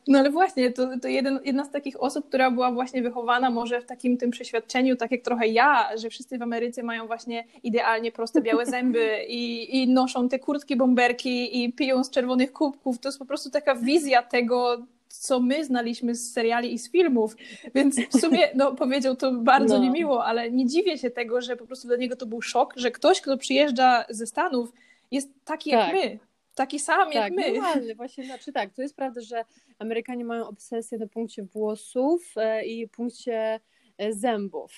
No 0.09 0.19
ale 0.19 0.31
właśnie, 0.31 0.73
to, 0.73 0.89
to 1.03 1.09
jeden, 1.09 1.41
jedna 1.45 1.65
z 1.65 1.71
takich 1.71 2.03
osób, 2.03 2.29
która 2.29 2.51
była 2.51 2.73
właśnie 2.73 3.03
wychowana 3.03 3.51
może 3.51 3.81
w 3.81 3.87
takim 3.87 4.17
tym 4.17 4.31
przeświadczeniu, 4.31 4.97
tak 4.97 5.11
jak 5.11 5.23
trochę 5.23 5.49
ja, 5.49 5.97
że 5.97 6.11
wszyscy 6.11 6.39
w 6.39 6.43
Ameryce 6.43 6.83
mają 6.83 7.07
właśnie 7.07 7.45
idealnie 7.63 8.13
proste 8.13 8.43
białe 8.43 8.67
zęby 8.67 9.25
i, 9.29 9.77
i 9.83 9.89
noszą 9.89 10.29
te 10.29 10.39
kurtki 10.39 10.77
bomberki 10.77 11.65
i 11.65 11.73
piją 11.73 12.05
z 12.05 12.11
czerwonych 12.11 12.53
kubków. 12.53 12.99
To 12.99 13.09
jest 13.09 13.19
po 13.19 13.25
prostu 13.25 13.51
taka 13.51 13.75
wizja 13.75 14.23
tego, 14.23 14.87
co 15.09 15.41
my 15.41 15.65
znaliśmy 15.65 16.15
z 16.15 16.33
seriali 16.33 16.75
i 16.75 16.79
z 16.79 16.91
filmów, 16.91 17.37
więc 17.75 17.97
w 18.09 18.21
sumie 18.21 18.49
no, 18.55 18.75
powiedział 18.75 19.17
to 19.17 19.33
bardzo 19.33 19.79
no. 19.79 19.85
niemiło, 19.85 20.25
ale 20.25 20.51
nie 20.51 20.67
dziwię 20.67 20.99
się 20.99 21.11
tego, 21.11 21.41
że 21.41 21.57
po 21.57 21.67
prostu 21.67 21.89
dla 21.89 21.97
niego 21.97 22.17
to 22.17 22.27
był 22.27 22.43
szok, 22.43 22.75
że 22.77 22.91
ktoś, 22.91 23.21
kto 23.21 23.37
przyjeżdża 23.37 24.05
ze 24.09 24.27
Stanów 24.27 24.73
jest 25.11 25.29
taki 25.45 25.71
tak. 25.71 25.95
jak 25.95 26.05
my 26.05 26.19
taki 26.55 26.79
sam 26.79 27.05
tak, 27.05 27.15
jak 27.15 27.33
my. 27.33 27.53
Normalny, 27.53 27.95
właśnie, 27.95 28.25
znaczy 28.25 28.53
tak, 28.53 28.75
to 28.75 28.83
jest 28.83 28.97
prawda, 28.97 29.21
że 29.21 29.45
Amerykanie 29.79 30.25
mają 30.25 30.49
obsesję 30.49 30.99
na 30.99 31.07
punkcie 31.07 31.43
włosów 31.43 32.35
e, 32.37 32.65
i 32.65 32.89
punkcie 32.89 33.61
e, 33.99 34.13
zębów. 34.13 34.73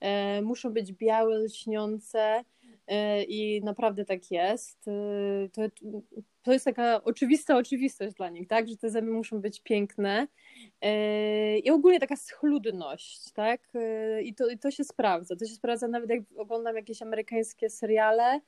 E, 0.00 0.42
muszą 0.42 0.72
być 0.72 0.92
białe, 0.92 1.38
lśniące 1.38 2.44
i 3.28 3.60
naprawdę 3.64 4.04
tak 4.04 4.30
jest. 4.30 4.84
To, 5.52 5.62
to 6.42 6.52
jest 6.52 6.64
taka 6.64 7.04
oczywista 7.04 7.56
oczywistość 7.56 8.14
dla 8.14 8.28
nich, 8.30 8.48
tak, 8.48 8.68
że 8.68 8.76
te 8.76 8.90
zęby 8.90 9.12
muszą 9.12 9.40
być 9.40 9.60
piękne 9.60 10.28
i 11.64 11.70
ogólnie 11.70 12.00
taka 12.00 12.16
schludność, 12.16 13.32
tak, 13.32 13.72
i 14.22 14.34
to, 14.34 14.48
i 14.48 14.58
to 14.58 14.70
się 14.70 14.84
sprawdza. 14.84 15.36
To 15.36 15.46
się 15.46 15.54
sprawdza 15.54 15.88
nawet 15.88 16.10
jak 16.10 16.20
oglądam 16.36 16.76
jakieś 16.76 17.02
amerykańskie 17.02 17.70
seriale, 17.70 18.40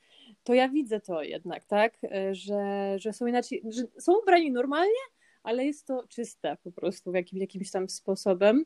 to 0.45 0.55
ja 0.55 0.69
widzę 0.69 1.01
to 1.01 1.23
jednak, 1.23 1.65
tak, 1.65 1.99
że, 2.33 2.95
że 2.99 3.13
są 3.13 3.27
inaczej, 3.27 3.63
że 3.69 3.83
są 3.99 4.19
ubrani 4.23 4.51
normalnie, 4.51 5.03
ale 5.43 5.65
jest 5.65 5.87
to 5.87 6.05
czyste 6.09 6.57
po 6.65 6.73
prostu 6.73 7.13
w 7.13 7.15
jakim, 7.15 7.39
jakimś 7.39 7.71
tam 7.71 7.89
sposobem. 7.89 8.65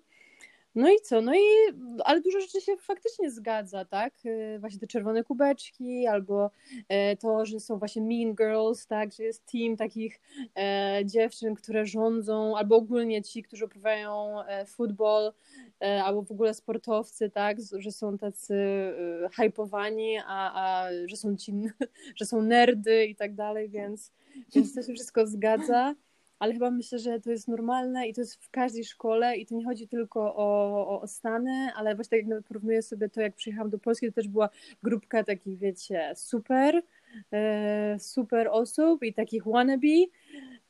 No 0.77 0.91
i 0.91 0.97
co? 1.03 1.21
No 1.21 1.35
i, 1.35 1.41
ale 2.05 2.21
dużo 2.21 2.41
rzeczy 2.41 2.61
się 2.61 2.77
faktycznie 2.77 3.31
zgadza, 3.31 3.85
tak? 3.85 4.15
Y, 4.27 4.59
właśnie 4.61 4.81
te 4.81 4.87
czerwone 4.87 5.25
kubeczki, 5.25 6.07
albo 6.07 6.51
e, 6.89 7.17
to, 7.17 7.47
że 7.47 7.61
są 7.61 7.79
właśnie 7.79 8.03
mean 8.03 8.35
girls, 8.35 8.87
tak? 8.87 9.13
Że 9.13 9.23
jest 9.23 9.53
team 9.53 9.77
takich 9.77 10.21
e, 10.57 11.01
dziewczyn, 11.05 11.55
które 11.55 11.87
rządzą, 11.87 12.57
albo 12.57 12.77
ogólnie 12.77 13.23
ci, 13.23 13.43
którzy 13.43 13.65
uprawiają 13.65 14.43
e, 14.43 14.67
futbol, 14.67 15.33
albo 16.05 16.23
w 16.23 16.33
ogóle 16.33 16.55
sportowcy, 16.55 17.31
tak? 17.31 17.57
Że 17.79 17.93
są 17.93 18.19
tacy 18.19 18.55
hypowani, 19.33 20.19
a, 20.27 20.53
a 20.55 20.89
że 21.07 21.17
są 21.17 21.37
ci, 21.37 21.53
że 22.19 22.25
są 22.25 22.43
nerdy 22.43 23.07
i 23.07 23.17
tak 23.17 23.35
dalej, 23.35 23.69
więc, 23.69 24.13
więc 24.55 24.75
to 24.75 24.83
się 24.83 24.95
wszystko 24.95 25.27
zgadza 25.27 25.95
ale 26.39 26.53
chyba 26.53 26.71
myślę, 26.71 26.99
że 26.99 27.21
to 27.21 27.31
jest 27.31 27.49
normalne 27.49 28.09
i 28.09 28.15
to 28.15 28.21
jest 28.21 28.45
w 28.45 28.51
każdej 28.51 28.85
szkole 28.85 29.37
i 29.37 29.47
to 29.47 29.55
nie 29.55 29.65
chodzi 29.65 29.89
tylko 29.89 30.37
o, 30.37 31.01
o, 31.01 31.07
Stany, 31.07 31.71
ale 31.77 31.95
właśnie 31.95 32.19
tak 32.19 32.29
jak 32.29 32.43
porównuję 32.43 32.83
sobie 32.83 33.09
to, 33.09 33.21
jak 33.21 33.35
przyjechałam 33.35 33.71
do 33.71 33.79
Polski, 33.79 34.07
to 34.07 34.13
też 34.13 34.29
była 34.29 34.49
grupka 34.83 35.25
takich, 35.25 35.59
wiecie, 35.59 36.13
super, 36.17 36.83
super 37.99 38.49
osób 38.53 39.03
i 39.03 39.15
takich 39.15 39.45
wannabe, 39.45 40.07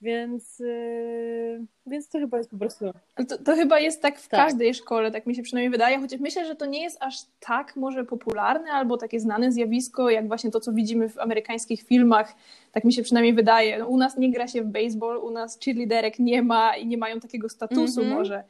więc, 0.01 0.59
yy, 0.59 1.67
więc 1.87 2.09
to 2.09 2.19
chyba 2.19 2.39
jest 2.39 2.51
po 2.51 2.59
prostu. 2.59 2.85
To, 3.29 3.39
to 3.39 3.55
chyba 3.55 3.79
jest 3.81 4.03
tak 4.03 4.19
w 4.19 4.29
tak. 4.29 4.41
każdej 4.41 4.75
szkole, 4.75 5.11
tak 5.11 5.27
mi 5.27 5.35
się 5.35 5.43
przynajmniej 5.43 5.71
wydaje, 5.71 5.99
chociaż 5.99 6.21
myślę, 6.21 6.47
że 6.47 6.57
to 6.57 6.67
nie 6.67 6.83
jest 6.83 6.99
aż 7.01 7.17
tak 7.41 7.77
może 7.77 8.05
popularne 8.05 8.71
albo 8.71 8.97
takie 8.97 9.21
znane 9.21 9.53
zjawisko, 9.53 10.11
jak 10.11 10.29
właśnie 10.29 10.51
to, 10.51 10.61
co 10.61 10.73
widzimy 10.73 11.09
w 11.09 11.19
amerykańskich 11.19 11.83
filmach. 11.83 12.35
Tak 12.73 12.85
mi 12.85 12.93
się 12.93 13.03
przynajmniej 13.03 13.35
wydaje. 13.35 13.79
No, 13.79 13.87
u 13.87 13.97
nas 13.97 14.17
nie 14.17 14.33
gra 14.33 14.49
się 14.49 14.63
w 14.63 14.67
baseball, 14.67 15.17
u 15.17 15.31
nas 15.31 15.59
cheerleaderek 15.65 16.19
nie 16.19 16.43
ma 16.43 16.77
i 16.77 16.87
nie 16.87 16.99
mają 16.99 17.21
takiego 17.21 17.49
statusu 17.49 18.01
mm 18.01 18.13
-hmm. 18.13 18.17
może. 18.17 18.45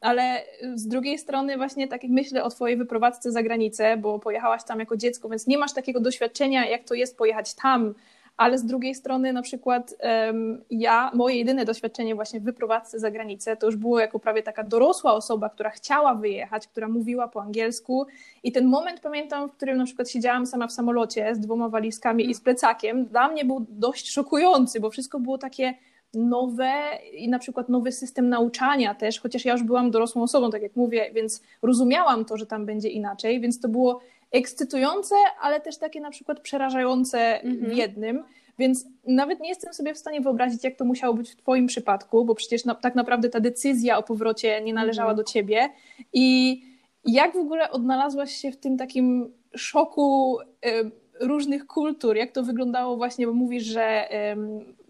Ale 0.00 0.42
z 0.74 0.86
drugiej 0.86 1.18
strony 1.18 1.56
właśnie 1.56 1.88
tak 1.88 2.02
jak 2.02 2.12
myślę 2.12 2.44
o 2.44 2.50
twojej 2.50 2.76
wyprowadzce 2.76 3.32
za 3.32 3.42
granicę, 3.42 3.96
bo 3.96 4.18
pojechałaś 4.18 4.64
tam 4.64 4.80
jako 4.80 4.96
dziecko, 4.96 5.28
więc 5.28 5.46
nie 5.46 5.58
masz 5.58 5.72
takiego 5.72 6.00
doświadczenia, 6.00 6.66
jak 6.66 6.84
to 6.84 6.94
jest 6.94 7.18
pojechać 7.18 7.54
tam, 7.54 7.94
ale 8.40 8.58
z 8.58 8.64
drugiej 8.64 8.94
strony 8.94 9.32
na 9.32 9.42
przykład 9.42 9.94
um, 10.26 10.64
ja, 10.70 11.10
moje 11.14 11.36
jedyne 11.36 11.64
doświadczenie 11.64 12.14
właśnie 12.14 12.40
w 12.40 12.42
wyprowadzce 12.42 12.98
za 12.98 13.10
granicę, 13.10 13.56
to 13.56 13.66
już 13.66 13.76
było 13.76 14.00
jako 14.00 14.18
prawie 14.18 14.42
taka 14.42 14.64
dorosła 14.64 15.14
osoba, 15.14 15.48
która 15.48 15.70
chciała 15.70 16.14
wyjechać, 16.14 16.66
która 16.66 16.88
mówiła 16.88 17.28
po 17.28 17.42
angielsku. 17.42 18.06
I 18.42 18.52
ten 18.52 18.66
moment 18.66 19.00
pamiętam, 19.00 19.48
w 19.48 19.52
którym 19.52 19.76
na 19.76 19.84
przykład 19.84 20.10
siedziałam 20.10 20.46
sama 20.46 20.66
w 20.66 20.72
samolocie 20.72 21.34
z 21.34 21.40
dwoma 21.40 21.68
walizkami 21.68 22.30
i 22.30 22.34
z 22.34 22.40
plecakiem, 22.40 23.06
dla 23.06 23.28
mnie 23.28 23.44
był 23.44 23.66
dość 23.68 24.10
szokujący, 24.10 24.80
bo 24.80 24.90
wszystko 24.90 25.20
było 25.20 25.38
takie 25.38 25.74
nowe 26.14 26.72
i 27.12 27.28
na 27.28 27.38
przykład 27.38 27.68
nowy 27.68 27.92
system 27.92 28.28
nauczania 28.28 28.94
też, 28.94 29.20
chociaż 29.20 29.44
ja 29.44 29.52
już 29.52 29.62
byłam 29.62 29.90
dorosłą 29.90 30.22
osobą, 30.22 30.50
tak 30.50 30.62
jak 30.62 30.76
mówię, 30.76 31.10
więc 31.14 31.42
rozumiałam 31.62 32.24
to, 32.24 32.36
że 32.36 32.46
tam 32.46 32.66
będzie 32.66 32.88
inaczej, 32.88 33.40
więc 33.40 33.60
to 33.60 33.68
było 33.68 34.00
ekscytujące, 34.30 35.14
ale 35.40 35.60
też 35.60 35.78
takie 35.78 36.00
na 36.00 36.10
przykład 36.10 36.40
przerażające 36.40 37.42
mhm. 37.42 37.70
w 37.70 37.76
jednym. 37.76 38.24
Więc 38.58 38.86
nawet 39.06 39.40
nie 39.40 39.48
jestem 39.48 39.74
sobie 39.74 39.94
w 39.94 39.98
stanie 39.98 40.20
wyobrazić, 40.20 40.64
jak 40.64 40.76
to 40.76 40.84
musiało 40.84 41.14
być 41.14 41.30
w 41.30 41.36
Twoim 41.36 41.66
przypadku, 41.66 42.24
bo 42.24 42.34
przecież 42.34 42.64
na, 42.64 42.74
tak 42.74 42.94
naprawdę 42.94 43.28
ta 43.28 43.40
decyzja 43.40 43.98
o 43.98 44.02
powrocie 44.02 44.60
nie 44.62 44.74
należała 44.74 45.10
mhm. 45.10 45.16
do 45.16 45.32
Ciebie. 45.32 45.68
I 46.12 46.60
jak 47.04 47.32
w 47.32 47.36
ogóle 47.36 47.70
odnalazłaś 47.70 48.32
się 48.32 48.52
w 48.52 48.56
tym 48.56 48.76
takim 48.76 49.32
szoku 49.56 50.38
y, 50.40 50.90
różnych 51.20 51.66
kultur? 51.66 52.16
Jak 52.16 52.32
to 52.32 52.42
wyglądało 52.42 52.96
właśnie, 52.96 53.26
bo 53.26 53.32
mówisz, 53.32 53.64
że, 53.64 54.08
y, 54.12 54.36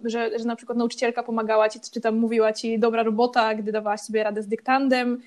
że, 0.05 0.39
że 0.39 0.45
na 0.45 0.57
przykład 0.57 0.79
nauczycielka 0.79 1.23
pomagała 1.23 1.69
Ci, 1.69 1.81
czy 1.93 2.01
tam 2.01 2.17
mówiła 2.17 2.53
Ci 2.53 2.79
dobra 2.79 3.03
robota, 3.03 3.55
gdy 3.55 3.73
dawałaś 3.73 4.01
sobie 4.01 4.23
radę 4.23 4.43
z 4.43 4.49
dyktandem, 4.49 5.23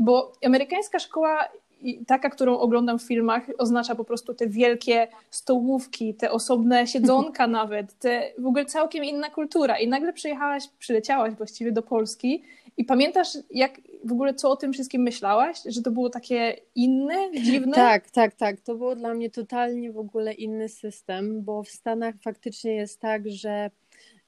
bo 0.00 0.32
amerykańska 0.44 0.98
szkoła 0.98 1.48
taka, 2.06 2.30
którą 2.30 2.58
oglądam 2.58 2.98
w 2.98 3.02
filmach, 3.02 3.42
oznacza 3.58 3.94
po 3.94 4.04
prostu 4.04 4.34
te 4.34 4.46
wielkie 4.46 5.08
stołówki, 5.30 6.14
te 6.14 6.30
osobne 6.30 6.86
siedzonka 6.92 7.46
nawet, 7.46 7.98
te 7.98 8.32
w 8.38 8.46
ogóle 8.46 8.64
całkiem 8.64 9.04
inna 9.04 9.30
kultura. 9.30 9.78
I 9.78 9.88
nagle 9.88 10.12
przyjechałaś, 10.12 10.68
przyleciałaś 10.78 11.34
właściwie 11.34 11.72
do 11.72 11.82
Polski 11.82 12.42
i 12.76 12.84
pamiętasz, 12.84 13.28
jak 13.50 13.80
w 14.04 14.12
ogóle 14.12 14.34
co 14.34 14.50
o 14.50 14.56
tym 14.56 14.72
wszystkim 14.72 15.02
myślałaś? 15.02 15.58
Że 15.66 15.82
to 15.82 15.90
było 15.90 16.10
takie 16.10 16.56
inne, 16.74 17.14
dziwne? 17.42 17.72
Tak, 17.72 18.10
tak, 18.10 18.34
tak. 18.34 18.60
To 18.60 18.74
było 18.74 18.96
dla 18.96 19.14
mnie 19.14 19.30
totalnie 19.30 19.92
w 19.92 19.98
ogóle 19.98 20.32
inny 20.32 20.68
system, 20.68 21.42
bo 21.42 21.62
w 21.62 21.68
Stanach 21.68 22.14
faktycznie 22.22 22.74
jest 22.74 23.00
tak, 23.00 23.30
że 23.30 23.70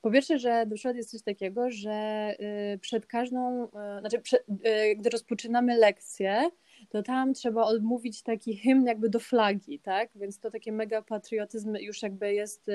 po 0.00 0.10
pierwsze, 0.10 0.38
że 0.38 0.66
przykład 0.74 0.96
jest 0.96 1.10
coś 1.10 1.22
takiego, 1.22 1.70
że 1.70 2.28
y, 2.74 2.78
przed 2.78 3.06
każdą, 3.06 3.64
y, 3.64 3.68
znaczy 4.00 4.18
przed, 4.18 4.44
y, 4.50 4.96
gdy 4.96 5.10
rozpoczynamy 5.10 5.76
lekcję, 5.76 6.50
to 6.88 7.02
tam 7.02 7.34
trzeba 7.34 7.64
odmówić 7.64 8.22
taki 8.22 8.56
hymn 8.56 8.86
jakby 8.86 9.08
do 9.08 9.20
flagi, 9.20 9.78
tak? 9.78 10.10
Więc 10.14 10.40
to 10.40 10.50
takie 10.50 10.72
mega 10.72 11.02
patriotyzm 11.02 11.74
już 11.80 12.02
jakby 12.02 12.34
jest, 12.34 12.66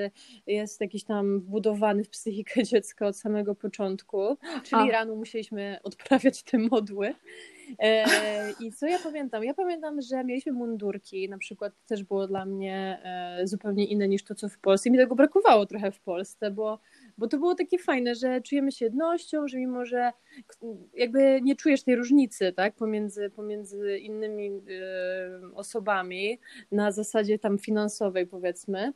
jest 0.46 0.80
jakiś 0.80 1.04
tam 1.04 1.40
wbudowany 1.40 2.04
w 2.04 2.10
psychikę 2.10 2.62
dziecka 2.72 3.06
od 3.06 3.16
samego 3.16 3.54
początku, 3.54 4.36
czyli 4.62 4.82
A. 4.82 4.92
rano 4.92 5.16
musieliśmy 5.16 5.78
odprawiać 5.82 6.42
te 6.42 6.58
modły. 6.58 7.14
E, 7.78 8.04
I 8.60 8.72
co 8.72 8.86
ja 8.86 8.98
pamiętam? 8.98 9.44
Ja 9.44 9.54
pamiętam, 9.54 10.00
że 10.00 10.24
mieliśmy 10.24 10.52
mundurki, 10.52 11.28
na 11.28 11.38
przykład 11.38 11.72
też 11.86 12.04
było 12.04 12.26
dla 12.26 12.44
mnie 12.44 13.00
e, 13.04 13.46
zupełnie 13.46 13.86
inne 13.86 14.08
niż 14.08 14.24
to, 14.24 14.34
co 14.34 14.48
w 14.48 14.58
Polsce. 14.58 14.88
I 14.88 14.92
mi 14.92 14.98
tego 14.98 15.14
brakowało 15.14 15.66
trochę 15.66 15.92
w 15.92 16.00
Polsce, 16.00 16.50
bo 16.50 16.78
bo 17.18 17.28
to 17.28 17.38
było 17.38 17.54
takie 17.54 17.78
fajne, 17.78 18.14
że 18.14 18.40
czujemy 18.40 18.72
się 18.72 18.84
jednością, 18.84 19.48
że 19.48 19.58
mimo, 19.58 19.84
że 19.84 20.10
jakby 20.94 21.40
nie 21.42 21.56
czujesz 21.56 21.82
tej 21.82 21.96
różnicy, 21.96 22.52
tak, 22.52 22.74
pomiędzy, 22.74 23.30
pomiędzy 23.30 23.98
innymi 23.98 24.50
y, 24.50 25.54
osobami 25.54 26.40
na 26.72 26.92
zasadzie 26.92 27.38
tam 27.38 27.58
finansowej 27.58 28.26
powiedzmy, 28.26 28.92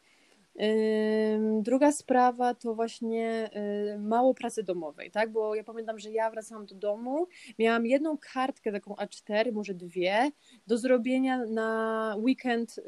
Druga 1.63 1.93
sprawa 1.93 2.55
to 2.55 2.75
właśnie 2.75 3.51
mało 3.99 4.35
pracy 4.35 4.63
domowej, 4.63 5.11
tak? 5.11 5.33
Bo 5.33 5.55
ja 5.55 5.65
pamiętam, 5.65 5.99
że 5.99 6.11
ja 6.11 6.31
wracałam 6.31 6.67
do 6.67 6.75
domu, 6.75 7.27
miałam 7.59 7.87
jedną 7.87 8.19
kartkę, 8.33 8.73
taką 8.73 8.95
A4, 8.95 9.53
może 9.53 9.75
dwie, 9.75 10.31
do 10.67 10.79
zrobienia 10.79 11.45
na 11.47 12.15
weekend 12.19 12.79
y, 12.79 12.83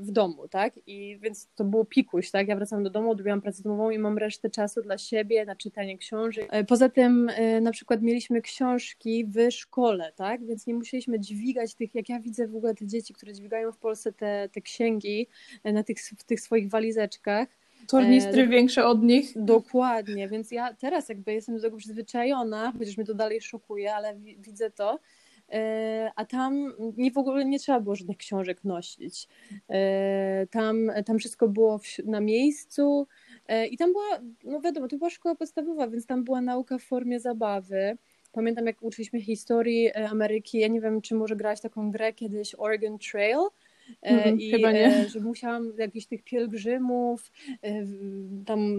w 0.00 0.10
domu, 0.10 0.48
tak? 0.48 0.74
I 0.86 1.18
więc 1.22 1.48
to 1.54 1.64
było 1.64 1.84
pikuś, 1.84 2.30
tak? 2.30 2.48
Ja 2.48 2.56
wracałam 2.56 2.84
do 2.84 2.90
domu, 2.90 3.10
odrobiłam 3.10 3.40
pracę 3.40 3.62
domową 3.62 3.90
i 3.90 3.98
mam 3.98 4.18
resztę 4.18 4.50
czasu 4.50 4.82
dla 4.82 4.98
siebie 4.98 5.44
na 5.44 5.56
czytanie 5.56 5.98
książek. 5.98 6.48
E, 6.50 6.64
poza 6.64 6.88
tym 6.88 7.28
e, 7.28 7.60
na 7.60 7.70
przykład 7.70 8.02
mieliśmy 8.02 8.42
książki 8.42 9.26
w 9.26 9.50
szkole, 9.50 10.12
tak? 10.16 10.46
Więc 10.46 10.66
nie 10.66 10.74
musieliśmy 10.74 11.20
dźwigać 11.20 11.74
tych, 11.74 11.94
jak 11.94 12.08
ja 12.08 12.20
widzę 12.20 12.48
w 12.48 12.56
ogóle 12.56 12.74
te 12.74 12.86
dzieci, 12.86 13.14
które 13.14 13.32
dźwigają 13.32 13.72
w 13.72 13.78
Polsce 13.78 14.12
te, 14.12 14.48
te 14.52 14.60
księgi 14.60 15.28
e, 15.64 15.72
na 15.72 15.82
tych, 15.82 15.98
w 16.18 16.24
tych 16.24 16.40
swoich 16.40 16.68
walizach 16.70 16.97
walizeczkach. 16.98 17.48
Tornistry 17.88 18.42
e, 18.42 18.46
większe 18.46 18.86
od 18.86 19.02
nich. 19.02 19.32
Dokładnie, 19.36 20.28
więc 20.28 20.50
ja 20.50 20.74
teraz 20.74 21.08
jakby 21.08 21.32
jestem 21.32 21.56
do 21.56 21.62
tego 21.62 21.76
przyzwyczajona, 21.76 22.72
chociaż 22.78 22.96
mnie 22.96 23.06
to 23.06 23.14
dalej 23.14 23.40
szokuje, 23.40 23.94
ale 23.94 24.16
widzę 24.38 24.70
to. 24.70 24.98
E, 25.52 26.10
a 26.16 26.24
tam 26.24 26.72
nie 26.96 27.10
w 27.10 27.18
ogóle 27.18 27.44
nie 27.44 27.58
trzeba 27.58 27.80
było 27.80 27.96
żadnych 27.96 28.16
książek 28.16 28.64
nosić. 28.64 29.28
E, 29.68 30.46
tam, 30.46 30.90
tam 31.06 31.18
wszystko 31.18 31.48
było 31.48 31.78
w, 31.78 31.84
na 32.04 32.20
miejscu 32.20 33.06
e, 33.48 33.66
i 33.66 33.76
tam 33.76 33.92
była, 33.92 34.20
no 34.44 34.60
wiadomo, 34.60 34.88
to 34.88 34.98
była 34.98 35.10
szkoła 35.10 35.34
podstawowa, 35.34 35.88
więc 35.88 36.06
tam 36.06 36.24
była 36.24 36.40
nauka 36.40 36.78
w 36.78 36.82
formie 36.82 37.20
zabawy. 37.20 37.98
Pamiętam, 38.32 38.66
jak 38.66 38.82
uczyliśmy 38.82 39.20
historii 39.20 39.88
e, 39.88 40.08
Ameryki, 40.08 40.58
ja 40.58 40.68
nie 40.68 40.80
wiem, 40.80 41.00
czy 41.00 41.14
może 41.14 41.36
grać 41.36 41.60
taką 41.60 41.90
grę 41.90 42.12
kiedyś 42.12 42.54
Oregon 42.58 42.98
Trail, 42.98 43.38
Mm, 44.02 44.40
I 44.40 44.50
chyba 44.50 44.72
nie. 44.72 44.86
E, 44.86 45.08
że 45.08 45.20
musiałam 45.20 45.72
jakichś 45.78 46.06
tych 46.06 46.22
pielgrzymów 46.22 47.32
e, 47.62 47.84
tam 48.46 48.78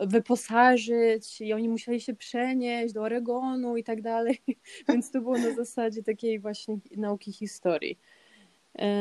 wyposażyć 0.00 1.40
i 1.40 1.52
oni 1.52 1.68
musieli 1.68 2.00
się 2.00 2.14
przenieść 2.14 2.94
do 2.94 3.02
Oregonu 3.02 3.76
i 3.76 3.84
tak 3.84 4.02
dalej. 4.02 4.42
Więc 4.88 5.10
to 5.10 5.20
było 5.20 5.38
na 5.38 5.54
zasadzie 5.54 6.02
takiej 6.02 6.40
właśnie 6.40 6.78
nauki 6.96 7.32
historii. 7.32 7.98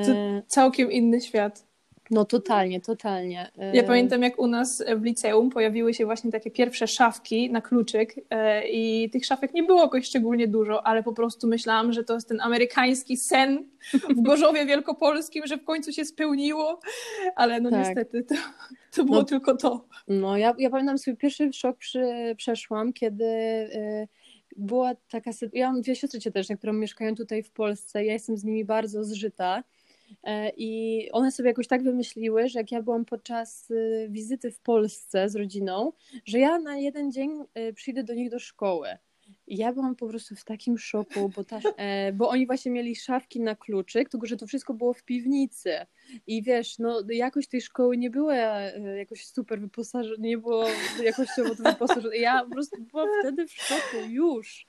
To 0.06 0.42
całkiem 0.48 0.92
inny 0.92 1.22
świat. 1.22 1.68
No 2.12 2.26
totalnie, 2.26 2.82
totalnie. 2.82 3.52
Ja 3.74 3.84
pamiętam, 3.84 4.22
jak 4.22 4.40
u 4.40 4.48
nas 4.48 4.84
w 4.98 5.04
liceum 5.04 5.50
pojawiły 5.50 5.94
się 5.94 6.06
właśnie 6.06 6.32
takie 6.32 6.52
pierwsze 6.52 6.88
szafki 6.88 7.52
na 7.52 7.62
kluczyk 7.62 8.16
e, 8.30 8.68
i 8.68 9.10
tych 9.10 9.26
szafek 9.26 9.54
nie 9.54 9.64
było 9.64 9.82
jakoś 9.82 10.06
szczególnie 10.06 10.48
dużo, 10.48 10.88
ale 10.88 11.04
po 11.04 11.14
prostu 11.14 11.48
myślałam, 11.48 11.94
że 11.94 12.04
to 12.04 12.14
jest 12.14 12.30
ten 12.30 12.42
amerykański 12.42 13.18
sen 13.18 13.70
w 14.10 14.22
Gorzowie 14.28 14.66
Wielkopolskim, 14.66 15.48
że 15.48 15.58
w 15.58 15.64
końcu 15.64 15.92
się 15.92 16.06
spełniło, 16.06 16.80
ale 17.36 17.62
no 17.62 17.70
tak. 17.70 17.80
niestety 17.80 18.24
to, 18.24 18.36
to 18.96 19.04
było 19.04 19.18
no, 19.18 19.24
tylko 19.24 19.58
to. 19.58 19.86
No 20.08 20.38
ja, 20.38 20.54
ja 20.58 20.70
pamiętam 20.70 20.98
swój 20.98 21.18
pierwszy 21.18 21.54
szok 21.54 21.78
przy, 21.78 22.36
przeszłam, 22.38 22.94
kiedy 22.94 23.26
y, 23.26 24.08
była 24.58 24.96
taka 25.10 25.34
sytuacja, 25.34 25.60
ja 25.60 25.72
mam 25.72 25.82
dwie 25.82 25.96
siostry 25.96 26.20
cioteczne, 26.20 26.58
które 26.58 26.74
mieszkają 26.74 27.16
tutaj 27.16 27.44
w 27.44 27.52
Polsce, 27.52 28.06
ja 28.06 28.14
jestem 28.14 28.38
z 28.38 28.44
nimi 28.44 28.66
bardzo 28.66 29.04
zżyta 29.04 29.64
I 30.58 31.10
one 31.12 31.32
sobie 31.32 31.50
jakoś 31.50 31.68
tak 31.68 31.84
wymyśliły, 31.84 32.50
że 32.50 32.60
jak 32.60 32.72
ja 32.72 32.82
byłam 32.82 33.06
podczas 33.06 33.72
y, 33.72 34.08
wizyty 34.10 34.52
w 34.52 34.60
Polsce 34.60 35.30
z 35.30 35.36
rodziną, 35.36 35.92
że 36.26 36.40
ja 36.40 36.60
na 36.60 36.78
jeden 36.78 37.12
dzień 37.12 37.32
y, 37.70 37.74
przyjdę 37.74 38.04
do 38.04 38.14
nich 38.14 38.30
do 38.30 38.40
szkoły. 38.40 38.88
Ja 39.48 39.74
byłam 39.74 39.96
po 39.96 40.08
prostu 40.08 40.36
w 40.36 40.44
takim 40.44 40.78
szoku, 40.78 41.32
bo, 41.36 41.44
ta, 41.44 41.60
e, 41.78 42.14
bo 42.14 42.30
oni 42.30 42.46
właśnie 42.46 42.72
mieli 42.72 42.96
szafki 42.96 43.40
na 43.40 43.56
kluczyk, 43.56 44.10
tylko 44.10 44.28
że 44.28 44.38
to 44.38 44.48
wszystko 44.48 44.74
było 44.74 44.94
w 44.94 45.04
piwnicy. 45.04 45.72
I 46.28 46.44
wiesz, 46.44 46.80
no 46.80 47.04
jakość 47.10 47.48
tej 47.48 47.62
szkoły 47.62 47.98
nie 47.98 48.10
była 48.10 48.36
e, 48.36 48.98
jakoś 48.98 49.26
super 49.26 49.60
wyposażona, 49.60 50.16
nie 50.20 50.38
było 50.38 50.66
jakościowo 51.04 51.56
to 51.56 51.64
wyposażone. 51.64 52.18
Ja 52.18 52.44
po 52.44 52.50
prostu 52.50 52.82
byłam 52.92 53.10
wtedy 53.20 53.48
w 53.48 53.52
szoku 53.52 53.98
już. 54.10 54.66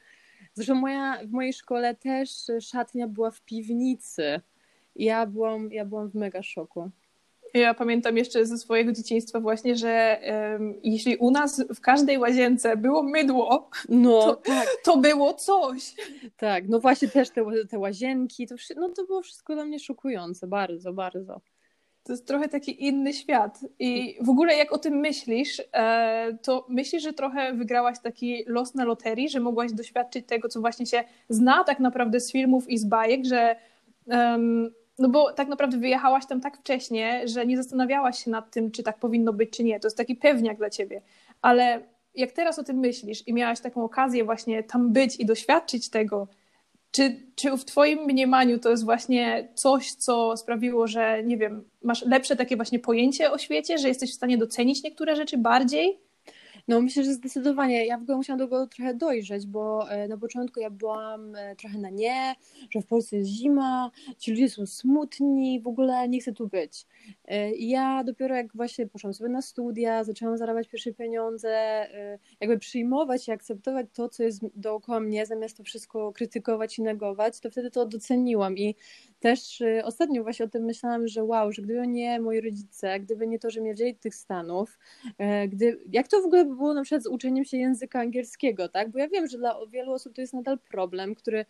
Zresztą 0.55 0.75
moja, 0.75 1.21
w 1.25 1.31
mojej 1.31 1.53
szkole 1.53 1.95
też 1.95 2.31
szatnia 2.61 3.09
była 3.09 3.31
w 3.31 3.43
piwnicy 3.43 4.41
ja 4.99 5.27
byłam, 5.27 5.73
ja 5.73 5.85
byłam 5.85 6.11
w 6.11 6.15
mega 6.15 6.43
szoku. 6.43 6.91
Ja 7.55 7.75
pamiętam 7.75 8.17
jeszcze 8.17 8.47
ze 8.47 8.59
swojego 8.59 8.93
dzieciństwa 8.93 9.41
właśnie, 9.41 9.77
że 9.77 10.21
um, 10.53 10.75
jeśli 10.83 11.17
u 11.17 11.31
nas 11.31 11.65
w 11.75 11.81
każdej 11.81 12.19
łazience 12.19 12.77
było 12.77 13.03
mydło, 13.03 13.71
no, 13.89 14.21
to, 14.21 14.37
tak. 14.37 14.69
to 14.85 14.97
było 14.97 15.35
coś. 15.35 15.95
Tak, 16.37 16.69
no 16.69 16.81
właśnie 16.81 17.09
też 17.09 17.31
te, 17.31 17.45
te 17.71 17.79
łazienki, 17.79 18.47
to, 18.47 18.55
no 18.77 18.89
to 18.89 19.05
było 19.05 19.23
wszystko 19.23 19.55
dla 19.55 19.65
mnie 19.65 19.79
szokujące, 19.79 20.47
bardzo, 20.47 20.93
bardzo. 20.93 21.41
To 22.03 22.13
jest 22.13 22.27
trochę 22.27 22.49
taki 22.49 22.85
inny 22.85 23.13
świat. 23.13 23.61
I 23.79 24.19
w 24.21 24.31
ogóle 24.31 24.57
jak 24.57 24.73
o 24.73 24.79
tym 24.79 24.95
myślisz, 24.95 25.63
e, 25.73 26.39
to 26.43 26.67
myślisz, 26.69 27.03
że 27.03 27.13
trochę 27.13 27.53
wygrałaś 27.53 27.99
taki 28.03 28.45
los 28.47 28.75
na 28.75 28.85
loterii, 28.85 29.29
że 29.29 29.41
mogłaś 29.41 29.73
doświadczyć 29.73 30.27
tego, 30.27 30.49
co 30.49 30.61
właśnie 30.61 30.87
się 30.87 31.05
zna 31.29 31.65
tak 31.65 31.81
naprawdę 31.81 32.21
z 32.21 32.33
filmów 32.33 32.71
i 32.71 32.79
z 32.79 32.85
bajek, 32.85 33.25
że 33.25 33.57
um, 34.07 34.71
no 34.99 35.09
bo 35.09 35.33
tak 35.33 35.49
naprawdę 35.49 35.79
wyjechałaś 35.79 36.27
tam 36.27 36.41
tak 36.41 36.59
wcześnie, 36.59 37.29
że 37.29 37.47
nie 37.47 37.57
zastanawiałaś 37.57 38.25
się 38.25 38.31
nad 38.31 38.51
tym, 38.51 38.71
czy 38.71 38.83
tak 38.83 38.99
powinno 38.99 39.33
być, 39.33 39.51
czy 39.51 39.65
nie. 39.65 39.81
To 39.81 39.87
jest 39.87 39.97
taki 39.97 40.17
pewniak 40.17 40.57
dla 40.57 40.71
ciebie. 40.71 41.03
Ale 41.43 41.83
jak 42.15 42.33
teraz 42.33 42.59
o 42.59 42.65
tym 42.65 42.77
myślisz 42.77 43.29
i 43.29 43.35
miałaś 43.35 43.61
taką 43.61 43.85
okazję 43.85 44.25
właśnie 44.25 44.63
tam 44.63 44.93
być 44.93 45.21
i 45.21 45.27
doświadczyć 45.27 45.91
tego, 45.91 46.29
czy, 46.91 47.21
czy 47.35 47.57
w 47.57 47.65
Twoim 47.65 47.99
mniemaniu 47.99 48.59
to 48.59 48.71
jest 48.71 48.85
właśnie 48.85 49.49
coś, 49.55 49.93
co 49.93 50.37
sprawiło, 50.37 50.87
że 50.87 51.23
nie 51.25 51.37
wiem, 51.37 51.65
masz 51.83 52.05
lepsze 52.05 52.37
takie 52.37 52.57
właśnie 52.57 52.79
pojęcie 52.79 53.31
o 53.31 53.39
świecie, 53.39 53.79
że 53.79 53.89
jesteś 53.89 54.11
w 54.11 54.15
stanie 54.15 54.39
docenić 54.39 54.83
niektóre 54.83 55.17
rzeczy 55.17 55.39
bardziej? 55.39 56.06
No 56.69 56.81
myślę, 56.81 57.05
że 57.05 57.15
zdecydowanie. 57.15 57.87
Ja 57.87 57.99
w 57.99 58.03
ogóle 58.03 58.17
musiałam 58.17 58.39
do 58.39 58.45
tego 58.45 58.67
trochę 58.67 58.95
dojrzeć, 58.95 59.47
bo 59.47 59.91
e, 59.91 60.09
na 60.09 60.17
początku 60.19 60.61
ja 60.61 60.71
byłam 60.71 61.35
e, 61.35 61.57
trochę 61.57 61.79
na 61.79 61.91
nie, 61.91 62.35
że 62.71 62.81
w 62.81 62.87
Polsce 62.87 63.17
jest 63.17 63.31
zima, 63.31 63.91
ci 64.19 64.31
ludzie 64.31 64.49
są 64.49 64.67
smutni, 64.67 65.61
w 65.61 65.67
ogóle 65.67 66.09
nie 66.09 66.21
chcę 66.21 66.33
tu 66.33 66.49
być. 66.49 66.87
E, 67.25 67.53
I 67.55 67.69
ja 67.69 68.05
dopiero 68.05 68.37
jak 68.37 68.57
właśnie 68.57 68.87
poszłam 68.87 69.15
sobie 69.15 69.31
na 69.31 69.43
studia, 69.43 70.05
zaczęłam 70.05 70.39
zarabiać 70.39 70.69
pierwsze 70.69 70.93
pieniądze, 70.93 71.87
jakby 72.41 72.59
przyjmować 72.59 73.29
i 73.29 73.31
akceptować 73.31 73.87
to, 73.93 74.09
co 74.09 74.23
jest 74.23 74.41
dookoła 74.55 75.01
mnie, 75.01 75.27
zamiast 75.27 75.57
to 75.57 75.65
wszystko 75.65 76.13
krytykować 76.13 76.79
i 76.79 76.83
negować, 76.83 77.41
to 77.41 77.51
wtedy 77.51 77.71
to 77.71 77.87
doceniłam 77.87 78.59
i 78.59 78.75
też 79.27 79.63
ostatnio 79.85 80.23
właśnie 80.23 80.45
o 80.45 80.49
tym 80.49 80.65
myślałam, 80.65 81.09
że 81.09 81.25
wow, 81.25 81.53
że 81.53 81.63
gdyby 81.63 81.87
nie 81.87 82.21
moi 82.21 82.41
rodzice, 82.41 83.01
gdyby 83.01 83.27
nie 83.27 83.39
to, 83.39 83.51
że 83.51 83.61
mnie 83.61 83.75
wzięli 83.75 83.95
tych 83.95 84.15
Stanów, 84.15 84.79
gdy, 85.49 85.79
jak 85.93 86.09
to 86.09 86.23
w 86.23 86.25
ogóle 86.25 86.45
było 86.45 86.75
na 86.75 86.83
przykład 86.83 87.03
z 87.03 87.07
uczeniem 87.07 87.45
się 87.45 87.57
języka 87.57 88.01
angielskiego, 88.01 88.69
tak? 88.69 88.91
Bo 88.91 88.99
ja 88.99 89.09
wiem, 89.09 89.27
że 89.27 89.39
dla 89.39 89.57
wielu 89.71 89.93
osób 89.93 90.15
to 90.15 90.21
jest 90.21 90.35
nadal 90.35 90.59
problem, 90.59 91.15
który 91.15 91.45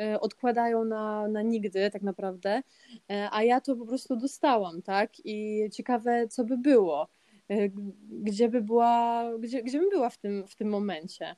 e, 0.00 0.20
odkładają 0.20 0.84
na, 0.84 1.28
na 1.28 1.42
nigdy 1.42 1.90
tak 1.90 2.02
naprawdę, 2.02 2.62
e, 3.10 3.28
a 3.32 3.42
ja 3.42 3.60
to 3.60 3.76
po 3.76 3.86
prostu 3.86 4.16
dostałam, 4.16 4.82
tak? 4.82 5.12
I 5.24 5.68
ciekawe, 5.72 6.28
co 6.28 6.44
by 6.44 6.58
było, 6.58 7.08
e, 7.48 7.68
gdzie 8.10 8.48
by 8.48 8.62
była, 8.62 9.24
gdzie, 9.38 9.62
gdzie 9.62 9.78
bym 9.78 9.90
była 9.90 10.10
w 10.10 10.18
tym, 10.18 10.46
w 10.46 10.56
tym 10.56 10.68
momencie. 10.68 11.36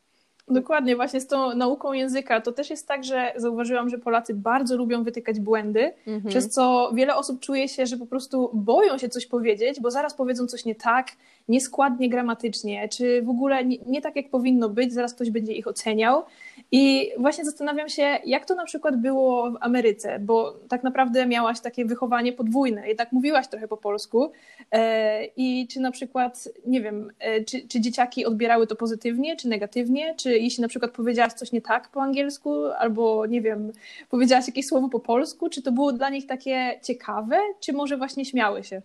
Dokładnie, 0.49 0.97
właśnie 0.97 1.21
z 1.21 1.27
tą 1.27 1.55
nauką 1.55 1.93
języka. 1.93 2.41
To 2.41 2.53
też 2.53 2.71
jest 2.71 2.89
tak, 2.89 3.05
że 3.05 3.33
zauważyłam, 3.37 3.89
że 3.89 3.99
Polacy 3.99 4.35
bardzo 4.35 4.77
lubią 4.77 5.05
wytykać 5.05 5.41
błędy, 5.41 5.93
mhm. 6.07 6.31
przez 6.31 6.49
co 6.49 6.93
wiele 6.95 7.17
osób 7.17 7.41
czuje 7.41 7.69
się, 7.69 7.87
że 7.87 7.97
po 7.97 8.07
prostu 8.07 8.51
boją 8.55 8.99
się 8.99 9.09
coś 9.09 9.27
powiedzieć, 9.27 9.81
bo 9.81 9.91
zaraz 9.91 10.15
powiedzą 10.15 10.47
coś 10.47 10.65
nie 10.65 10.75
tak, 10.75 11.09
nieskładnie 11.49 12.09
gramatycznie, 12.09 12.89
czy 12.89 13.23
w 13.23 13.29
ogóle 13.29 13.65
nie, 13.65 13.77
nie 13.87 14.01
tak, 14.01 14.17
jak 14.17 14.31
powinno 14.31 14.69
być, 14.69 14.93
zaraz 14.93 15.15
ktoś 15.15 15.31
będzie 15.31 15.53
ich 15.53 15.67
oceniał. 15.67 16.25
I 16.73 17.11
właśnie 17.19 17.45
zastanawiam 17.45 17.89
się, 17.89 18.19
jak 18.25 18.47
to 18.47 18.55
na 18.55 18.65
przykład 18.65 18.97
było 18.97 19.51
w 19.51 19.57
Ameryce, 19.61 20.19
bo 20.19 20.53
tak 20.69 20.83
naprawdę 20.83 21.27
miałaś 21.27 21.61
takie 21.61 21.85
wychowanie 21.85 22.33
podwójne, 22.33 22.89
jednak 22.89 23.13
mówiłaś 23.13 23.49
trochę 23.49 23.69
po 23.69 23.77
polsku. 23.77 24.33
E, 24.73 25.25
I 25.37 25.67
czy 25.71 25.81
na 25.81 25.91
przykład, 25.91 26.49
nie 26.67 26.81
wiem, 26.81 27.13
e, 27.19 27.45
czy, 27.45 27.69
czy 27.69 27.81
dzieciaki 27.81 28.27
odbierały 28.27 28.67
to 28.67 28.77
pozytywnie, 28.77 29.37
czy 29.37 29.49
negatywnie, 29.49 30.15
czy 30.15 30.39
jeśli 30.39 30.63
na 30.63 30.69
przykład 30.69 30.91
powiedziałaś 30.91 31.33
coś 31.33 31.53
nie 31.53 31.61
tak 31.61 31.89
po 31.89 32.03
angielsku, 32.03 32.65
albo 32.79 33.27
nie 33.27 33.41
wiem, 33.41 33.73
powiedziałaś 34.11 34.47
jakieś 34.47 34.67
słowo 34.67 34.89
po 34.89 35.01
polsku, 35.01 35.49
czy 35.49 35.63
to 35.63 35.73
było 35.73 35.93
dla 35.93 36.11
nich 36.11 36.27
takie 36.27 36.81
ciekawe, 36.83 37.37
czy 37.61 37.73
może 37.73 37.97
właśnie 37.97 38.25
śmiały 38.25 38.65
się? 38.65 38.83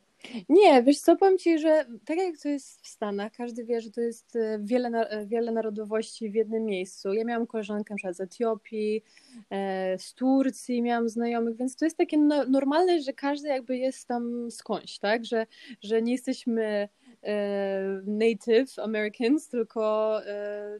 Nie, 0.50 0.84
wiesz 0.84 1.00
co, 1.00 1.16
powiem 1.16 1.38
Ci, 1.38 1.60
że 1.60 1.86
tak 2.06 2.18
jak 2.18 2.38
to 2.44 2.50
jest 2.50 2.82
w 2.82 2.88
Stanach, 2.88 3.32
każdy 3.32 3.64
wie, 3.64 3.82
że 3.82 3.92
to 3.92 4.02
jest 4.02 4.36
e, 4.36 4.60
wiele, 4.62 5.26
wiele 5.28 5.52
narodowości 5.52 6.30
w 6.30 6.36
jednym 6.36 6.66
miejscu. 6.66 7.14
Ja 7.14 7.26
miałam 7.26 7.48
koleżankę 7.48 7.96
na 8.04 8.14
z 8.14 8.22
Etiopii, 8.22 9.04
e, 9.50 9.98
z 10.00 10.14
Turcji 10.14 10.82
miałam 10.82 11.10
znajomych, 11.10 11.58
więc 11.58 11.76
to 11.76 11.86
jest 11.86 11.98
takie 11.98 12.18
normalne, 12.48 13.02
że 13.02 13.14
każdy 13.14 13.48
jakby 13.48 13.78
jest 13.78 14.08
tam 14.08 14.52
skądś, 14.52 15.00
tak, 15.00 15.26
że, 15.26 15.46
że 15.82 16.02
nie 16.02 16.12
jesteśmy 16.12 16.90
e, 17.24 18.02
native 18.06 18.80
Americans, 18.80 19.50
tylko, 19.50 20.18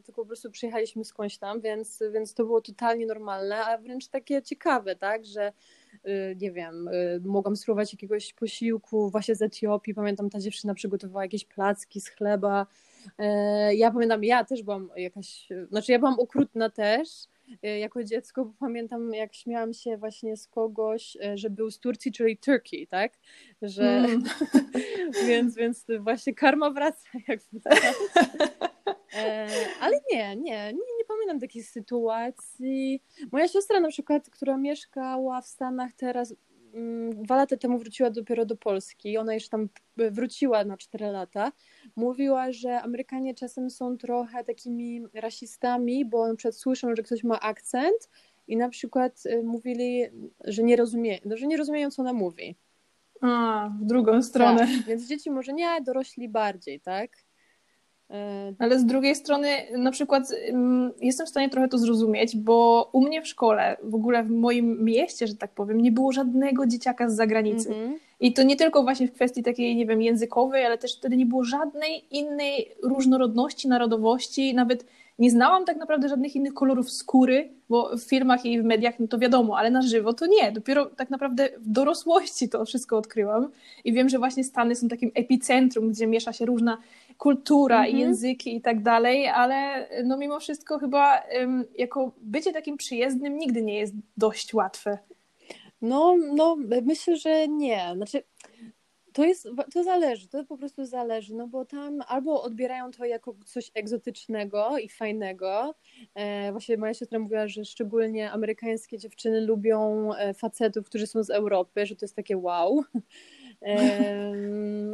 tylko 0.06 0.22
po 0.22 0.28
prostu 0.28 0.52
przyjechaliśmy 0.52 1.06
skądś 1.06 1.38
tam, 1.38 1.62
więc, 1.62 2.04
więc 2.14 2.34
to 2.34 2.46
było 2.46 2.62
totalnie 2.62 3.06
normalne, 3.06 3.66
a 3.66 3.78
wręcz 3.78 4.08
takie 4.08 4.42
ciekawe, 4.42 4.96
tak, 4.96 5.26
że 5.26 5.54
nie 6.36 6.52
wiem, 6.52 6.88
y, 6.88 7.22
mogłam 7.26 7.56
spróbować 7.56 7.94
jakiegoś 7.94 8.34
posiłku 8.34 9.10
właśnie 9.10 9.36
z 9.36 9.42
Etiopii. 9.42 9.94
Pamiętam, 9.94 10.30
ta 10.30 10.40
dziewczyna 10.40 10.74
przygotowała 10.74 11.24
jakieś 11.24 11.46
placki 11.46 12.02
z 12.02 12.10
chleba. 12.10 12.68
E, 13.18 13.76
ja 13.76 13.92
pamiętam, 13.92 14.24
ja 14.24 14.44
też 14.44 14.64
byłam 14.64 14.90
jakaś, 14.96 15.48
znaczy 15.70 15.92
ja 15.92 16.00
byłam 16.00 16.20
okrutna 16.20 16.70
też 16.70 17.10
y, 17.66 17.78
jako 17.78 18.04
dziecko, 18.04 18.46
bo 18.46 18.54
pamiętam 18.60 19.14
jak 19.14 19.34
śmiałam 19.34 19.74
się 19.74 19.98
właśnie 19.98 20.38
z 20.38 20.48
kogoś, 20.48 21.18
e, 21.24 21.38
że 21.38 21.50
był 21.50 21.72
z 21.72 21.80
Turcji, 21.80 22.12
czyli 22.12 22.38
Turkey, 22.38 22.88
tak? 22.88 23.14
Że, 23.62 23.84
mm. 23.84 24.24
więc, 25.28 25.56
więc 25.56 25.86
właśnie 26.00 26.34
karma 26.34 26.72
wraca 26.72 27.10
jakby 27.28 27.60
E, 29.14 29.48
ale 29.82 30.00
nie, 30.12 30.36
nie, 30.36 30.74
nie 30.74 30.97
pamiętam 31.28 31.48
takiej 31.48 31.64
sytuacji. 31.64 33.04
Moja 33.32 33.48
siostra 33.48 33.80
na 33.80 33.90
przykład, 33.90 34.30
która 34.30 34.58
mieszkała 34.58 35.42
w 35.42 35.48
Stanach 35.48 35.94
teraz, 35.94 36.34
mm, 36.74 37.24
dwa 37.24 37.36
lata 37.36 37.58
temu 37.58 37.78
wróciła 37.78 38.10
dopiero 38.10 38.46
do 38.46 38.56
Polski. 38.56 39.18
Ona 39.18 39.34
jeszcze 39.34 39.50
tam 39.50 39.70
wróciła 39.98 40.64
na 40.64 40.78
cztery 40.78 41.06
lata. 41.06 41.52
Mówiła, 41.96 42.52
że 42.52 42.82
Amerykanie 42.82 43.36
czasem 43.36 43.70
są 43.70 43.98
trochę 43.98 44.44
takimi 44.44 45.02
rasistami, 45.14 46.06
bo 46.06 46.36
przykład 46.36 46.56
słyszą, 46.56 46.96
że 46.96 47.04
ktoś 47.04 47.24
ma 47.24 47.40
akcent 47.40 48.10
i 48.48 48.58
na 48.58 48.70
przykład 48.70 49.26
y, 49.26 49.44
mówili, 49.44 50.04
że 50.44 50.64
nie, 50.64 50.76
rozumie, 50.76 51.20
że 51.26 51.48
nie 51.48 51.58
rozumieją, 51.58 51.92
co 51.92 52.02
ona 52.02 52.14
mówi. 52.14 52.56
A, 53.22 53.70
w 53.82 53.86
drugą 53.86 54.22
stronę. 54.22 54.60
Tak, 54.60 54.86
więc 54.88 55.08
dzieci 55.08 55.32
może 55.32 55.54
nie, 55.54 55.82
dorośli 55.82 56.30
bardziej, 56.30 56.80
tak? 56.80 57.27
E, 58.10 58.54
Ale 58.60 58.80
z 58.80 58.86
drugiej 58.86 59.16
strony, 59.16 59.48
na 59.78 59.92
przykład, 59.92 60.24
mm, 60.50 60.92
jestem 61.02 61.26
w 61.26 61.30
stanie 61.30 61.50
trochę 61.50 61.68
to 61.68 61.78
zrozumieć, 61.78 62.38
bo 62.38 62.90
u 62.94 63.02
mnie 63.02 63.22
w 63.22 63.28
szkole, 63.28 63.78
w 63.84 63.96
ogóle 63.96 64.24
w 64.24 64.30
moim 64.30 64.84
mieście, 64.84 65.28
że 65.28 65.36
tak 65.36 65.52
powiem, 65.52 65.82
nie 65.82 65.92
było 65.92 66.12
żadnego 66.12 66.68
dzieciaka 66.68 67.10
z 67.10 67.16
zagranicy. 67.16 67.74
Mm 67.74 67.94
-hmm. 67.94 67.98
I 68.20 68.34
to 68.34 68.44
nie 68.44 68.56
tylko 68.56 68.84
właśnie 68.84 69.08
w 69.08 69.14
kwestii 69.14 69.44
takiej, 69.44 69.76
nie 69.76 69.86
wiem, 69.86 70.02
językowej, 70.02 70.66
ale 70.66 70.78
też 70.78 70.98
wtedy 70.98 71.18
nie 71.18 71.26
było 71.26 71.44
żadnej 71.44 72.18
innej 72.18 72.72
różnorodności, 72.84 73.68
narodowości, 73.68 74.54
nawet 74.54 74.86
nie 75.20 75.32
znałam 75.32 75.66
tak 75.66 75.78
naprawdę 75.78 76.10
żadnych 76.10 76.36
innych 76.36 76.54
kolorów 76.54 76.92
skóry, 76.92 77.50
bo 77.70 77.98
w 77.98 78.02
filmach 78.02 78.46
i 78.46 78.62
w 78.62 78.64
mediach 78.64 79.00
no 79.00 79.08
to 79.08 79.20
wiadomo, 79.20 79.58
ale 79.58 79.72
na 79.72 79.82
żywo 79.82 80.14
to 80.14 80.26
nie. 80.26 80.52
Dopiero 80.52 80.86
tak 80.86 81.10
naprawdę 81.10 81.50
w 81.60 81.70
dorosłości 81.70 82.50
to 82.50 82.66
wszystko 82.66 82.98
odkryłam 82.98 83.50
i 83.86 83.94
wiem, 83.94 84.10
że 84.10 84.18
właśnie 84.18 84.44
Stany 84.44 84.76
są 84.76 84.88
takim 84.88 85.12
epicentrum, 85.16 85.90
gdzie 85.90 86.08
miesza 86.08 86.34
się 86.34 86.46
różna 86.46 86.78
kultura 87.18 87.88
i 87.88 87.92
mhm. 87.92 88.00
języki 88.00 88.56
i 88.56 88.62
tak 88.62 88.84
dalej, 88.84 89.28
ale 89.28 89.88
no 90.04 90.18
mimo 90.18 90.40
wszystko 90.40 90.80
chyba 90.80 91.24
jako 91.78 92.12
bycie 92.22 92.54
takim 92.54 92.78
przyjezdnym 92.78 93.38
nigdy 93.38 93.62
nie 93.62 93.80
jest 93.80 93.94
dość 94.18 94.54
łatwe. 94.54 94.98
No, 95.82 96.16
no 96.34 96.58
myślę, 96.84 97.18
że 97.18 97.48
nie. 97.48 97.92
Znaczy, 97.96 98.24
to 99.18 99.26
jest, 99.26 99.48
to 99.74 99.84
zależy, 99.84 100.28
to 100.28 100.46
po 100.46 100.58
prostu 100.58 100.86
zależy, 100.86 101.36
no 101.36 101.48
bo 101.48 101.66
tam 101.66 102.00
albo 102.08 102.44
odbierają 102.44 102.92
to 102.92 103.06
jako 103.06 103.36
coś 103.46 103.72
egzotycznego 103.74 104.78
i 104.78 104.90
fajnego. 104.90 105.76
E, 106.16 106.52
właśnie 106.52 106.78
moja 106.78 106.94
siostra 106.94 107.20
mówiła, 107.20 107.48
że 107.48 107.66
szczególnie 107.66 108.32
amerykańskie 108.32 108.98
dziewczyny 108.98 109.42
lubią 109.42 110.10
e, 110.14 110.34
facetów, 110.34 110.86
którzy 110.86 111.08
są 111.08 111.24
z 111.24 111.30
Europy, 111.30 111.86
że 111.86 111.96
to 111.96 112.06
jest 112.06 112.16
takie 112.16 112.38
wow. 112.38 112.84
E, 113.62 114.34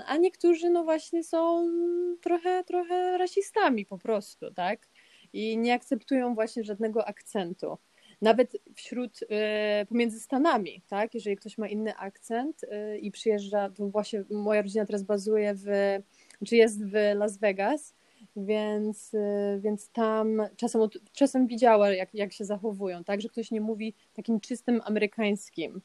a 0.06 0.17
niektórzy 0.17 0.69
no 0.69 0.84
właśnie 0.84 1.23
są 1.23 1.67
trochę, 2.21 2.63
trochę 2.63 3.17
rasistami 3.17 3.86
po 3.86 3.97
prostu, 3.97 4.54
tak? 4.54 4.88
I 5.34 5.58
nie 5.58 5.73
akceptują 5.73 6.36
właśnie 6.36 6.63
żadnego 6.63 7.08
akcentu 7.08 7.78
nawet 8.23 8.58
wśród, 8.76 9.21
y, 9.21 9.86
pomiędzy 9.86 10.19
Stanami, 10.19 10.82
tak? 10.88 11.13
Jeżeli 11.13 11.36
ktoś 11.36 11.58
ma 11.58 11.67
inny 11.67 11.95
akcent 11.95 12.63
y, 12.63 12.97
i 12.97 13.12
przyjeżdża, 13.12 13.69
to 13.69 13.88
właśnie 13.88 14.23
moja 14.32 14.62
rodzina 14.62 14.86
teraz 14.86 15.04
bazuje 15.04 15.54
w, 15.56 15.65
czy 16.45 16.56
jest 16.56 16.86
w 16.86 16.93
Las 17.15 17.38
Vegas, 17.38 17.95
więc, 18.36 19.13
y, 19.13 19.60
więc 19.60 19.89
tam 19.89 20.41
czasem, 20.56 20.82
czasem 21.12 21.47
widziała, 21.47 21.89
jak, 21.89 22.13
jak 22.13 22.34
się 22.34 22.45
zachowują, 22.45 23.04
tak? 23.04 23.21
Że 23.21 23.30
ktoś 23.30 23.52
nie 23.52 23.62
mówi 23.62 23.93
takim 24.13 24.39
czystym 24.39 24.82
amerykańskim. 24.86 25.82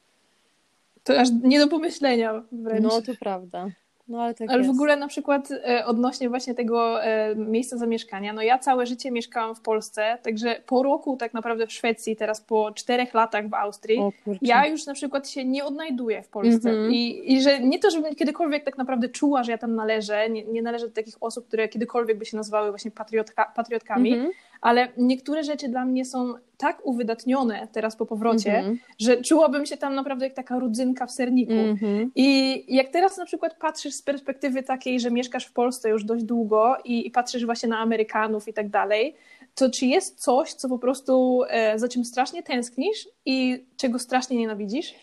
To 1.04 1.20
aż 1.20 1.28
nie 1.42 1.58
do 1.58 1.68
pomyślenia 1.68 2.42
wręcz. 2.52 2.82
No, 2.82 3.02
to 3.02 3.12
prawda. 3.20 3.68
No, 4.08 4.22
ale 4.22 4.34
tak 4.34 4.50
ale 4.50 4.62
w 4.62 4.70
ogóle 4.70 4.96
na 4.96 5.08
przykład 5.08 5.50
e, 5.50 5.86
odnośnie 5.86 6.28
właśnie 6.28 6.54
tego 6.54 7.04
e, 7.04 7.34
miejsca 7.36 7.76
zamieszkania, 7.76 8.32
no 8.32 8.42
ja 8.42 8.58
całe 8.58 8.86
życie 8.86 9.10
mieszkałam 9.10 9.54
w 9.54 9.60
Polsce, 9.60 10.18
także 10.22 10.60
po 10.66 10.82
roku 10.82 11.16
tak 11.16 11.34
naprawdę 11.34 11.66
w 11.66 11.72
Szwecji, 11.72 12.16
teraz 12.16 12.40
po 12.40 12.72
czterech 12.72 13.14
latach 13.14 13.48
w 13.48 13.54
Austrii, 13.54 14.00
ja 14.42 14.66
już 14.66 14.86
na 14.86 14.94
przykład 14.94 15.28
się 15.28 15.44
nie 15.44 15.64
odnajduję 15.64 16.22
w 16.22 16.28
Polsce. 16.28 16.70
Mm 16.70 16.88
-hmm. 16.88 16.92
I, 16.92 17.32
I 17.32 17.42
że 17.42 17.60
nie 17.60 17.78
to, 17.78 17.90
żebym 17.90 18.14
kiedykolwiek 18.14 18.64
tak 18.64 18.78
naprawdę 18.78 19.08
czuła, 19.08 19.44
że 19.44 19.52
ja 19.52 19.58
tam 19.58 19.74
należę, 19.74 20.30
nie, 20.30 20.44
nie 20.44 20.62
należę 20.62 20.88
do 20.88 20.94
takich 20.94 21.16
osób, 21.20 21.48
które 21.48 21.68
kiedykolwiek 21.68 22.18
by 22.18 22.24
się 22.24 22.36
nazywały 22.36 22.70
właśnie 22.70 22.90
patriotka, 22.90 23.52
patriotkami, 23.56 24.12
mm 24.12 24.26
-hmm 24.26 24.47
ale 24.60 24.88
niektóre 24.96 25.44
rzeczy 25.44 25.68
dla 25.68 25.84
mnie 25.84 26.04
są 26.04 26.34
tak 26.56 26.86
uwydatnione 26.86 27.68
teraz 27.72 27.96
po 27.96 28.06
powrocie, 28.06 28.58
mm 28.58 28.74
-hmm. 28.74 28.78
że 28.98 29.22
czułabym 29.22 29.66
się 29.66 29.76
tam 29.76 29.94
naprawdę 29.94 30.26
jak 30.26 30.34
taka 30.34 30.58
rudzynka 30.58 31.06
w 31.06 31.10
serniku. 31.10 31.52
Mm 31.52 31.76
-hmm. 31.76 32.08
I 32.14 32.64
jak 32.74 32.88
teraz 32.88 33.16
na 33.16 33.24
przykład 33.24 33.54
patrzysz 33.60 33.94
z 33.94 34.02
perspektywy 34.02 34.62
takiej, 34.62 35.00
że 35.00 35.10
mieszkasz 35.10 35.46
w 35.46 35.52
Polsce 35.52 35.88
już 35.88 36.04
dość 36.04 36.24
długo 36.24 36.76
i, 36.84 37.06
i 37.06 37.10
patrzysz 37.10 37.44
właśnie 37.44 37.68
na 37.68 37.78
Amerykanów 37.78 38.48
i 38.48 38.52
tak 38.52 38.68
dalej, 38.68 39.14
to 39.54 39.70
czy 39.70 39.86
jest 39.86 40.20
coś, 40.20 40.52
co 40.52 40.68
po 40.68 40.78
prostu 40.78 41.42
e, 41.48 41.78
za 41.78 41.88
czym 41.88 42.04
strasznie 42.04 42.42
tęsknisz 42.42 43.08
i 43.26 43.64
czego 43.76 43.98
strasznie 43.98 44.36
nienawidzisz? 44.36 44.94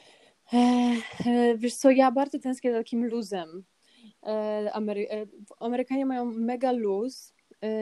E, 0.53 1.57
wiesz 1.57 1.75
co, 1.75 1.89
ja 1.89 2.11
bardzo 2.11 2.39
tęsknię 2.39 2.71
za 2.71 2.77
takim 2.77 3.05
luzem. 3.05 3.63
E, 4.23 4.69
Amery 4.73 5.09
e, 5.11 5.25
Amerykanie 5.59 6.05
mają 6.05 6.25
mega 6.25 6.71
luz 6.71 7.35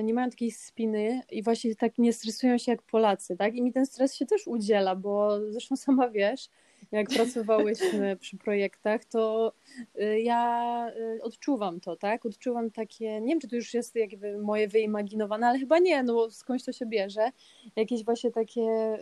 nie 0.04 0.14
mają 0.14 0.30
takiej 0.30 0.52
spiny 0.52 1.22
i 1.32 1.44
właśnie 1.44 1.76
tak 1.76 1.98
nie 1.98 2.14
stresują 2.14 2.58
się 2.58 2.72
jak 2.72 2.82
Polacy, 2.82 3.38
tak? 3.38 3.56
I 3.56 3.62
mi 3.62 3.74
ten 3.74 3.86
stres 3.86 4.16
się 4.16 4.26
też 4.26 4.48
udziela, 4.48 4.96
bo 4.96 5.40
zresztą 5.52 5.76
sama 5.86 6.10
wiesz, 6.10 6.50
jak 6.92 7.10
pracowałyśmy 7.10 8.16
przy 8.22 8.38
projektach, 8.38 9.06
to 9.06 9.54
y, 10.02 10.22
ja 10.22 10.92
y, 10.98 11.24
odczuwam 11.24 11.80
to, 11.80 11.96
tak? 11.96 12.26
Odczuwam 12.26 12.72
takie, 12.72 13.22
nie 13.22 13.28
wiem, 13.28 13.40
czy 13.40 13.48
to 13.48 13.56
już 13.56 13.74
jest 13.74 13.96
jakby 13.96 14.38
moje 14.38 14.68
wyimaginowane, 14.68 15.48
ale 15.48 15.60
chyba 15.60 15.80
nie, 15.80 16.04
no 16.04 16.14
bo 16.14 16.32
skądś 16.32 16.64
to 16.64 16.72
się 16.72 16.86
bierze. 16.86 17.32
Jakieś 17.76 18.06
właśnie 18.06 18.32
takie... 18.32 18.98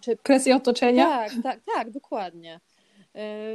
Czy... 0.00 0.16
Presje 0.16 0.56
otoczenia? 0.56 1.04
Tak, 1.04 1.32
tak, 1.42 1.60
tak, 1.74 1.90
dokładnie. 1.90 2.60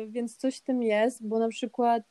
Więc 0.08 0.38
coś 0.38 0.58
w 0.58 0.62
tym 0.62 0.84
jest, 0.84 1.28
bo 1.28 1.40
na 1.40 1.50
przykład 1.50 2.04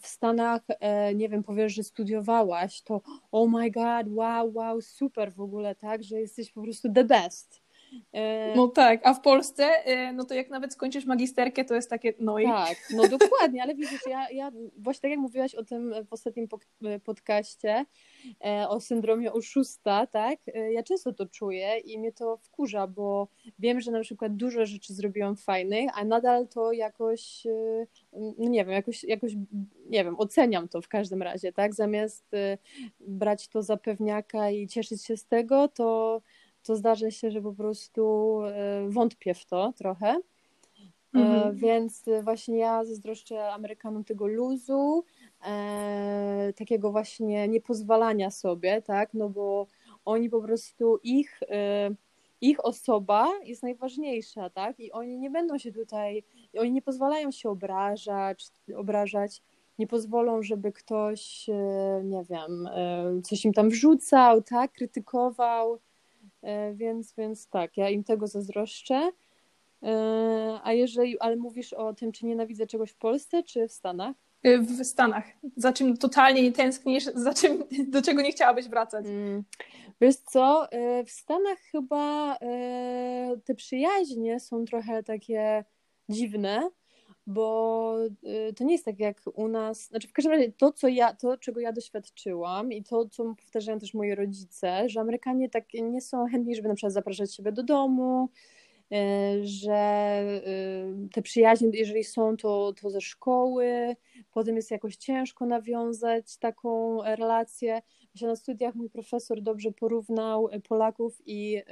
w 0.00 0.06
Stanach, 0.06 0.62
e, 0.68 1.14
nie 1.14 1.28
wiem, 1.28 1.42
powiesz, 1.42 1.74
że 1.74 1.82
studiowałaś, 1.82 2.82
to 2.82 3.00
oh 3.32 3.58
my 3.58 3.70
god, 3.70 4.06
wow, 4.08 4.52
wow, 4.54 4.80
super 4.80 5.32
w 5.32 5.40
ogóle, 5.40 5.74
tak, 5.74 6.02
że 6.02 6.20
jesteś 6.20 6.52
po 6.52 6.62
prostu 6.62 6.92
the 6.92 7.04
best. 7.04 7.63
E, 8.12 8.54
no 8.56 8.68
tak, 8.68 9.00
a 9.06 9.14
w 9.14 9.20
Polsce, 9.20 9.64
e, 9.64 10.12
no 10.12 10.24
to 10.24 10.34
jak 10.34 10.50
nawet 10.50 10.72
skończysz 10.72 11.04
magisterkę, 11.04 11.64
to 11.64 11.74
jest 11.74 11.90
takie 11.90 12.14
no 12.18 12.38
i... 12.38 12.44
Tak, 12.44 12.76
no 12.96 13.08
dokładnie, 13.08 13.62
ale 13.62 13.74
widzisz, 13.74 14.06
ja, 14.06 14.30
ja 14.30 14.50
właśnie 14.78 15.00
tak 15.00 15.10
jak 15.10 15.20
mówiłaś 15.20 15.54
o 15.54 15.64
tym 15.64 15.94
w 16.08 16.12
ostatnim 16.12 16.48
podcaście, 17.04 17.84
o 18.68 18.80
syndromie 18.80 19.32
oszusta, 19.32 20.06
tak, 20.06 20.38
ja 20.70 20.82
często 20.82 21.12
to 21.12 21.26
czuję 21.26 21.78
i 21.78 21.98
mnie 21.98 22.12
to 22.12 22.36
wkurza, 22.36 22.86
bo 22.86 23.28
wiem, 23.58 23.80
że 23.80 23.90
na 23.90 24.00
przykład 24.00 24.36
dużo 24.36 24.66
rzeczy 24.66 24.94
zrobiłam 24.94 25.36
fajnych, 25.36 25.90
a 25.94 26.04
nadal 26.04 26.48
to 26.48 26.72
jakoś, 26.72 27.46
no 28.12 28.48
nie 28.48 28.64
wiem, 28.64 28.74
jakoś, 28.74 29.04
jakoś, 29.04 29.32
nie 29.90 30.04
wiem, 30.04 30.14
oceniam 30.18 30.68
to 30.68 30.82
w 30.82 30.88
każdym 30.88 31.22
razie, 31.22 31.52
tak, 31.52 31.74
zamiast 31.74 32.24
brać 33.00 33.48
to 33.48 33.62
za 33.62 33.76
pewniaka 33.76 34.50
i 34.50 34.66
cieszyć 34.66 35.04
się 35.04 35.16
z 35.16 35.26
tego, 35.26 35.68
to 35.68 36.20
to 36.64 36.76
zdarzy 36.76 37.12
się, 37.12 37.30
że 37.30 37.42
po 37.42 37.52
prostu 37.52 38.40
e, 38.42 38.88
wątpię 38.88 39.34
w 39.34 39.44
to 39.44 39.72
trochę. 39.76 40.16
E, 41.14 41.18
mhm. 41.18 41.56
Więc 41.56 42.04
właśnie 42.22 42.58
ja 42.58 42.84
zazdroszczę 42.84 43.52
Amerykanom 43.52 44.04
tego 44.04 44.26
luzu, 44.26 45.04
e, 45.46 46.52
takiego 46.56 46.92
właśnie 46.92 47.48
niepozwalania 47.48 48.30
sobie, 48.30 48.82
tak, 48.82 49.14
no 49.14 49.28
bo 49.28 49.66
oni 50.04 50.30
po 50.30 50.42
prostu 50.42 50.98
ich, 51.02 51.40
e, 51.42 51.90
ich 52.40 52.64
osoba 52.64 53.28
jest 53.44 53.62
najważniejsza, 53.62 54.50
tak, 54.50 54.80
i 54.80 54.92
oni 54.92 55.18
nie 55.18 55.30
będą 55.30 55.58
się 55.58 55.72
tutaj, 55.72 56.24
oni 56.58 56.72
nie 56.72 56.82
pozwalają 56.82 57.30
się 57.30 57.50
obrażać, 57.50 58.46
obrażać, 58.76 59.42
nie 59.78 59.86
pozwolą, 59.86 60.42
żeby 60.42 60.72
ktoś, 60.72 61.46
nie 62.04 62.24
wiem, 62.24 62.68
coś 63.22 63.44
im 63.44 63.52
tam 63.52 63.70
wrzucał, 63.70 64.42
tak, 64.42 64.72
krytykował, 64.72 65.78
więc, 66.74 67.14
więc 67.14 67.48
tak, 67.48 67.76
ja 67.76 67.90
im 67.90 68.04
tego 68.04 68.26
zazdroszczę. 68.26 69.10
E, 69.82 70.60
a 70.62 70.72
jeżeli, 70.72 71.20
ale 71.20 71.36
mówisz 71.36 71.72
o 71.72 71.94
tym, 71.94 72.12
czy 72.12 72.26
nienawidzę 72.26 72.66
czegoś 72.66 72.90
w 72.90 72.96
Polsce, 72.96 73.42
czy 73.42 73.68
w 73.68 73.72
Stanach? 73.72 74.16
E, 74.42 74.58
w 74.58 74.84
Stanach. 74.84 75.24
Za 75.56 75.72
czym 75.72 75.96
totalnie 75.96 76.42
nie 76.42 76.52
tęsknisz, 76.52 77.04
za 77.04 77.34
czym, 77.34 77.64
do 77.88 78.02
czego 78.02 78.22
nie 78.22 78.32
chciałabyś 78.32 78.68
wracać? 78.68 79.06
Mm. 79.06 79.44
Wiesz 80.00 80.16
co, 80.16 80.68
w 81.06 81.10
Stanach 81.10 81.58
chyba 81.58 82.36
te 83.44 83.54
przyjaźnie 83.54 84.40
są 84.40 84.64
trochę 84.64 85.02
takie 85.02 85.64
dziwne, 86.08 86.70
bo 87.26 87.96
y, 88.48 88.52
to 88.56 88.64
nie 88.64 88.72
jest 88.72 88.84
tak 88.84 89.00
jak 89.00 89.22
u 89.34 89.48
nas, 89.48 89.88
znaczy 89.88 90.08
w 90.08 90.12
każdym 90.12 90.32
razie 90.32 90.52
to, 90.52 90.72
co 90.72 90.88
ja, 90.88 91.14
to 91.14 91.38
czego 91.38 91.60
ja 91.60 91.72
doświadczyłam 91.72 92.72
i 92.72 92.82
to, 92.82 93.08
co 93.08 93.34
powtarzają 93.34 93.78
też 93.78 93.94
moi 93.94 94.14
rodzice, 94.14 94.88
że 94.88 95.00
Amerykanie 95.00 95.48
tak 95.50 95.64
nie 95.74 96.00
są 96.00 96.26
chętni, 96.26 96.54
żeby 96.56 96.68
na 96.68 96.74
przykład 96.74 96.92
zapraszać 96.92 97.34
siebie 97.34 97.52
do 97.52 97.62
domu, 97.62 98.28
y, 98.92 99.46
że 99.46 100.20
y, 101.06 101.08
te 101.12 101.22
przyjaźnie, 101.22 101.68
jeżeli 101.72 102.04
są, 102.04 102.36
to, 102.36 102.72
to 102.82 102.90
ze 102.90 103.00
szkoły, 103.00 103.96
potem 104.32 104.56
jest 104.56 104.70
jakoś 104.70 104.96
ciężko 104.96 105.46
nawiązać 105.46 106.36
taką 106.36 107.02
relację. 107.02 107.82
Myślę, 108.14 108.28
na 108.28 108.36
studiach 108.36 108.74
mój 108.74 108.90
profesor 108.90 109.42
dobrze 109.42 109.72
porównał 109.72 110.48
Polaków 110.68 111.22
i 111.26 111.62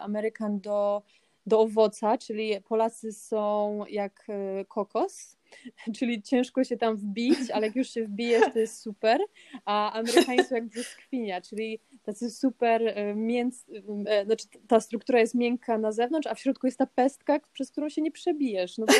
Amerykan 0.00 0.60
do 0.60 1.02
do 1.46 1.60
owoca, 1.60 2.18
czyli 2.18 2.60
Polacy 2.68 3.12
są 3.12 3.80
jak 3.88 4.24
e, 4.28 4.64
kokos, 4.64 5.36
czyli 5.98 6.22
ciężko 6.22 6.64
się 6.64 6.76
tam 6.76 6.96
wbić, 6.96 7.50
ale 7.52 7.66
jak 7.66 7.76
już 7.76 7.88
się 7.88 8.04
wbijesz, 8.04 8.52
to 8.52 8.58
jest 8.58 8.80
super, 8.80 9.20
a 9.64 9.92
Amerykanie 9.92 10.44
są 10.44 10.54
jak 10.54 10.66
brzoskwinia, 10.66 11.40
czyli 11.40 11.80
tacy 12.02 12.30
super 12.30 12.82
e, 12.86 13.14
mięc, 13.14 13.66
e, 14.06 14.24
znaczy 14.24 14.46
ta 14.68 14.80
struktura 14.80 15.20
jest 15.20 15.34
miękka 15.34 15.78
na 15.78 15.92
zewnątrz, 15.92 16.26
a 16.26 16.34
w 16.34 16.40
środku 16.40 16.66
jest 16.66 16.78
ta 16.78 16.86
pestka, 16.86 17.40
przez 17.52 17.70
którą 17.70 17.88
się 17.88 18.02
nie 18.02 18.12
przebijesz, 18.12 18.78
no 18.78 18.86
bo 18.86 18.92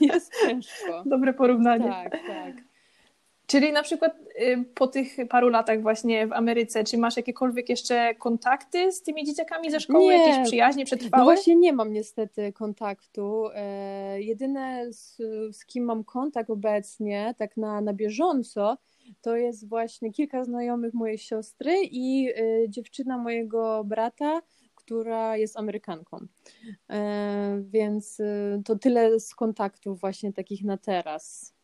jest 0.14 0.32
ciężko. 0.46 1.02
Dobre 1.06 1.34
porównanie. 1.34 1.88
Tak, 1.88 2.12
tak. 2.26 2.75
Czyli 3.46 3.72
na 3.72 3.82
przykład 3.82 4.12
y, 4.40 4.64
po 4.74 4.86
tych 4.86 5.16
paru 5.28 5.48
latach 5.48 5.82
właśnie 5.82 6.26
w 6.26 6.32
Ameryce, 6.32 6.84
czy 6.84 6.98
masz 6.98 7.16
jakiekolwiek 7.16 7.68
jeszcze 7.68 8.14
kontakty 8.14 8.92
z 8.92 9.02
tymi 9.02 9.24
dzieciakami 9.24 9.70
ze 9.70 9.80
szkoły, 9.80 10.04
nie. 10.04 10.18
jakieś 10.18 10.46
przyjaźnie 10.46 10.84
przetrwałe? 10.84 11.20
No 11.20 11.24
właśnie 11.24 11.56
nie 11.56 11.72
mam 11.72 11.92
niestety 11.92 12.52
kontaktu. 12.52 13.48
E, 13.54 14.22
jedyne 14.22 14.92
z, 14.92 15.16
z 15.56 15.66
kim 15.66 15.84
mam 15.84 16.04
kontakt 16.04 16.50
obecnie, 16.50 17.34
tak 17.38 17.56
na, 17.56 17.80
na 17.80 17.92
bieżąco, 17.92 18.78
to 19.20 19.36
jest 19.36 19.68
właśnie 19.68 20.12
kilka 20.12 20.44
znajomych 20.44 20.94
mojej 20.94 21.18
siostry 21.18 21.74
i 21.82 22.28
y, 22.28 22.66
dziewczyna 22.68 23.18
mojego 23.18 23.84
brata, 23.84 24.42
która 24.74 25.36
jest 25.36 25.56
Amerykanką. 25.56 26.18
E, 26.90 27.62
więc 27.62 28.22
to 28.64 28.78
tyle 28.78 29.20
z 29.20 29.34
kontaktów 29.34 30.00
właśnie 30.00 30.32
takich 30.32 30.64
na 30.64 30.76
teraz. 30.76 31.55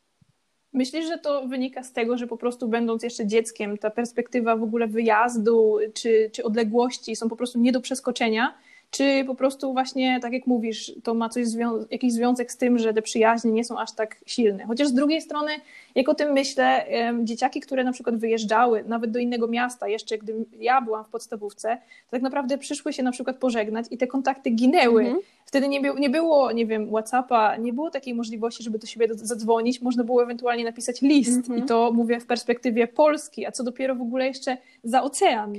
Myślisz, 0.73 1.07
że 1.07 1.19
to 1.19 1.47
wynika 1.47 1.83
z 1.83 1.93
tego, 1.93 2.19
że 2.19 2.27
po 2.27 2.37
prostu 2.37 2.69
będąc 2.69 3.03
jeszcze 3.03 3.27
dzieckiem, 3.27 3.79
ta 3.79 3.91
perspektywa 3.91 4.57
w 4.57 4.63
ogóle 4.63 4.87
wyjazdu 4.87 5.79
czy, 5.95 6.31
czy 6.33 6.45
odległości 6.45 7.17
są 7.17 7.29
po 7.29 7.37
prostu 7.37 7.59
nie 7.59 7.73
do 7.73 7.81
przeskoczenia 7.81 8.55
czy 8.93 9.25
po 9.27 9.35
prostu 9.35 9.73
właśnie, 9.73 10.19
tak 10.23 10.33
jak 10.33 10.47
mówisz, 10.47 10.93
to 11.03 11.15
ma 11.15 11.29
coś 11.29 11.47
zwią 11.47 11.85
jakiś 11.91 12.13
związek 12.13 12.53
z 12.53 12.57
tym, 12.57 12.79
że 12.79 12.95
te 12.95 13.03
przyjaźnie 13.03 13.53
nie 13.53 13.65
są 13.65 13.79
aż 13.79 13.93
tak 13.93 14.17
silne. 14.27 14.65
Chociaż 14.65 14.89
z 14.89 14.93
drugiej 14.95 15.21
strony, 15.21 15.53
jak 15.95 16.09
o 16.09 16.15
tym 16.15 16.33
myślę, 16.33 16.87
dzieciaki, 17.25 17.61
które 17.61 17.85
na 17.85 17.93
przykład 17.93 18.17
wyjeżdżały 18.17 18.85
nawet 18.87 19.11
do 19.11 19.19
innego 19.19 19.49
miasta, 19.49 19.89
jeszcze 19.89 20.19
gdy 20.19 20.35
ja 20.59 20.81
byłam 20.81 21.05
w 21.05 21.09
podstawówce, 21.09 21.79
to 22.07 22.11
tak 22.11 22.23
naprawdę 22.23 22.59
przyszły 22.59 22.93
się 22.93 23.03
na 23.03 23.13
przykład 23.13 23.37
pożegnać 23.37 23.87
i 23.91 23.99
te 23.99 24.07
kontakty 24.07 24.51
ginęły. 24.51 25.03
Mhm. 25.03 25.21
Wtedy 25.47 25.69
nie, 25.69 25.81
by, 25.81 26.01
nie 26.01 26.11
było, 26.11 26.53
nie 26.53 26.67
wiem, 26.67 26.89
Whatsappa, 26.89 27.57
nie 27.57 27.73
było 27.73 27.91
takiej 27.91 28.15
możliwości, 28.15 28.63
żeby 28.63 28.79
do 28.79 28.87
siebie 28.87 29.09
zadzwonić. 29.15 29.83
Można 29.83 30.05
było 30.05 30.23
ewentualnie 30.23 30.65
napisać 30.65 31.03
list 31.03 31.37
mhm. 31.37 31.59
i 31.59 31.63
to 31.63 31.93
mówię 31.93 32.21
w 32.21 32.27
perspektywie 32.27 32.87
Polski, 32.87 33.47
a 33.47 33.53
co 33.53 33.65
dopiero 33.65 33.95
w 33.95 34.03
ogóle 34.03 34.27
jeszcze 34.27 34.57
za 34.85 35.03
ocean. 35.03 35.53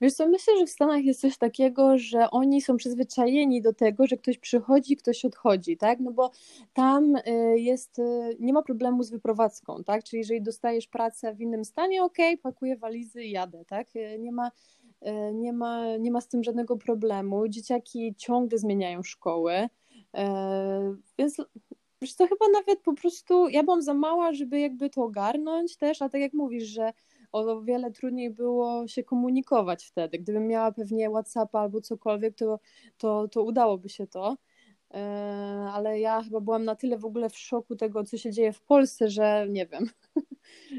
Wiesz 0.00 0.12
co, 0.14 0.28
myślę, 0.28 0.58
że 0.58 0.66
w 0.66 0.70
Stanach 0.70 1.04
jest 1.04 1.20
coś 1.20 1.38
takiego, 1.38 1.98
że 1.98 2.30
oni 2.30 2.62
są 2.62 2.76
przyzwyczajeni 2.76 3.62
do 3.62 3.72
tego, 3.72 4.06
że 4.06 4.16
ktoś 4.16 4.38
przychodzi, 4.38 4.96
ktoś 4.96 5.24
odchodzi, 5.24 5.76
tak? 5.76 6.00
No 6.00 6.12
bo 6.12 6.30
tam 6.72 7.16
y, 7.16 7.22
jest, 7.58 7.98
y, 7.98 8.36
nie 8.40 8.52
ma 8.52 8.62
problemu 8.62 9.02
z 9.02 9.10
wyprowadzką, 9.10 9.84
tak? 9.84 10.04
Czyli 10.04 10.18
jeżeli 10.18 10.42
dostajesz 10.42 10.86
pracę 10.86 11.34
w 11.34 11.40
innym 11.40 11.64
stanie, 11.64 12.04
ok, 12.04 12.16
pakuję 12.42 12.76
walizy 12.76 13.24
i 13.24 13.30
jadę, 13.30 13.64
tak? 13.64 13.96
Y, 13.96 14.18
nie 14.18 14.32
ma, 14.32 14.50
nie 15.34 15.52
ma, 15.52 15.96
nie 15.96 16.10
ma 16.10 16.20
z 16.20 16.28
tym 16.28 16.44
żadnego 16.44 16.76
problemu. 16.76 17.48
Dzieciaki 17.48 18.14
ciągle 18.18 18.58
zmieniają 18.58 19.02
szkoły, 19.02 19.68
więc 21.18 21.36
wiesz 22.02 22.14
to 22.14 22.26
chyba 22.26 22.48
nawet 22.52 22.80
po 22.80 22.92
prostu, 22.92 23.48
ja 23.48 23.62
byłam 23.62 23.82
za 23.82 23.94
mała, 23.94 24.32
żeby 24.32 24.60
jakby 24.60 24.90
to 24.90 25.02
ogarnąć 25.02 25.76
też, 25.76 26.02
a 26.02 26.08
tak 26.08 26.20
jak 26.20 26.32
mówisz, 26.32 26.64
że 26.64 26.92
o 27.32 27.62
wiele 27.62 27.90
trudniej 27.90 28.30
było 28.30 28.88
się 28.88 29.04
komunikować 29.04 29.84
wtedy. 29.84 30.18
Gdybym 30.18 30.46
miała 30.46 30.72
pewnie 30.72 31.10
WhatsAppa 31.10 31.60
albo 31.60 31.80
cokolwiek, 31.80 32.36
to, 32.36 32.58
to, 32.98 33.28
to 33.28 33.42
udałoby 33.42 33.88
się 33.88 34.06
to. 34.06 34.36
E, 34.94 35.00
ale 35.72 36.00
ja 36.00 36.22
chyba 36.22 36.40
byłam 36.40 36.64
na 36.64 36.74
tyle 36.74 36.98
w 36.98 37.04
ogóle 37.04 37.30
w 37.30 37.38
szoku 37.38 37.76
tego, 37.76 38.04
co 38.04 38.18
się 38.18 38.32
dzieje 38.32 38.52
w 38.52 38.62
Polsce, 38.62 39.10
że 39.10 39.46
nie 39.48 39.66
wiem. 39.66 39.90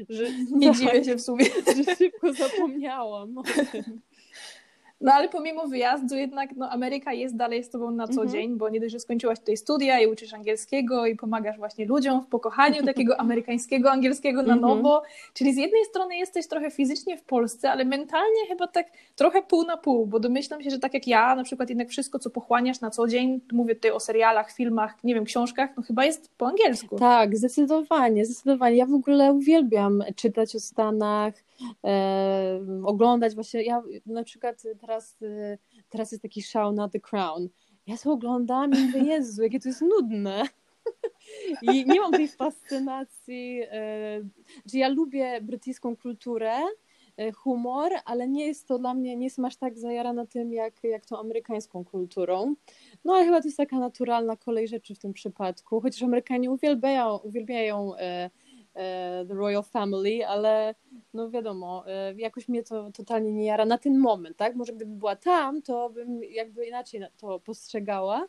Że, 0.08 0.24
nie 0.50 0.72
dziwię 0.72 1.04
się 1.04 1.16
w 1.16 1.20
sumie. 1.20 1.44
Że 1.76 1.96
szybko 1.96 2.32
zapomniałam 2.32 3.38
o 3.38 3.42
tym. 3.42 4.00
No 5.02 5.12
ale 5.12 5.28
pomimo 5.28 5.66
wyjazdu 5.66 6.16
jednak 6.16 6.50
no, 6.56 6.70
Ameryka 6.70 7.12
jest 7.12 7.36
dalej 7.36 7.64
z 7.64 7.70
tobą 7.70 7.90
na 7.90 8.06
co 8.06 8.22
mhm. 8.22 8.28
dzień, 8.28 8.56
bo 8.56 8.68
nie 8.68 8.80
dość, 8.80 8.92
że 8.92 9.00
skończyłaś 9.00 9.38
tutaj 9.38 9.56
studia 9.56 10.00
i 10.00 10.06
uczysz 10.06 10.34
angielskiego 10.34 11.06
i 11.06 11.16
pomagasz 11.16 11.56
właśnie 11.56 11.86
ludziom 11.86 12.22
w 12.22 12.26
pokochaniu 12.26 12.82
takiego 12.92 13.20
amerykańskiego 13.20 13.90
angielskiego 13.90 14.42
na 14.42 14.54
mhm. 14.54 14.60
nowo. 14.60 15.02
Czyli 15.34 15.54
z 15.54 15.56
jednej 15.56 15.84
strony 15.84 16.16
jesteś 16.16 16.48
trochę 16.48 16.70
fizycznie 16.70 17.16
w 17.18 17.22
Polsce, 17.22 17.70
ale 17.70 17.84
mentalnie 17.84 18.46
chyba 18.48 18.66
tak 18.66 18.86
trochę 19.16 19.42
pół 19.42 19.64
na 19.64 19.76
pół, 19.76 20.06
bo 20.06 20.20
domyślam 20.20 20.62
się, 20.62 20.70
że 20.70 20.78
tak 20.78 20.94
jak 20.94 21.06
ja, 21.06 21.34
na 21.34 21.44
przykład 21.44 21.68
jednak 21.68 21.88
wszystko, 21.88 22.18
co 22.18 22.30
pochłaniasz 22.30 22.80
na 22.80 22.90
co 22.90 23.06
dzień, 23.06 23.40
mówię 23.52 23.74
tutaj 23.74 23.90
o 23.90 24.00
serialach, 24.00 24.52
filmach, 24.52 25.04
nie 25.04 25.14
wiem, 25.14 25.24
książkach, 25.24 25.70
no 25.76 25.82
chyba 25.82 26.04
jest 26.04 26.30
po 26.38 26.46
angielsku. 26.46 26.98
Tak, 26.98 27.36
zdecydowanie, 27.36 28.24
zdecydowanie. 28.24 28.76
Ja 28.76 28.86
w 28.86 28.94
ogóle 28.94 29.32
uwielbiam 29.32 30.04
czytać 30.16 30.56
o 30.56 30.60
Stanach, 30.60 31.34
oglądać 32.84 33.34
właśnie, 33.34 33.62
ja 33.62 33.82
na 34.06 34.24
przykład 34.24 34.62
teraz, 34.80 35.22
e, 35.22 35.58
teraz 35.88 36.12
jest 36.12 36.22
taki 36.22 36.42
szał 36.42 36.72
na 36.72 36.88
The 36.88 37.00
Crown. 37.00 37.48
Ja 37.86 37.96
sobie 37.96 38.14
oglądam 38.14 38.72
i 38.72 38.78
mówię, 38.78 39.00
Jezu, 39.00 39.42
jakie 39.42 39.60
to 39.60 39.68
jest 39.68 39.82
nudne. 39.82 40.42
I 41.62 41.86
nie 41.86 42.00
mam 42.00 42.12
tej 42.12 42.28
fascynacji, 42.28 43.62
e, 43.70 44.20
że 44.72 44.78
ja 44.78 44.88
lubię 44.88 45.40
brytyjską 45.40 45.96
kulturę, 45.96 46.52
e, 47.16 47.32
humor, 47.32 47.92
ale 48.04 48.28
nie 48.28 48.46
jest 48.46 48.68
to 48.68 48.78
dla 48.78 48.94
mnie, 48.94 49.16
nie 49.16 49.26
jestem 49.26 49.44
aż 49.44 49.56
tak 49.56 49.78
zajarana 49.78 50.26
tym, 50.26 50.52
jak, 50.52 50.74
jak 50.84 51.06
tą 51.06 51.18
amerykańską 51.18 51.84
kulturą. 51.84 52.54
No 53.04 53.14
ale 53.14 53.24
chyba 53.24 53.40
to 53.40 53.48
jest 53.48 53.56
taka 53.56 53.78
naturalna 53.78 54.36
kolej 54.36 54.68
rzeczy 54.68 54.94
w 54.94 54.98
tym 54.98 55.12
przypadku, 55.12 55.80
chociaż 55.80 56.02
Amerykanie 56.02 56.50
uwielbiają, 56.50 57.16
uwielbiają 57.16 57.96
e, 57.96 58.30
e, 58.74 59.24
The 59.28 59.34
Royal 59.34 59.62
Family, 59.62 60.26
ale 60.26 60.74
no 61.14 61.30
wiadomo, 61.30 61.84
y, 62.10 62.20
jakoś 62.20 62.48
mnie 62.48 62.62
to 62.62 62.92
totalnie 62.92 63.32
nie 63.32 63.44
jara 63.44 63.64
na 63.66 63.78
ten 63.78 63.98
moment, 63.98 64.36
tak? 64.36 64.56
Może 64.56 64.72
gdybym 64.72 64.98
była 64.98 65.16
tam, 65.16 65.62
to 65.62 65.90
bym 65.90 66.24
jakby 66.24 66.66
inaczej 66.66 67.00
to 67.16 67.40
postrzegała. 67.40 68.26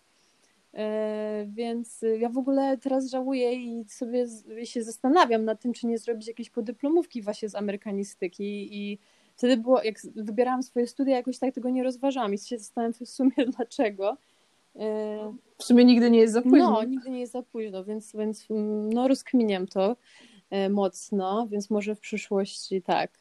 E, 0.74 1.46
więc 1.48 2.02
ja 2.20 2.30
w 2.30 2.38
ogóle 2.38 2.78
teraz 2.78 3.10
żałuję 3.10 3.54
i 3.54 3.86
sobie 3.88 4.26
się 4.64 4.84
zastanawiam 4.84 5.46
nad 5.46 5.62
tym, 5.62 5.74
czy 5.74 5.88
nie 5.88 5.98
zrobić 5.98 6.28
jakiejś 6.28 6.50
podyplomówki 6.50 7.22
właśnie 7.22 7.50
z 7.50 7.56
amerykanistyki 7.56 8.78
i 8.78 9.00
wtedy 9.36 9.58
było, 9.58 9.84
jak 9.84 9.96
wybierałam 10.16 10.64
swoje 10.64 10.88
studia, 10.88 11.16
jakoś 11.16 11.40
tak 11.40 11.54
tego 11.54 11.70
nie 11.70 11.84
rozważałam 11.84 12.34
i 12.34 12.38
się 12.38 12.58
zastanawiam 12.58 12.94
w 12.94 13.10
sumie 13.10 13.32
dlaczego. 13.58 14.18
E, 14.76 15.34
w 15.58 15.64
sumie 15.64 15.86
nigdy 15.86 16.12
nie 16.12 16.20
jest 16.20 16.34
za 16.34 16.42
późno. 16.42 16.72
No, 16.72 16.84
nigdy 16.84 17.10
nie 17.10 17.20
jest 17.20 17.34
za 17.34 17.44
późno, 17.44 17.84
więc, 17.84 18.16
więc 18.16 18.48
no 18.94 19.08
rozkminiam 19.08 19.68
to 19.68 19.92
e, 19.92 19.96
mocno, 20.70 21.48
więc 21.48 21.70
może 21.70 21.96
w 21.96 22.00
przyszłości 22.00 22.82
tak. 22.82 23.12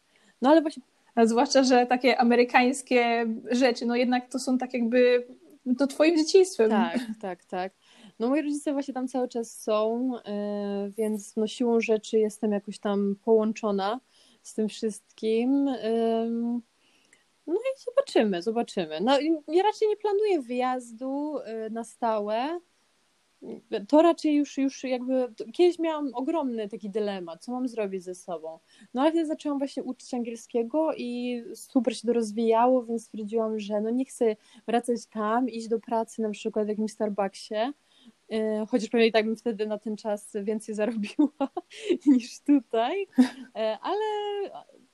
No 0.43 0.51
ale 0.51 0.63
właśnie 0.63 0.83
a 1.15 1.27
zwłaszcza, 1.27 1.65
że 1.65 1.87
takie 1.87 2.19
amerykańskie 2.19 3.27
rzeczy, 3.51 3.87
no 3.87 3.97
jednak 3.97 4.29
to 4.29 4.39
są 4.39 4.59
tak 4.59 4.75
jakby 4.75 5.27
to 5.79 5.87
twoim 5.87 6.17
dzieciństwem. 6.17 6.71
Tak, 6.71 7.01
tak, 7.21 7.45
tak. 7.45 7.73
No 8.19 8.29
moi 8.29 8.43
rodzice 8.43 8.73
właśnie 8.73 8.95
tam 8.95 9.09
cały 9.09 9.29
czas 9.29 9.61
są, 9.61 10.11
e, 10.25 10.91
więc 10.99 11.37
no 11.37 11.47
siłą 11.47 11.81
rzeczy 11.81 12.19
jestem 12.19 12.53
jakoś 12.53 12.79
tam 12.79 13.17
połączona 13.25 14.01
z 14.43 14.55
tym 14.55 14.69
wszystkim. 14.69 15.65
No 17.47 17.55
i 17.55 17.81
zobaczymy, 17.85 18.43
zobaczymy. 18.43 19.01
No 19.01 19.19
ja 19.49 19.63
raczej 19.63 19.89
nie 19.89 19.97
planuję 19.97 20.41
wyjazdu 20.41 21.39
e, 21.39 21.71
na 21.71 21.85
stałe 21.85 22.61
to 23.89 24.03
raczej 24.03 24.35
już, 24.35 24.59
już 24.59 24.85
jakby 24.85 25.33
kiedyś 25.53 25.79
miałam 25.79 26.11
ogromny 26.15 26.69
taki 26.69 26.91
dylemat, 26.91 27.45
co 27.45 27.53
mam 27.53 27.69
zrobić 27.69 28.03
ze 28.03 28.15
sobą. 28.15 28.59
No 28.95 29.03
ale 29.03 29.11
wtedy 29.11 29.27
zaczęłam 29.27 29.59
właśnie 29.59 29.83
uczyć 29.83 30.15
angielskiego 30.15 30.95
i 30.97 31.43
super 31.55 31.97
się 31.97 32.07
to 32.07 32.13
rozwijało, 32.13 32.85
więc 32.85 33.05
stwierdziłam, 33.05 33.59
że 33.59 33.81
no 33.81 33.91
nie 33.91 34.05
chcę 34.05 34.37
wracać 34.67 35.07
tam, 35.07 35.49
iść 35.49 35.69
do 35.69 35.81
pracy 35.81 36.23
na 36.23 36.31
przykład 36.31 36.67
w 36.67 36.69
jakimś 36.69 36.93
Starbucksie, 36.93 37.55
y, 38.33 38.67
chociaż 38.69 38.89
pewnie 38.89 39.07
i 39.07 39.13
tak 39.13 39.25
bym 39.27 39.37
wtedy 39.37 39.67
na 39.67 39.79
ten 39.79 39.97
czas 39.97 40.37
więcej 40.43 40.75
zarobiła 40.81 41.49
niż 42.07 42.41
tutaj, 42.41 43.07
e, 43.57 43.79
ale 43.83 44.05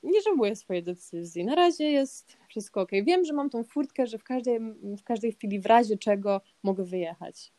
nie 0.02 0.22
żałuję 0.22 0.56
swojej 0.56 0.82
decyzji. 0.82 1.44
Na 1.44 1.54
razie 1.54 1.84
jest 1.84 2.36
wszystko 2.48 2.80
ok. 2.80 2.90
Wiem, 3.02 3.24
że 3.24 3.32
mam 3.32 3.50
tą 3.50 3.64
furtkę, 3.64 4.06
że 4.06 4.18
w 4.18 4.24
każdej, 4.24 4.60
w 4.98 5.02
każdej 5.04 5.32
chwili 5.32 5.60
w 5.60 5.66
razie 5.66 5.96
czego 5.96 6.40
mogę 6.62 6.84
wyjechać. 6.84 7.52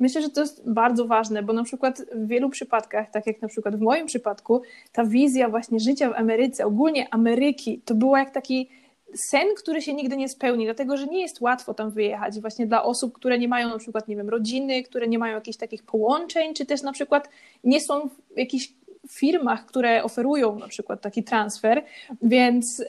Myślę, 0.00 0.22
że 0.22 0.30
to 0.30 0.40
jest 0.40 0.70
bardzo 0.70 1.06
ważne, 1.06 1.42
bo 1.42 1.52
na 1.52 1.64
przykład 1.64 2.02
w 2.14 2.26
wielu 2.26 2.50
przypadkach, 2.50 3.10
tak 3.10 3.26
jak 3.26 3.42
na 3.42 3.48
przykład 3.48 3.76
w 3.76 3.80
moim 3.80 4.06
przypadku, 4.06 4.62
ta 4.92 5.04
wizja 5.04 5.48
właśnie 5.48 5.80
życia 5.80 6.10
w 6.10 6.14
Ameryce, 6.14 6.66
ogólnie 6.66 7.14
Ameryki, 7.14 7.82
to 7.84 7.94
była 7.94 8.18
jak 8.18 8.30
taki 8.30 8.68
sen, 9.14 9.46
który 9.56 9.82
się 9.82 9.94
nigdy 9.94 10.16
nie 10.16 10.28
spełni, 10.28 10.64
dlatego 10.64 10.96
że 10.96 11.06
nie 11.06 11.20
jest 11.20 11.40
łatwo 11.40 11.74
tam 11.74 11.90
wyjechać 11.90 12.40
właśnie 12.40 12.66
dla 12.66 12.82
osób, 12.82 13.12
które 13.12 13.38
nie 13.38 13.48
mają 13.48 13.68
na 13.68 13.78
przykład, 13.78 14.08
nie 14.08 14.16
wiem, 14.16 14.28
rodziny, 14.28 14.82
które 14.82 15.08
nie 15.08 15.18
mają 15.18 15.34
jakichś 15.34 15.56
takich 15.56 15.82
połączeń, 15.82 16.54
czy 16.54 16.66
też 16.66 16.82
na 16.82 16.92
przykład 16.92 17.28
nie 17.64 17.80
są 17.80 18.08
w 18.08 18.36
jakichś 18.36 18.72
firmach, 19.08 19.66
które 19.66 20.04
oferują 20.04 20.58
na 20.58 20.68
przykład 20.68 21.00
taki 21.00 21.24
transfer, 21.24 21.84
więc 22.22 22.84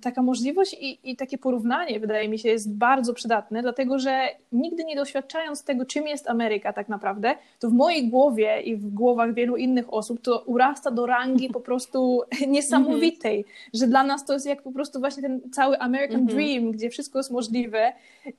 taka 0.00 0.22
możliwość 0.22 0.76
i, 0.80 1.10
i, 1.10 1.16
takie 1.16 1.38
porównanie 1.38 2.00
wydaje 2.00 2.28
mi 2.28 2.38
się 2.38 2.48
jest 2.48 2.74
bardzo 2.74 3.14
przydatne, 3.14 3.62
dlatego 3.62 3.98
że 3.98 4.28
nigdy 4.52 4.84
nie 4.84 4.96
doświadczając 4.96 5.64
tego, 5.64 5.84
czym 5.84 6.06
jest 6.06 6.30
Ameryka 6.30 6.72
tak 6.72 6.88
naprawdę, 6.88 7.34
to 7.58 7.70
w 7.70 7.72
mojej 7.72 8.08
głowie 8.08 8.60
i 8.60 8.76
w 8.76 8.88
głowach 8.88 9.34
wielu 9.34 9.56
innych 9.56 9.94
osób 9.94 10.20
to 10.20 10.42
urasta 10.46 10.90
do 10.90 11.06
rangi 11.06 11.48
po 11.48 11.60
prostu 11.60 12.22
niesamowitej, 12.48 13.44
-hmm. 13.44 13.68
że 13.74 13.86
dla 13.86 14.04
nas 14.04 14.24
to 14.24 14.32
jest 14.32 14.46
jak 14.46 14.62
po 14.62 14.72
prostu 14.72 15.00
właśnie 15.00 15.22
ten 15.22 15.40
cały 15.52 15.78
American 15.78 16.26
-hmm. 16.26 16.34
Dream, 16.34 16.72
gdzie 16.72 16.90
wszystko 16.90 17.18
jest 17.18 17.30
możliwe 17.30 17.92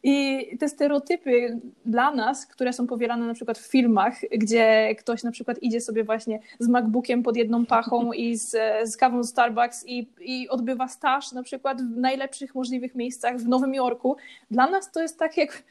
i 0.03 0.47
te 0.59 0.69
stereotypy 0.69 1.59
dla 1.85 2.11
nas, 2.11 2.45
które 2.45 2.73
są 2.73 2.87
powielane 2.87 3.27
na 3.27 3.33
przykład 3.33 3.57
w 3.57 3.71
filmach, 3.71 4.13
gdzie 4.31 4.95
ktoś 4.99 5.23
na 5.23 5.31
przykład 5.31 5.63
idzie 5.63 5.81
sobie 5.81 6.03
właśnie 6.03 6.39
z 6.59 6.67
MacBookiem 6.67 7.02
pod 7.23 7.37
jedną 7.37 7.65
pachą 7.65 8.11
i 8.23 8.35
z, 8.35 8.55
z 8.89 8.97
kawą 8.97 9.23
Starbucks 9.23 9.87
i, 9.87 10.07
i 10.21 10.49
odbywa 10.49 10.87
staż 10.87 11.31
na 11.31 11.43
przykład 11.43 11.81
w 11.81 11.97
najlepszych 11.97 12.55
możliwych 12.55 12.95
miejscach 12.95 13.37
w 13.37 13.47
Nowym 13.47 13.73
Jorku. 13.73 14.15
Dla 14.51 14.69
nas 14.69 14.91
to 14.91 15.01
jest 15.01 15.19
tak 15.19 15.37
jak 15.37 15.63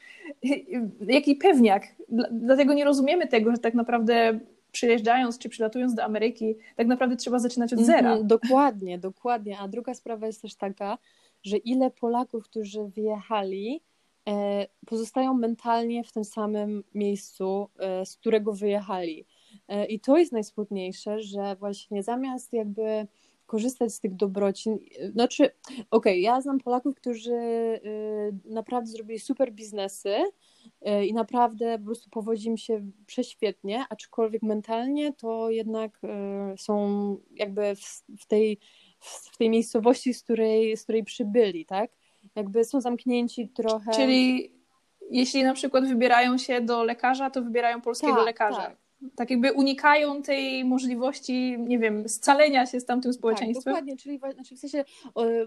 jaki 1.07 1.35
pewniak. 1.35 1.83
Dlatego 2.31 2.73
nie 2.73 2.85
rozumiemy 2.85 3.27
tego, 3.27 3.51
że 3.51 3.57
tak 3.57 3.73
naprawdę 3.73 4.39
przyjeżdżając 4.73 5.37
czy 5.37 5.49
przylatując 5.49 5.93
do 5.93 6.03
Ameryki, 6.03 6.55
tak 6.75 6.87
naprawdę 6.87 7.15
trzeba 7.15 7.39
zaczynać 7.39 7.73
od 7.73 7.79
zera. 7.79 8.13
Mm, 8.13 8.27
dokładnie, 8.27 8.99
dokładnie. 8.99 9.59
A 9.59 9.67
druga 9.67 9.93
sprawa 9.93 10.27
jest 10.27 10.41
też 10.41 10.55
taka, 10.55 10.97
że 11.43 11.57
ile 11.57 11.91
Polaków, 11.91 12.43
którzy 12.43 12.83
wyjechali, 12.83 13.81
e, 14.29 14.67
pozostają 14.85 15.33
mentalnie 15.33 16.03
w 16.03 16.11
tym 16.11 16.25
samym 16.25 16.83
miejscu, 16.93 17.69
e, 17.79 18.05
z 18.05 18.17
którego 18.17 18.53
wyjechali. 18.53 19.25
E, 19.67 19.85
I 19.85 19.99
to 19.99 20.17
jest 20.17 20.31
najsmutniejsze, 20.31 21.21
że 21.21 21.55
właśnie 21.55 22.03
zamiast 22.03 22.53
jakby 22.53 23.07
korzystać 23.45 23.93
z 23.93 23.99
tych 23.99 24.15
dobrocin, 24.15 24.79
znaczy, 25.11 25.43
okej, 25.43 25.79
okay, 25.91 26.17
ja 26.17 26.41
znam 26.41 26.59
Polaków, 26.59 26.95
którzy 26.95 27.33
e, 27.33 27.79
naprawdę 28.45 28.91
zrobili 28.91 29.19
super 29.19 29.51
biznesy 29.51 30.15
i 31.05 31.13
naprawdę 31.13 31.79
po 31.79 31.85
prostu 31.85 32.09
powodzi 32.09 32.47
im 32.47 32.57
się 32.57 32.91
prześwietnie, 33.05 33.85
aczkolwiek 33.89 34.41
mentalnie 34.41 35.13
to 35.13 35.49
jednak 35.49 35.99
są 36.57 37.17
jakby 37.31 37.75
w 38.19 38.25
tej, 38.25 38.59
w 38.99 39.37
tej 39.37 39.49
miejscowości, 39.49 40.13
z 40.13 40.23
której, 40.23 40.77
z 40.77 40.83
której 40.83 41.03
przybyli, 41.03 41.65
tak? 41.65 41.91
Jakby 42.35 42.65
są 42.65 42.81
zamknięci 42.81 43.49
trochę. 43.49 43.91
Czyli 43.91 44.51
jeśli 45.11 45.43
na 45.43 45.53
przykład 45.53 45.87
wybierają 45.87 46.37
się 46.37 46.61
do 46.61 46.83
lekarza, 46.83 47.29
to 47.29 47.41
wybierają 47.41 47.81
polskiego 47.81 48.15
tak, 48.15 48.25
lekarza. 48.25 48.61
Tak 48.61 48.82
tak 49.15 49.29
jakby 49.29 49.53
unikają 49.53 50.21
tej 50.21 50.65
możliwości, 50.65 51.55
nie 51.59 51.79
wiem, 51.79 52.09
scalenia 52.09 52.65
się 52.65 52.79
z 52.79 52.85
tamtym 52.85 53.11
tak, 53.11 53.19
społeczeństwem. 53.19 53.73
Tak, 53.73 53.73
dokładnie, 53.73 53.97
czyli 53.97 54.19
znaczy 54.33 54.55
w 54.55 54.59
sensie 54.59 54.85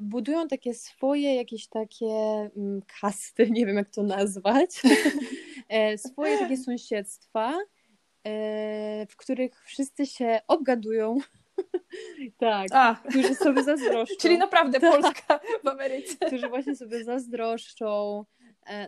budują 0.00 0.48
takie 0.48 0.74
swoje 0.74 1.34
jakieś 1.34 1.66
takie 1.66 2.06
mm, 2.56 2.82
kasty, 3.00 3.50
nie 3.56 3.66
wiem 3.66 3.76
jak 3.76 3.90
to 3.90 4.02
nazwać, 4.02 4.70
e, 5.68 5.98
swoje 5.98 6.38
takie 6.38 6.56
sąsiedztwa, 6.56 7.52
e, 8.26 9.06
w 9.06 9.16
których 9.16 9.64
wszyscy 9.64 10.06
się 10.06 10.40
obgadują, 10.48 11.18
tak, 12.38 12.68
A. 12.72 13.02
którzy 13.08 13.34
sobie 13.34 13.62
zazdroszczą. 13.62 14.16
Czyli 14.20 14.38
naprawdę 14.38 14.80
tak. 14.80 14.92
Polska 14.92 15.40
w 15.64 15.68
Ameryce. 15.68 16.26
Którzy 16.26 16.48
właśnie 16.48 16.76
sobie 16.76 17.04
zazdroszczą, 17.04 18.24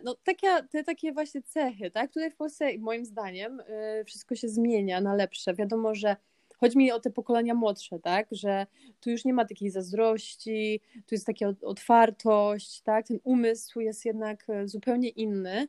no 0.03 0.15
takie, 0.23 0.47
te 0.69 0.83
takie 0.83 1.13
właśnie 1.13 1.41
cechy, 1.41 1.91
tak? 1.91 2.11
Tutaj 2.11 2.31
w 2.31 2.35
Polsce 2.35 2.77
moim 2.77 3.05
zdaniem 3.05 3.59
e, 3.59 4.03
wszystko 4.05 4.35
się 4.35 4.49
zmienia 4.49 5.01
na 5.01 5.15
lepsze. 5.15 5.53
Wiadomo, 5.53 5.95
że 5.95 6.15
chodzi 6.57 6.77
mi 6.77 6.91
o 6.91 6.99
te 6.99 7.09
pokolenia 7.09 7.53
młodsze, 7.53 7.99
tak? 7.99 8.27
Że 8.31 8.67
tu 8.99 9.09
już 9.09 9.25
nie 9.25 9.33
ma 9.33 9.45
takiej 9.45 9.69
zazdrości, 9.69 10.81
tu 10.93 11.15
jest 11.15 11.25
taka 11.25 11.45
otwartość, 11.61 12.81
tak? 12.81 13.07
Ten 13.07 13.19
umysł 13.23 13.79
jest 13.79 14.05
jednak 14.05 14.49
e, 14.49 14.67
zupełnie 14.67 15.09
inny. 15.09 15.67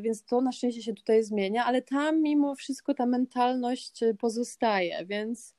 Więc 0.00 0.24
to 0.24 0.40
na 0.40 0.52
szczęście 0.52 0.82
się 0.82 0.94
tutaj 0.94 1.24
zmienia, 1.24 1.64
ale 1.64 1.82
tam 1.82 2.22
mimo 2.22 2.54
wszystko 2.54 2.94
ta 2.94 3.06
mentalność 3.06 4.00
pozostaje, 4.18 5.06
więc, 5.06 5.54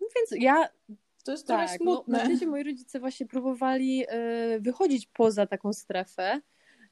więc 0.00 0.44
ja 0.44 0.68
to 1.28 1.32
jest 1.32 1.46
tak, 1.46 1.58
trochę 1.58 1.76
smutne. 1.76 2.12
No, 2.12 2.18
na 2.18 2.24
szczęście 2.24 2.46
moi 2.46 2.64
rodzice 2.64 3.00
właśnie 3.00 3.26
próbowali 3.26 4.04
e, 4.08 4.60
wychodzić 4.60 5.06
poza 5.06 5.46
taką 5.46 5.72
strefę, 5.72 6.40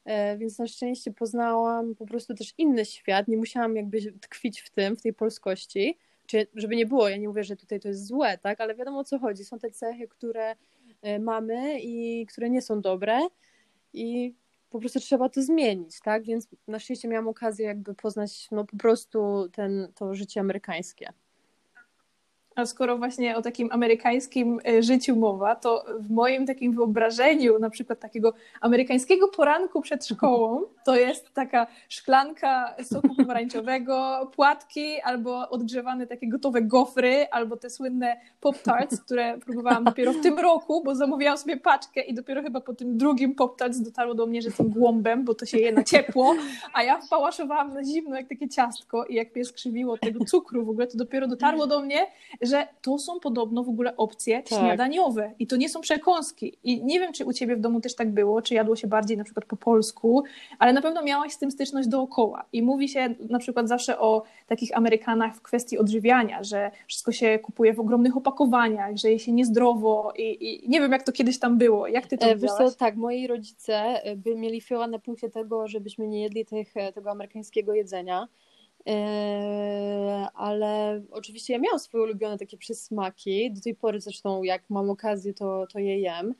e, 0.04 0.38
więc 0.38 0.58
na 0.58 0.66
szczęście 0.66 1.10
poznałam 1.10 1.94
po 1.94 2.06
prostu 2.06 2.34
też 2.34 2.54
inny 2.58 2.84
świat, 2.84 3.28
nie 3.28 3.36
musiałam 3.36 3.76
jakby 3.76 4.12
tkwić 4.20 4.60
w 4.60 4.70
tym, 4.70 4.96
w 4.96 5.02
tej 5.02 5.14
polskości, 5.14 5.98
czy 6.26 6.46
żeby 6.54 6.76
nie 6.76 6.86
było, 6.86 7.08
ja 7.08 7.16
nie 7.16 7.28
mówię, 7.28 7.44
że 7.44 7.56
tutaj 7.56 7.80
to 7.80 7.88
jest 7.88 8.06
złe, 8.06 8.38
tak, 8.38 8.60
ale 8.60 8.74
wiadomo 8.74 8.98
o 8.98 9.04
co 9.04 9.18
chodzi, 9.18 9.44
są 9.44 9.58
te 9.58 9.70
cechy, 9.70 10.08
które 10.08 10.56
e, 11.02 11.18
mamy 11.18 11.80
i 11.80 12.26
które 12.26 12.50
nie 12.50 12.62
są 12.62 12.80
dobre 12.80 13.20
i 13.92 14.34
po 14.70 14.80
prostu 14.80 15.00
trzeba 15.00 15.28
to 15.28 15.42
zmienić, 15.42 16.00
tak, 16.00 16.24
więc 16.24 16.48
na 16.68 16.78
szczęście 16.78 17.08
miałam 17.08 17.28
okazję 17.28 17.66
jakby 17.66 17.94
poznać 17.94 18.48
no 18.50 18.64
po 18.64 18.76
prostu 18.76 19.48
ten, 19.52 19.92
to 19.94 20.14
życie 20.14 20.40
amerykańskie. 20.40 21.12
A 22.56 22.66
skoro 22.66 22.98
właśnie 22.98 23.36
o 23.36 23.42
takim 23.42 23.68
amerykańskim 23.72 24.60
e, 24.68 24.82
życiu 24.82 25.16
mowa, 25.16 25.56
to 25.56 25.84
w 25.98 26.10
moim 26.10 26.46
takim 26.46 26.72
wyobrażeniu, 26.72 27.58
na 27.58 27.70
przykład 27.70 28.00
takiego 28.00 28.32
amerykańskiego 28.60 29.28
poranku 29.28 29.80
przed 29.80 30.06
szkołą, 30.12 30.62
to 30.84 30.96
jest 30.96 31.34
taka 31.34 31.66
szklanka 31.88 32.74
soku 32.82 33.14
pomarańczowego, 33.14 34.26
płatki 34.36 35.00
albo 35.00 35.48
odgrzewane 35.48 36.06
takie 36.06 36.28
gotowe 36.28 36.62
gofry, 36.62 37.26
albo 37.30 37.56
te 37.56 37.70
słynne 37.70 38.20
pop-tarts, 38.40 39.00
które 39.04 39.38
próbowałam 39.38 39.84
dopiero 39.84 40.12
w 40.12 40.20
tym 40.20 40.38
roku, 40.38 40.82
bo 40.84 40.94
zamówiłam 40.94 41.38
sobie 41.38 41.56
paczkę 41.56 42.00
i 42.00 42.14
dopiero 42.14 42.42
chyba 42.42 42.60
po 42.60 42.74
tym 42.74 42.98
drugim 42.98 43.34
pop-tarts 43.34 43.82
dotarło 43.82 44.14
do 44.14 44.26
mnie, 44.26 44.42
że 44.42 44.48
jestem 44.48 44.70
głąbem, 44.70 45.24
bo 45.24 45.34
to 45.34 45.46
się 45.46 45.58
je 45.58 45.72
na 45.72 45.84
ciepło, 45.84 46.34
a 46.72 46.82
ja 46.82 47.00
wpałaszowałam 47.00 47.74
na 47.74 47.84
zimno 47.84 48.16
jak 48.16 48.28
takie 48.28 48.48
ciastko 48.48 49.04
i 49.04 49.14
jak 49.14 49.34
mnie 49.34 49.44
skrzywiło 49.44 49.98
tego 49.98 50.24
cukru 50.24 50.64
w 50.64 50.68
ogóle, 50.68 50.86
to 50.86 50.98
dopiero 50.98 51.28
dotarło 51.28 51.66
do 51.66 51.82
mnie, 51.82 52.06
że 52.46 52.68
to 52.82 52.98
są 52.98 53.20
podobno 53.20 53.64
w 53.64 53.68
ogóle 53.68 53.96
opcje 53.96 54.42
tak. 54.42 54.58
śniadaniowe 54.58 55.32
i 55.38 55.46
to 55.46 55.56
nie 55.56 55.68
są 55.68 55.80
przekąski. 55.80 56.58
I 56.64 56.84
nie 56.84 57.00
wiem, 57.00 57.12
czy 57.12 57.24
u 57.24 57.32
ciebie 57.32 57.56
w 57.56 57.60
domu 57.60 57.80
też 57.80 57.94
tak 57.94 58.10
było, 58.10 58.42
czy 58.42 58.54
jadło 58.54 58.76
się 58.76 58.86
bardziej 58.86 59.16
na 59.16 59.24
przykład 59.24 59.44
po 59.44 59.56
polsku, 59.56 60.24
ale 60.58 60.72
na 60.72 60.82
pewno 60.82 61.02
miałaś 61.02 61.32
z 61.32 61.38
tym 61.38 61.50
styczność 61.50 61.88
dookoła. 61.88 62.44
I 62.52 62.62
mówi 62.62 62.88
się 62.88 63.14
na 63.30 63.38
przykład 63.38 63.68
zawsze 63.68 63.98
o 63.98 64.22
takich 64.46 64.76
Amerykanach 64.76 65.36
w 65.36 65.42
kwestii 65.42 65.78
odżywiania, 65.78 66.42
że 66.42 66.70
wszystko 66.86 67.12
się 67.12 67.38
kupuje 67.38 67.74
w 67.74 67.80
ogromnych 67.80 68.16
opakowaniach, 68.16 68.96
że 68.96 69.10
je 69.10 69.18
się 69.18 69.32
niezdrowo 69.32 70.12
i, 70.16 70.64
i 70.64 70.68
nie 70.68 70.80
wiem, 70.80 70.92
jak 70.92 71.02
to 71.02 71.12
kiedyś 71.12 71.38
tam 71.38 71.58
było. 71.58 71.86
Jak 71.86 72.06
ty 72.06 72.18
to 72.18 72.26
e, 72.26 72.36
Wiesz 72.36 72.52
co, 72.52 72.70
tak, 72.70 72.96
moi 72.96 73.26
rodzice 73.26 74.02
e, 74.04 74.16
by 74.16 74.36
mieli 74.36 74.60
fioła 74.60 74.86
na 74.86 74.98
punkcie 74.98 75.30
tego, 75.30 75.68
żebyśmy 75.68 76.08
nie 76.08 76.22
jedli 76.22 76.46
tych, 76.46 76.76
e, 76.76 76.92
tego 76.92 77.10
amerykańskiego 77.10 77.74
jedzenia. 77.74 78.28
Ale 80.34 81.02
oczywiście 81.10 81.52
ja 81.52 81.58
miałam 81.58 81.78
swoje 81.78 82.04
ulubione 82.04 82.38
takie 82.38 82.58
przysmaki. 82.58 83.52
Do 83.52 83.60
tej 83.60 83.74
pory 83.74 84.00
zresztą, 84.00 84.42
jak 84.42 84.70
mam 84.70 84.90
okazję, 84.90 85.34
to, 85.34 85.66
to 85.72 85.78
je 85.78 86.00
jem. 86.00 86.34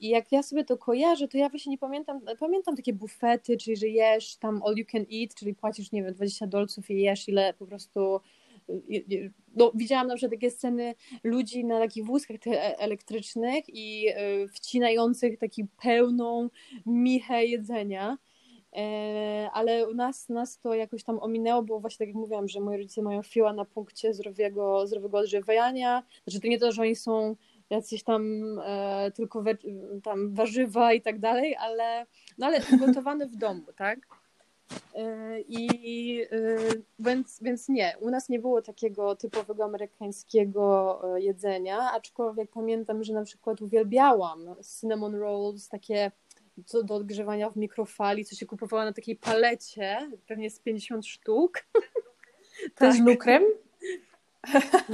I 0.00 0.08
jak 0.08 0.32
ja 0.32 0.42
sobie 0.42 0.64
to 0.64 0.78
kojarzę, 0.78 1.28
to 1.28 1.38
ja 1.38 1.48
właśnie 1.48 1.70
nie 1.70 1.78
pamiętam, 1.78 2.20
pamiętam 2.40 2.76
takie 2.76 2.92
bufety, 2.92 3.56
czyli 3.56 3.76
że 3.76 3.88
jesz 3.88 4.36
tam 4.36 4.62
all 4.66 4.76
you 4.76 4.84
can 4.92 5.00
eat, 5.00 5.34
czyli 5.34 5.54
płacisz, 5.54 5.92
nie 5.92 6.02
wiem, 6.02 6.14
20 6.14 6.46
dolców 6.46 6.90
i 6.90 7.00
jesz 7.00 7.28
ile 7.28 7.54
po 7.54 7.66
prostu 7.66 8.20
no, 9.56 9.72
widziałam 9.74 10.06
na 10.06 10.14
przykład 10.14 10.32
takie 10.32 10.50
sceny 10.50 10.94
ludzi 11.24 11.64
na 11.64 11.78
takich 11.78 12.04
wózkach 12.04 12.36
e, 12.46 12.78
elektrycznych 12.78 13.64
i 13.68 14.06
wcinających 14.52 15.38
taki 15.38 15.64
pełną 15.82 16.48
michę 16.86 17.44
jedzenia. 17.44 18.18
E, 18.74 19.50
ale 19.52 19.88
u 19.88 19.94
nas, 19.94 20.28
nas 20.28 20.58
to 20.58 20.74
jakoś 20.74 21.04
tam 21.04 21.18
ominęło, 21.18 21.62
bo 21.62 21.80
właśnie 21.80 21.98
tak 21.98 22.08
jak 22.08 22.16
mówiłam, 22.16 22.48
że 22.48 22.60
moi 22.60 22.76
rodzice 22.76 23.02
mają 23.02 23.22
fiła 23.22 23.52
na 23.52 23.64
punkcie 23.64 24.14
zdrowego, 24.14 24.86
zdrowego 24.86 25.18
odżywiania. 25.18 26.02
Znaczy 26.24 26.40
to 26.40 26.48
nie 26.48 26.58
to, 26.58 26.72
że 26.72 26.82
oni 26.82 26.96
są 26.96 27.36
jacyś 27.70 28.02
tam 28.02 28.42
e, 28.64 29.10
tylko 29.14 29.42
we, 29.42 29.56
tam 30.02 30.34
warzywa 30.34 30.92
i 30.92 31.00
tak 31.00 31.18
dalej, 31.18 31.56
ale, 31.56 32.06
no 32.38 32.46
ale 32.46 32.60
gotowane 32.78 33.26
w 33.26 33.36
domu, 33.36 33.62
tak? 33.76 33.98
E, 34.94 35.40
I 35.40 36.22
e, 36.22 36.56
więc, 36.98 37.38
więc 37.42 37.68
nie, 37.68 37.96
u 38.00 38.10
nas 38.10 38.28
nie 38.28 38.38
było 38.38 38.62
takiego 38.62 39.16
typowego 39.16 39.64
amerykańskiego 39.64 41.00
jedzenia, 41.16 41.92
aczkolwiek 41.92 42.50
pamiętam, 42.50 43.04
że 43.04 43.12
na 43.12 43.24
przykład 43.24 43.62
uwielbiałam 43.62 44.54
cinnamon 44.80 45.14
rolls, 45.14 45.68
takie 45.68 46.10
co 46.66 46.82
do 46.82 46.94
odgrzewania 46.94 47.50
w 47.50 47.56
mikrofali, 47.56 48.24
co 48.24 48.36
się 48.36 48.46
kupowała 48.46 48.84
na 48.84 48.92
takiej 48.92 49.16
palecie, 49.16 50.10
pewnie 50.26 50.50
z 50.50 50.60
50 50.60 51.06
sztuk. 51.06 51.64
Też 52.74 52.96
tak. 52.96 53.06
lukrem? 53.06 53.42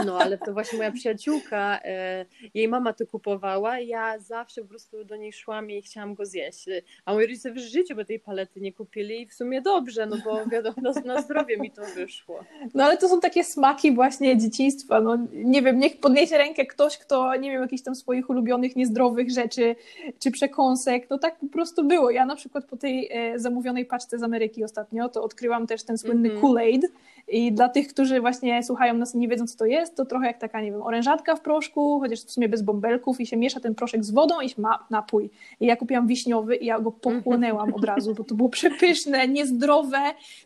No, 0.06 0.18
ale 0.18 0.38
to 0.38 0.52
właśnie 0.52 0.78
moja 0.78 0.92
przyjaciółka, 0.92 1.80
e, 1.84 2.26
jej 2.54 2.68
mama 2.68 2.92
to 2.92 3.06
kupowała 3.06 3.78
i 3.78 3.88
ja 3.88 4.18
zawsze 4.18 4.62
po 4.62 4.68
prostu 4.68 5.04
do 5.04 5.16
niej 5.16 5.32
szłam 5.32 5.70
i 5.70 5.82
chciałam 5.82 6.14
go 6.14 6.26
zjeść. 6.26 6.66
A 7.04 7.14
moi 7.14 7.26
rodzice 7.26 7.52
w 7.52 7.58
życiu 7.58 7.94
by 7.94 8.04
tej 8.04 8.20
palety 8.20 8.60
nie 8.60 8.72
kupili 8.72 9.20
i 9.20 9.26
w 9.26 9.34
sumie 9.34 9.62
dobrze, 9.62 10.06
no 10.06 10.16
bo 10.24 10.46
wiadomo, 10.46 10.76
na 11.04 11.22
zdrowie 11.22 11.56
mi 11.56 11.70
to 11.70 11.82
wyszło. 11.94 12.44
No 12.74 12.84
ale 12.84 12.96
to 12.96 13.08
są 13.08 13.20
takie 13.20 13.44
smaki 13.44 13.92
właśnie 13.92 14.38
dzieciństwa, 14.38 15.00
no 15.00 15.18
nie 15.32 15.62
wiem, 15.62 15.78
niech 15.78 16.00
podniesie 16.00 16.38
rękę 16.38 16.66
ktoś, 16.66 16.98
kto, 16.98 17.36
nie 17.36 17.50
wiem, 17.50 17.62
jakichś 17.62 17.82
tam 17.82 17.94
swoich 17.94 18.30
ulubionych, 18.30 18.76
niezdrowych 18.76 19.30
rzeczy, 19.30 19.76
czy 20.18 20.30
przekąsek, 20.30 21.10
no 21.10 21.18
tak 21.18 21.38
po 21.38 21.46
prostu 21.46 21.84
było. 21.84 22.10
Ja 22.10 22.26
na 22.26 22.36
przykład 22.36 22.64
po 22.64 22.76
tej 22.76 23.08
e, 23.12 23.38
zamówionej 23.38 23.84
paczce 23.84 24.18
z 24.18 24.22
Ameryki 24.22 24.64
ostatnio, 24.64 25.08
to 25.08 25.22
odkryłam 25.24 25.66
też 25.66 25.84
ten 25.84 25.98
słynny 25.98 26.28
mm 26.28 26.40
-hmm. 26.40 26.44
Kool-Aid 26.44 26.82
i 27.28 27.52
dla 27.52 27.68
tych, 27.68 27.88
którzy 27.88 28.20
właśnie 28.20 28.62
słuchają 28.62 28.94
nas 28.94 29.14
i 29.14 29.18
nie 29.18 29.28
wiedzą, 29.28 29.46
co 29.46 29.58
to 29.58 29.66
jest, 29.66 29.96
to 29.96 30.04
trochę 30.04 30.26
jak 30.26 30.38
taka, 30.38 30.60
nie 30.60 30.72
wiem, 30.72 30.82
orężatka 30.82 31.36
w 31.36 31.40
proszku, 31.40 32.00
chociaż 32.00 32.20
w 32.20 32.30
sumie 32.30 32.48
bez 32.48 32.62
bąbelków 32.62 33.20
i 33.20 33.26
się 33.26 33.36
miesza 33.36 33.60
ten 33.60 33.74
proszek 33.74 34.04
z 34.04 34.10
wodą 34.10 34.40
i 34.40 34.60
ma 34.60 34.86
napój. 34.90 35.30
I 35.60 35.66
ja 35.66 35.76
kupiłam 35.76 36.06
wiśniowy 36.06 36.56
i 36.56 36.66
ja 36.66 36.80
go 36.80 36.92
pochłonęłam 36.92 37.74
od 37.74 37.84
razu, 37.84 38.14
bo 38.14 38.24
to 38.24 38.34
było 38.34 38.48
przepyszne, 38.48 39.28
niezdrowe, 39.28 40.00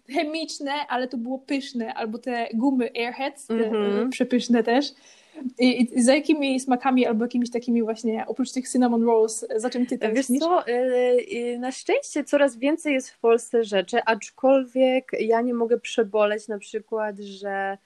chemiczne, 0.09 0.73
ale 0.89 1.09
to 1.09 1.17
było 1.17 1.39
pyszne. 1.39 1.95
Albo 1.95 2.19
te 2.19 2.49
gumy 2.55 2.91
Airheads, 2.97 3.47
te 3.47 3.55
mm-hmm. 3.55 4.09
przepyszne 4.09 4.63
też. 4.63 4.87
I, 5.59 5.99
I, 5.99 6.03
za 6.03 6.15
jakimi 6.15 6.61
smakami 6.61 7.07
albo 7.07 7.25
jakimiś 7.25 7.51
takimi 7.51 7.83
właśnie, 7.83 8.25
oprócz 8.27 8.53
tych 8.53 8.69
cinnamon 8.69 9.05
rolls, 9.05 9.47
za 9.57 9.71
czym 9.71 9.87
ty 9.87 9.99
Wiesz 10.13 10.27
co, 10.27 10.65
yy, 10.67 11.59
na 11.59 11.73
szczęście 11.73 12.25
coraz 12.25 12.57
więcej 12.57 12.95
jest 12.95 13.11
w 13.11 13.19
Polsce 13.19 13.65
rzeczy, 13.65 14.05
aczkolwiek 14.07 15.11
ja 15.21 15.41
nie 15.41 15.55
mogę 15.55 15.81
przeboleć 15.81 16.49
na 16.49 16.59
przykład, 16.59 17.19
że 17.19 17.79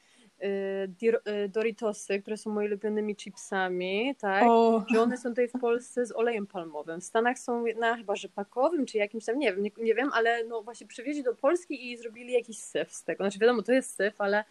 Y, 0.42 1.28
y, 1.28 1.49
Doritosy, 1.49 2.20
które 2.20 2.36
są 2.36 2.51
moimi 2.51 2.70
ulubionymi 2.70 3.16
chipsami, 3.16 4.14
tak? 4.18 4.44
Oh. 4.46 4.84
Że 4.94 5.03
one 5.03 5.16
są 5.16 5.28
tutaj 5.28 5.49
w 5.49 5.61
Polsce 5.61 6.07
z 6.07 6.12
olejem 6.12 6.46
palmowym. 6.46 7.01
W 7.01 7.05
Stanach 7.05 7.38
są 7.38 7.64
na 7.78 7.96
chyba 7.96 8.16
rzepakowym, 8.16 8.86
czy 8.86 8.99
jakimś 8.99 9.24
tam, 9.24 9.38
nie 9.38 9.53
wiem, 9.53 9.62
nie, 9.62 9.70
nie 9.78 9.94
wiem, 9.94 10.11
ale 10.12 10.44
no 10.44 10.62
właśnie 10.62 10.86
przywieźli 10.86 11.22
do 11.22 11.34
Polski 11.34 11.90
i 11.92 11.96
zrobili 11.96 12.32
jakiś 12.32 12.59
syf 12.59 12.92
z 12.92 13.05
tego. 13.05 13.24
Znaczy 13.24 13.38
wiadomo, 13.38 13.62
to 13.62 13.72
jest 13.72 13.96
syf, 13.96 14.20
ale 14.20 14.44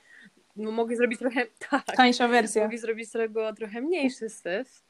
mogli 0.57 0.95
zrobić 0.95 1.19
trochę, 1.19 1.45
tak. 1.69 1.85
Tańsza 1.85 2.27
wersja. 2.27 2.63
Mogli 2.63 2.77
zrobić 2.77 3.09
z 3.09 3.11
tego 3.11 3.53
trochę 3.53 3.81
mniejszy 3.81 4.29
syf. 4.29 4.83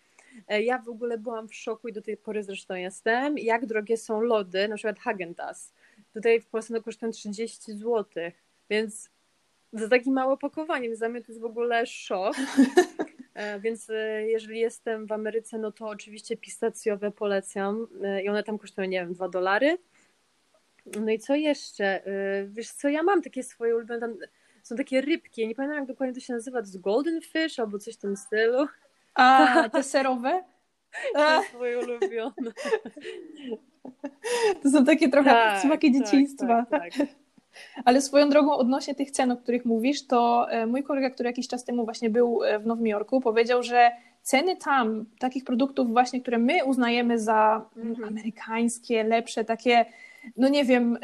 E, 0.48 0.64
ja 0.64 0.78
w 0.78 0.90
ogóle 0.90 1.18
byłam 1.18 1.48
w 1.48 1.56
szoku 1.56 1.88
i 1.88 1.94
do 1.94 2.02
tej 2.02 2.18
pory 2.18 2.44
zresztą 2.44 2.76
jestem, 2.76 3.38
jak 3.38 3.66
drogie 3.66 3.98
są 3.98 4.22
lody, 4.22 4.68
na 4.68 4.76
przykład 4.76 5.00
Hagendas. 5.00 5.74
Tutaj 6.14 6.42
w 6.42 6.48
Polsce 6.48 6.74
no 6.74 6.82
kosztują 6.82 7.12
30 7.12 7.74
zł, 7.74 8.06
więc 8.70 9.10
za 9.74 9.90
takie 9.90 10.12
małe 10.12 10.34
opakowanie, 10.34 10.88
więc 10.88 11.00
dla 11.00 11.10
mnie 11.10 11.22
to 11.22 11.28
jest 11.28 11.42
w 11.42 11.46
ogóle 11.46 11.86
szok. 11.86 12.36
E, 13.38 13.60
więc 13.60 13.90
e, 13.90 14.28
jeżeli 14.28 14.60
jestem 14.60 15.06
w 15.06 15.12
Ameryce, 15.12 15.58
no 15.58 15.72
to 15.72 15.88
oczywiście 15.88 16.38
pistacjowe 16.38 17.12
polecam 17.12 17.88
i 18.24 18.30
one 18.30 18.44
tam 18.44 18.58
kosztują, 18.58 18.88
nie 18.88 19.00
wiem, 19.00 19.14
2 19.14 19.30
dolary. 19.30 19.78
No 21.02 21.12
i 21.12 21.20
co 21.20 21.36
jeszcze? 21.36 22.02
Wiesz 22.48 22.72
co, 22.72 22.90
ja 22.90 23.04
mam 23.04 23.22
takie 23.22 23.44
swoje 23.44 23.76
ulubione, 23.76 24.00
tam 24.00 24.18
są 24.68 24.76
takie 24.76 25.02
rybki, 25.02 25.48
nie 25.48 25.56
pamiętam 25.56 25.80
jak 25.80 25.88
dokładnie 25.88 26.16
to 26.16 26.20
się 26.20 26.34
nazywa, 26.34 26.58
to 26.58 26.66
jest 26.66 26.82
golden 26.82 27.22
fish 27.22 27.60
albo 27.60 27.80
coś 27.80 27.94
w 27.94 27.98
tym 27.98 28.18
stylu. 28.18 28.68
A, 29.16 29.70
te 29.70 29.84
serowe? 29.84 30.44
To 31.14 31.36
jest 31.38 31.54
moje 31.54 31.80
ulubione. 31.80 32.52
To 34.64 34.70
są 34.70 34.86
takie 34.86 35.10
trochę 35.10 35.30
tak, 35.30 35.62
smaki 35.62 35.94
tak, 35.94 36.02
dzieciństwa. 36.02 36.66
Tak, 36.70 36.94
tak. 36.94 37.08
Ale 37.86 38.02
swoją 38.02 38.30
drogą 38.30 38.54
odnośnie 38.54 38.96
tych 38.96 39.12
cen, 39.12 39.32
o 39.32 39.38
których 39.38 39.66
mówisz, 39.66 40.08
to 40.08 40.48
e, 40.50 40.66
mój 40.66 40.84
kolega, 40.84 41.10
który 41.10 41.30
jakiś 41.30 41.48
czas 41.48 41.66
temu 41.66 41.86
właśnie 41.86 42.10
był 42.10 42.44
e, 42.44 42.60
w 42.60 42.66
Nowym 42.66 42.88
Jorku, 42.88 43.22
powiedział, 43.22 43.64
że 43.64 43.92
ceny 44.22 44.58
tam 44.58 45.06
takich 45.20 45.44
produktów 45.44 45.92
właśnie, 45.92 46.22
które 46.22 46.38
my 46.38 46.66
uznajemy 46.66 47.20
za 47.20 47.66
mm, 47.76 47.90
mhm. 47.90 48.08
amerykańskie, 48.08 49.04
lepsze, 49.04 49.46
takie 49.46 49.86
no 50.38 50.50
nie 50.50 50.66
wiem, 50.66 50.98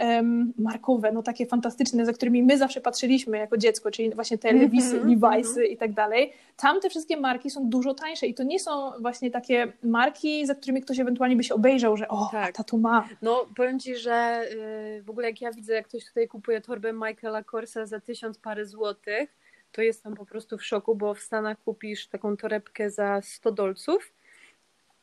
markowe, 0.58 1.12
no 1.12 1.24
takie 1.24 1.46
fantastyczne, 1.46 2.06
za 2.06 2.14
którymi 2.14 2.44
my 2.44 2.58
zawsze 2.58 2.82
patrzyliśmy 2.82 3.38
jako 3.38 3.58
dziecko, 3.58 3.92
czyli 3.92 4.16
właśnie 4.16 4.38
te 4.38 4.54
Levisy, 4.54 4.98
mm 4.98 5.10
-hmm, 5.10 5.20
Levi'sy 5.20 5.58
mm 5.58 5.68
-hmm. 5.68 5.72
i 5.72 5.78
tak 5.78 5.94
dalej. 5.94 6.34
Tam 6.58 6.80
te 6.80 6.90
wszystkie 6.90 7.18
marki 7.18 7.50
są 7.50 7.70
dużo 7.70 7.94
tańsze 7.94 8.28
i 8.28 8.34
to 8.34 8.44
nie 8.44 8.60
są 8.60 8.92
właśnie 9.02 9.32
takie 9.32 9.74
marki, 9.84 10.46
za 10.46 10.56
którymi 10.56 10.82
ktoś 10.82 11.00
ewentualnie 11.00 11.36
by 11.36 11.44
się 11.44 11.56
obejrzał, 11.56 11.98
że 11.98 12.08
o, 12.08 12.30
tak. 12.32 12.56
ta 12.56 12.64
tu 12.64 12.78
ma. 12.78 13.10
No 13.22 13.46
powiem 13.56 13.80
Ci, 13.80 13.96
że 13.96 14.46
yy, 14.96 15.04
w 15.04 15.10
ogóle 15.10 15.28
jak 15.28 15.42
ja 15.42 15.52
widzę, 15.52 15.74
jak 15.74 15.88
ktoś 15.88 16.06
tutaj 16.06 16.28
kupuje 16.28 16.62
torbę 16.62 16.94
Michaela 16.94 17.44
Korsa 17.44 17.86
za 17.86 18.00
tysiąc 18.00 18.38
parę 18.38 18.66
złotych, 18.66 19.38
to 19.72 19.82
jestem 19.82 20.16
po 20.16 20.26
prostu 20.26 20.58
w 20.58 20.66
szoku, 20.66 20.96
bo 20.96 21.14
w 21.14 21.20
Stanach 21.20 21.64
kupisz 21.64 22.08
taką 22.08 22.38
torebkę 22.38 22.92
za 22.92 23.22
100 23.22 23.52
dolców, 23.52 24.14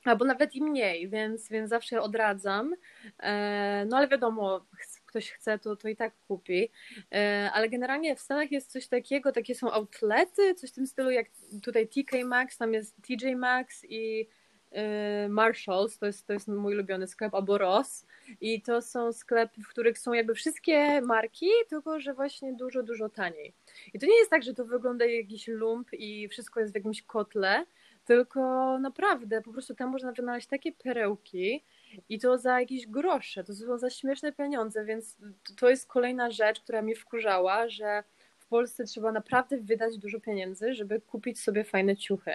albo 0.05 0.25
nawet 0.25 0.55
i 0.55 0.63
mniej, 0.63 1.09
więc, 1.09 1.49
więc 1.49 1.71
zawsze 1.71 2.03
odradzam. 2.03 2.75
E, 3.19 3.85
no 3.89 3.97
ale 3.97 4.09
wiadomo, 4.09 4.67
ktoś 5.07 5.31
chce, 5.31 5.59
to, 5.59 5.77
to 5.77 5.89
i 5.89 5.97
tak 5.97 6.13
kupi. 6.29 6.71
E, 7.13 7.51
ale 7.55 7.69
generalnie 7.69 8.17
w 8.17 8.21
Stanach 8.21 8.53
jest 8.53 8.73
coś 8.73 8.89
takiego, 8.89 9.33
takie 9.33 9.55
są 9.55 9.73
outlety, 9.73 10.55
coś 10.55 10.71
w 10.71 10.75
tym 10.75 10.87
stylu 10.87 11.11
jak 11.11 11.27
tutaj 11.63 11.89
TK 11.89 12.25
Maxx, 12.25 12.59
tam 12.59 12.75
jest 12.75 12.97
TJ 13.03 13.35
Maxx 13.37 13.85
i 13.89 14.29
e, 14.71 15.29
Marshalls, 15.29 15.99
to 15.99 16.07
jest, 16.07 16.27
to 16.27 16.33
jest 16.33 16.49
mój 16.49 16.75
ulubiony 16.75 17.07
sklep, 17.07 17.35
albo 17.35 17.59
Ross. 17.59 18.07
I 18.41 18.63
to 18.63 18.83
są 18.83 19.13
sklepy, 19.13 19.63
w 19.63 19.69
których 19.69 19.99
są 19.99 20.13
jakby 20.13 20.35
wszystkie 20.35 21.01
marki, 21.01 21.49
tylko 21.69 22.01
że 22.01 22.15
właśnie 22.15 22.53
dużo, 22.53 22.83
dużo 22.83 23.09
taniej. 23.09 23.55
I 23.95 23.99
to 23.99 24.07
nie 24.07 24.19
jest 24.19 24.31
tak, 24.31 24.43
że 24.43 24.55
to 24.55 24.65
wygląda 24.65 25.05
jak 25.05 25.15
jakiś 25.15 25.49
lump 25.49 25.89
i 25.93 26.29
wszystko 26.29 26.61
jest 26.61 26.73
w 26.73 26.77
jakimś 26.77 27.03
kotle, 27.03 27.65
tylko 28.11 28.79
naprawdę 28.79 29.43
po 29.43 29.53
prostu 29.53 29.75
tam 29.75 29.91
można 29.91 30.13
wynaleźć 30.13 30.47
takie 30.49 30.73
perełki 30.73 31.65
i 32.09 32.19
to 32.19 32.39
za 32.39 32.61
jakieś 32.61 32.87
grosze, 32.87 33.45
to 33.45 33.55
są 33.55 33.79
za 33.79 33.91
śmieszne 33.91 34.33
pieniądze, 34.33 34.85
więc 34.85 35.17
to 35.57 35.71
jest 35.71 35.87
kolejna 35.87 36.31
rzecz, 36.31 36.61
która 36.61 36.83
mnie 36.83 36.95
wkurzała, 36.95 37.69
że 37.69 38.05
w 38.39 38.47
Polsce 38.47 38.85
trzeba 38.85 39.13
naprawdę 39.13 39.57
wydać 39.59 39.99
dużo 39.99 40.21
pieniędzy, 40.21 40.75
żeby 40.75 41.01
kupić 41.01 41.41
sobie 41.41 41.65
fajne 41.65 41.97
ciuchy. 41.97 42.35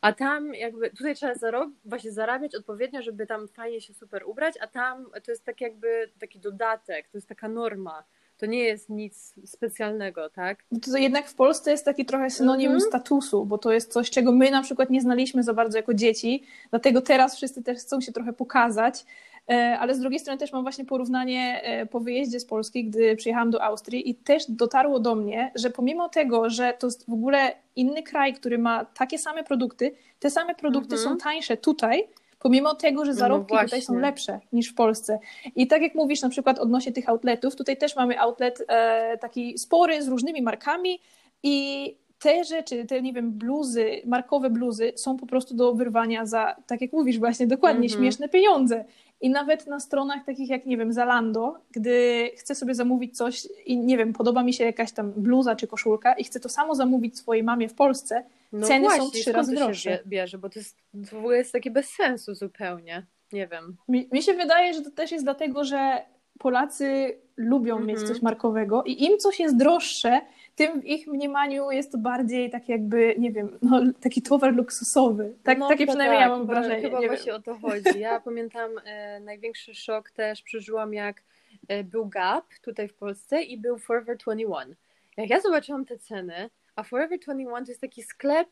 A 0.00 0.12
tam 0.12 0.54
jakby, 0.54 0.90
tutaj 0.90 1.14
trzeba 1.14 1.34
zarob- 1.34 1.72
właśnie 1.84 2.12
zarabiać 2.12 2.54
odpowiednio, 2.54 3.02
żeby 3.02 3.26
tam 3.26 3.48
fajnie 3.48 3.80
się 3.80 3.94
super 3.94 4.22
ubrać, 4.26 4.54
a 4.60 4.66
tam 4.66 5.10
to 5.24 5.30
jest 5.30 5.44
tak 5.44 5.60
jakby 5.60 6.10
taki 6.20 6.38
dodatek, 6.38 7.08
to 7.08 7.18
jest 7.18 7.28
taka 7.28 7.48
norma 7.48 8.04
to 8.38 8.46
nie 8.46 8.58
jest 8.58 8.90
nic 8.90 9.34
specjalnego, 9.44 10.30
tak? 10.30 10.64
No 10.72 10.78
to 10.80 10.98
jednak 10.98 11.28
w 11.28 11.34
Polsce 11.34 11.70
jest 11.70 11.84
taki 11.84 12.04
trochę 12.04 12.30
synonim 12.30 12.72
mhm. 12.72 12.90
statusu, 12.90 13.46
bo 13.46 13.58
to 13.58 13.72
jest 13.72 13.92
coś, 13.92 14.10
czego 14.10 14.32
my 14.32 14.50
na 14.50 14.62
przykład 14.62 14.90
nie 14.90 15.00
znaliśmy 15.00 15.42
za 15.42 15.54
bardzo 15.54 15.78
jako 15.78 15.94
dzieci, 15.94 16.42
dlatego 16.70 17.00
teraz 17.00 17.36
wszyscy 17.36 17.62
też 17.62 17.78
chcą 17.78 18.00
się 18.00 18.12
trochę 18.12 18.32
pokazać, 18.32 19.04
e, 19.48 19.78
ale 19.80 19.94
z 19.94 20.00
drugiej 20.00 20.20
strony 20.20 20.38
też 20.38 20.52
mam 20.52 20.62
właśnie 20.62 20.84
porównanie 20.84 21.62
e, 21.62 21.86
po 21.86 22.00
wyjeździe 22.00 22.40
z 22.40 22.44
Polski, 22.44 22.84
gdy 22.84 23.16
przyjechałam 23.16 23.50
do 23.50 23.62
Austrii 23.62 24.10
i 24.10 24.14
też 24.14 24.44
dotarło 24.48 25.00
do 25.00 25.14
mnie, 25.14 25.52
że 25.54 25.70
pomimo 25.70 26.08
tego, 26.08 26.50
że 26.50 26.74
to 26.78 26.86
jest 26.86 27.10
w 27.10 27.12
ogóle 27.12 27.52
inny 27.76 28.02
kraj, 28.02 28.34
który 28.34 28.58
ma 28.58 28.84
takie 28.84 29.18
same 29.18 29.44
produkty, 29.44 29.92
te 30.18 30.30
same 30.30 30.54
produkty 30.54 30.94
mhm. 30.94 31.10
są 31.10 31.24
tańsze 31.24 31.56
tutaj, 31.56 32.08
pomimo 32.44 32.74
tego, 32.74 33.04
że 33.04 33.10
no 33.10 33.18
zarobki 33.18 33.54
no 33.54 33.64
tutaj 33.64 33.82
są 33.82 33.94
lepsze 33.98 34.40
niż 34.52 34.68
w 34.68 34.74
Polsce. 34.74 35.18
I 35.56 35.66
tak 35.66 35.82
jak 35.82 35.94
mówisz 35.94 36.22
na 36.22 36.28
przykład 36.28 36.58
odnośnie 36.58 36.92
tych 36.92 37.08
outletów, 37.08 37.56
tutaj 37.56 37.76
też 37.76 37.96
mamy 37.96 38.20
outlet 38.20 38.64
e, 38.68 39.18
taki 39.18 39.58
spory 39.58 40.02
z 40.02 40.08
różnymi 40.08 40.42
markami 40.42 41.00
i 41.42 41.96
te 42.18 42.44
rzeczy, 42.44 42.84
te, 42.84 43.02
nie 43.02 43.12
wiem, 43.12 43.32
bluzy, 43.32 44.02
markowe 44.06 44.50
bluzy 44.50 44.92
są 44.96 45.16
po 45.16 45.26
prostu 45.26 45.54
do 45.54 45.74
wyrwania 45.74 46.26
za, 46.26 46.56
tak 46.66 46.80
jak 46.80 46.92
mówisz 46.92 47.18
właśnie, 47.18 47.46
dokładnie, 47.46 47.86
mm 47.86 47.88
-hmm. 47.88 47.96
śmieszne 47.96 48.28
pieniądze. 48.28 48.84
I 49.24 49.30
nawet 49.30 49.66
na 49.66 49.80
stronach 49.80 50.24
takich 50.24 50.48
jak, 50.48 50.66
nie 50.66 50.76
wiem, 50.76 50.92
Zalando, 50.92 51.54
gdy 51.70 52.30
chcę 52.36 52.54
sobie 52.54 52.74
zamówić 52.74 53.16
coś 53.16 53.48
i, 53.66 53.78
nie 53.78 53.98
wiem, 53.98 54.12
podoba 54.12 54.42
mi 54.42 54.52
się 54.52 54.64
jakaś 54.64 54.92
tam 54.92 55.12
bluza 55.12 55.56
czy 55.56 55.66
koszulka 55.66 56.14
i 56.14 56.24
chcę 56.24 56.40
to 56.40 56.48
samo 56.48 56.74
zamówić 56.74 57.18
swojej 57.18 57.42
mamie 57.42 57.68
w 57.68 57.74
Polsce, 57.74 58.24
no 58.52 58.66
ceny 58.66 58.84
właśnie, 58.84 59.04
są 59.04 59.10
trzy 59.10 59.32
razy 59.32 59.54
droższe. 59.54 59.98
Bierze, 60.06 60.38
bo 60.38 60.48
to, 60.48 60.58
jest, 60.58 60.76
to 61.10 61.16
w 61.16 61.18
ogóle 61.18 61.36
jest 61.36 61.52
takie 61.52 61.70
bez 61.70 61.88
sensu 61.88 62.34
zupełnie. 62.34 63.06
Nie 63.32 63.46
wiem. 63.46 63.76
Mi, 63.88 64.08
mi 64.12 64.22
się 64.22 64.34
wydaje, 64.34 64.74
że 64.74 64.82
to 64.82 64.90
też 64.90 65.12
jest 65.12 65.24
dlatego, 65.24 65.64
że 65.64 66.02
Polacy 66.38 67.18
lubią 67.36 67.74
mm 67.74 67.84
-hmm. 67.84 67.88
mieć 67.88 67.98
mhm. 67.98 68.14
coś 68.14 68.22
markowego 68.22 68.82
i 68.86 69.04
im 69.04 69.18
coś 69.18 69.40
jest 69.40 69.56
droższe, 69.56 70.20
tym 70.54 70.80
w 70.80 70.84
ich 70.84 71.06
mniemaniu 71.06 71.70
jest 71.70 71.92
to 71.92 71.98
bardziej 71.98 72.50
tak 72.50 72.68
jakby, 72.68 73.14
nie 73.18 73.32
wiem, 73.32 73.58
no, 73.62 73.82
taki 74.00 74.22
towar 74.22 74.54
luksusowy. 74.54 75.34
Tak, 75.42 75.58
no, 75.58 75.68
takie 75.68 75.86
przynajmniej 75.86 76.20
tak, 76.20 76.30
ja 76.30 76.36
mam 76.36 76.46
wrażenie. 76.46 76.82
Chyba 76.82 77.00
właśnie 77.00 77.32
wiem. 77.32 77.36
o 77.36 77.42
to 77.42 77.58
chodzi. 77.58 78.00
Ja 78.00 78.20
pamiętam 78.20 78.70
e, 78.84 79.20
największy 79.20 79.74
szok 79.74 80.10
też 80.10 80.42
przeżyłam 80.42 80.94
jak 80.94 81.22
e, 81.68 81.84
był 81.84 82.06
Gap 82.06 82.44
tutaj 82.62 82.88
w 82.88 82.94
Polsce 82.94 83.42
i 83.42 83.58
był 83.58 83.78
Forever 83.78 84.16
21. 84.16 84.76
Jak 85.16 85.30
ja 85.30 85.40
zobaczyłam 85.40 85.84
te 85.84 85.98
ceny, 85.98 86.50
a 86.76 86.82
Forever 86.82 87.18
21 87.18 87.64
to 87.64 87.70
jest 87.70 87.80
taki 87.80 88.02
sklep 88.02 88.48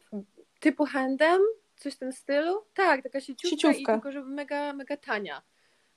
typu 0.60 0.84
handem, 0.84 1.40
coś 1.76 1.94
w 1.94 1.98
tym 1.98 2.12
stylu. 2.12 2.62
Tak, 2.74 3.02
taka 3.02 3.20
sieciówka, 3.20 3.48
sieciówka. 3.56 3.92
i 3.92 3.94
tylko, 3.94 4.12
że 4.12 4.24
mega, 4.24 4.72
mega 4.72 4.96
tania 4.96 5.42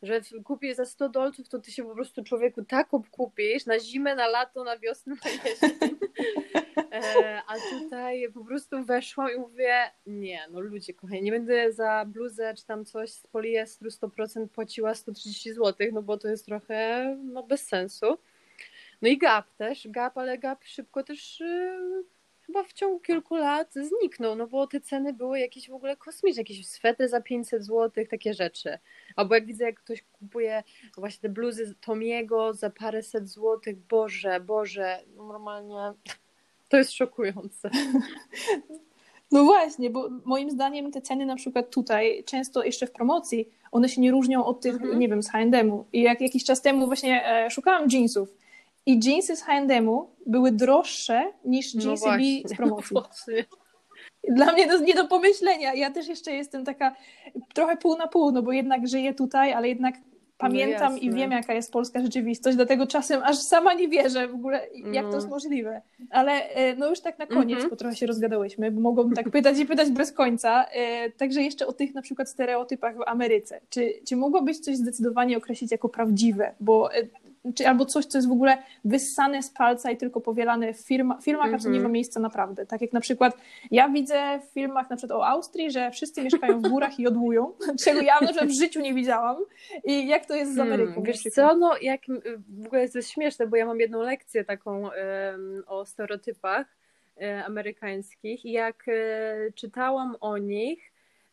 że 0.02 0.22
kupisz 0.44 0.76
za 0.76 0.86
100 0.86 1.10
dolców, 1.10 1.50
to 1.50 1.60
ty 1.60 1.72
się 1.72 1.84
po 1.84 1.96
prostu 1.96 2.24
człowieku 2.24 2.66
tak 2.66 2.90
kupisz 3.12 3.66
na 3.66 3.80
zimę, 3.80 4.16
na 4.16 4.28
lato, 4.28 4.64
na 4.64 4.78
wiosnę, 4.78 5.16
na. 5.16 5.30
E, 6.92 7.42
a 7.48 7.54
tutaj 7.70 8.32
po 8.34 8.46
prostu 8.46 8.84
weszłam 8.84 9.32
i 9.36 9.40
mówię, 9.40 9.92
nie, 10.06 10.48
no 10.52 10.60
ludzie 10.60 10.94
kochani, 10.94 11.22
nie 11.22 11.32
będę 11.32 11.72
za 11.72 12.06
bluzę 12.08 12.54
czy 12.54 12.66
tam 12.66 12.86
coś 12.86 13.12
z 13.12 13.28
poliestru 13.28 13.90
100% 13.90 14.48
płaciła 14.48 14.96
130 14.96 15.54
zł, 15.54 15.88
no 15.94 16.02
bo 16.02 16.18
to 16.18 16.28
jest 16.28 16.46
trochę 16.46 17.06
no, 17.24 17.44
bez 17.44 17.68
sensu. 17.68 18.18
No 19.02 19.10
i 19.10 19.18
Gap 19.18 19.54
też, 19.58 19.88
Gap, 19.88 20.18
ale 20.18 20.38
Gap 20.38 20.64
szybko 20.64 21.04
też 21.04 21.40
yy, 21.40 22.04
chyba 22.46 22.64
w 22.64 22.74
ciągu 22.74 23.00
kilku 23.00 23.36
lat 23.36 23.74
zniknął, 23.74 24.36
no 24.36 24.48
bo 24.48 24.68
te 24.68 24.82
ceny 24.82 25.14
były 25.14 25.40
jakieś 25.40 25.70
w 25.70 25.74
ogóle 25.74 25.98
kosmiczne, 25.98 26.42
jakieś 26.42 26.68
swety 26.68 27.10
za 27.10 27.22
500 27.22 27.66
zł, 27.66 28.06
takie 28.10 28.34
rzeczy. 28.34 28.80
Albo 29.16 29.36
jak 29.36 29.46
widzę, 29.46 29.66
jak 29.66 29.80
ktoś 29.80 30.04
kupuje 30.04 30.64
właśnie 30.98 31.22
te 31.22 31.30
bluzy 31.30 31.76
Tomiego 31.82 32.54
za 32.54 32.70
paręset 32.70 33.30
złotych, 33.30 33.78
Boże, 33.78 34.40
Boże, 34.40 35.00
normalnie 35.16 35.94
to 36.70 36.78
jest 36.78 36.92
szokujące. 36.92 37.70
No 39.32 39.44
właśnie, 39.44 39.90
bo 39.90 40.10
moim 40.26 40.52
zdaniem 40.52 40.92
te 40.92 41.02
ceny 41.02 41.26
na 41.26 41.36
przykład 41.36 41.70
tutaj, 41.70 42.24
często 42.26 42.64
jeszcze 42.64 42.88
w 42.88 42.92
promocji, 42.92 43.50
one 43.72 43.90
się 43.90 44.02
nie 44.02 44.12
różnią 44.12 44.46
od 44.46 44.62
tych, 44.62 44.74
mhm. 44.74 45.00
nie 45.00 45.10
wiem, 45.10 45.24
z 45.24 45.30
H&M-u. 45.30 45.86
I 45.94 46.02
jak 46.02 46.22
jakiś 46.22 46.44
czas 46.44 46.62
temu 46.62 46.86
właśnie 46.86 47.28
e, 47.28 47.52
szukałam 47.52 47.88
jeansów 47.92 48.34
i 48.86 49.00
jeansy 49.04 49.36
z 49.36 49.42
H&M-u 49.42 50.10
były 50.26 50.52
droższe 50.52 51.24
niż 51.46 51.76
jeansy 51.76 52.06
no 52.08 52.50
z 52.50 52.56
promocji. 52.56 53.34
Dla 54.30 54.52
mnie 54.52 54.68
to 54.68 54.74
jest 54.74 54.86
nie 54.86 54.94
do 54.94 55.08
pomyślenia. 55.08 55.74
Ja 55.74 55.92
też 55.92 56.08
jeszcze 56.08 56.32
jestem 56.32 56.66
taka 56.66 56.96
trochę 57.54 57.78
pół 57.78 57.98
na 57.98 58.08
pół, 58.08 58.32
no 58.32 58.44
bo 58.44 58.52
jednak 58.52 58.88
żyję 58.88 59.14
tutaj, 59.14 59.54
ale 59.54 59.68
jednak 59.70 59.96
pamiętam 60.38 60.94
no 60.94 61.00
i 61.00 61.12
wiem, 61.12 61.32
jaka 61.32 61.54
jest 61.54 61.72
polska 61.72 62.02
rzeczywistość, 62.02 62.56
dlatego 62.56 62.88
czasem 62.88 63.24
aż 63.24 63.38
sama 63.38 63.74
nie 63.74 63.88
wierzę 63.88 64.28
w 64.28 64.34
ogóle, 64.34 64.68
jak 64.92 65.06
no. 65.06 65.12
to 65.12 65.18
jest 65.18 65.30
możliwe. 65.30 65.82
Ale 66.10 66.32
e, 66.50 66.76
no 66.76 66.90
już 66.90 67.00
tak 67.00 67.20
na 67.20 67.28
koniec, 67.28 67.58
mm 67.58 67.68
-hmm. 67.68 67.70
bo 67.70 67.76
trochę 67.76 67.96
się 67.96 68.06
rozgadałyśmy, 68.06 68.72
bo 68.72 68.82
mogłabym 68.82 69.14
tak 69.14 69.30
pytać 69.30 69.60
i 69.60 69.66
pytać 69.66 69.90
bez 69.90 70.12
końca. 70.12 70.66
E, 70.66 71.12
także 71.12 71.42
jeszcze 71.42 71.68
o 71.68 71.74
tych 71.74 71.94
na 71.94 72.02
przykład 72.02 72.30
stereotypach 72.30 72.98
w 72.98 73.02
Ameryce. 73.06 73.62
Czy, 73.70 73.94
czy 74.08 74.16
mogłabyś 74.16 74.60
coś 74.60 74.78
zdecydowanie 74.78 75.38
określić 75.38 75.72
jako 75.72 75.90
prawdziwe? 75.90 76.54
Bo 76.60 76.94
e, 76.94 77.08
czy 77.56 77.68
albo 77.68 77.86
coś, 77.86 78.06
co 78.06 78.18
jest 78.18 78.28
w 78.28 78.32
ogóle 78.32 78.58
wyssane 78.86 79.44
z 79.44 79.50
palca 79.50 79.92
i 79.92 79.98
tylko 79.98 80.22
powielane 80.22 80.74
w 80.74 80.80
firma, 80.80 81.18
filmach, 81.22 81.46
mm 81.46 81.58
-hmm. 81.58 81.62
a 81.62 81.64
co 81.64 81.70
nie 81.70 81.74
ma 81.74 81.78
mhm. 81.78 81.92
miejsca 81.92 82.20
naprawdę. 82.20 82.66
Tak 82.66 82.82
jak 82.82 82.94
na 82.94 83.00
przykład 83.00 83.38
ja 83.72 83.90
widzę 83.90 84.40
w 84.40 84.54
filmach 84.54 84.90
na 84.90 84.96
przykład 84.96 85.20
o 85.20 85.28
Austrii, 85.28 85.72
że 85.72 85.92
wszyscy 85.92 86.24
mieszkają 86.24 86.62
w 86.62 86.70
górach 86.70 87.00
i 87.00 87.04
jodłują, 87.04 87.52
czego 87.86 88.02
ja 88.02 88.20
na 88.20 88.46
w 88.46 88.52
życiu 88.52 88.82
nie 88.82 88.94
widziałam. 88.94 89.38
I 89.84 90.08
jak 90.08 90.26
to 90.26 90.36
jest 90.36 90.56
z 90.56 90.60
Ameryką? 90.60 90.94
Hmm, 90.94 91.04
wiesz 91.04 91.24
co, 91.24 91.56
no 91.56 91.78
jak 91.82 92.02
w 92.48 92.66
ogóle 92.66 92.82
jest 92.82 93.10
śmieszne, 93.10 93.48
bo 93.48 93.58
ja 93.58 93.66
mam 93.66 93.80
jedną 93.80 94.02
lekcję 94.02 94.44
taką 94.44 94.82
um, 94.82 94.92
o 95.68 95.86
stereotypach 95.86 96.68
um, 97.16 97.44
amerykańskich 97.46 98.46
i 98.46 98.52
jak 98.52 98.86
um, 98.88 99.54
czytałam 99.54 100.16
o 100.22 100.38
nich, 100.38 100.92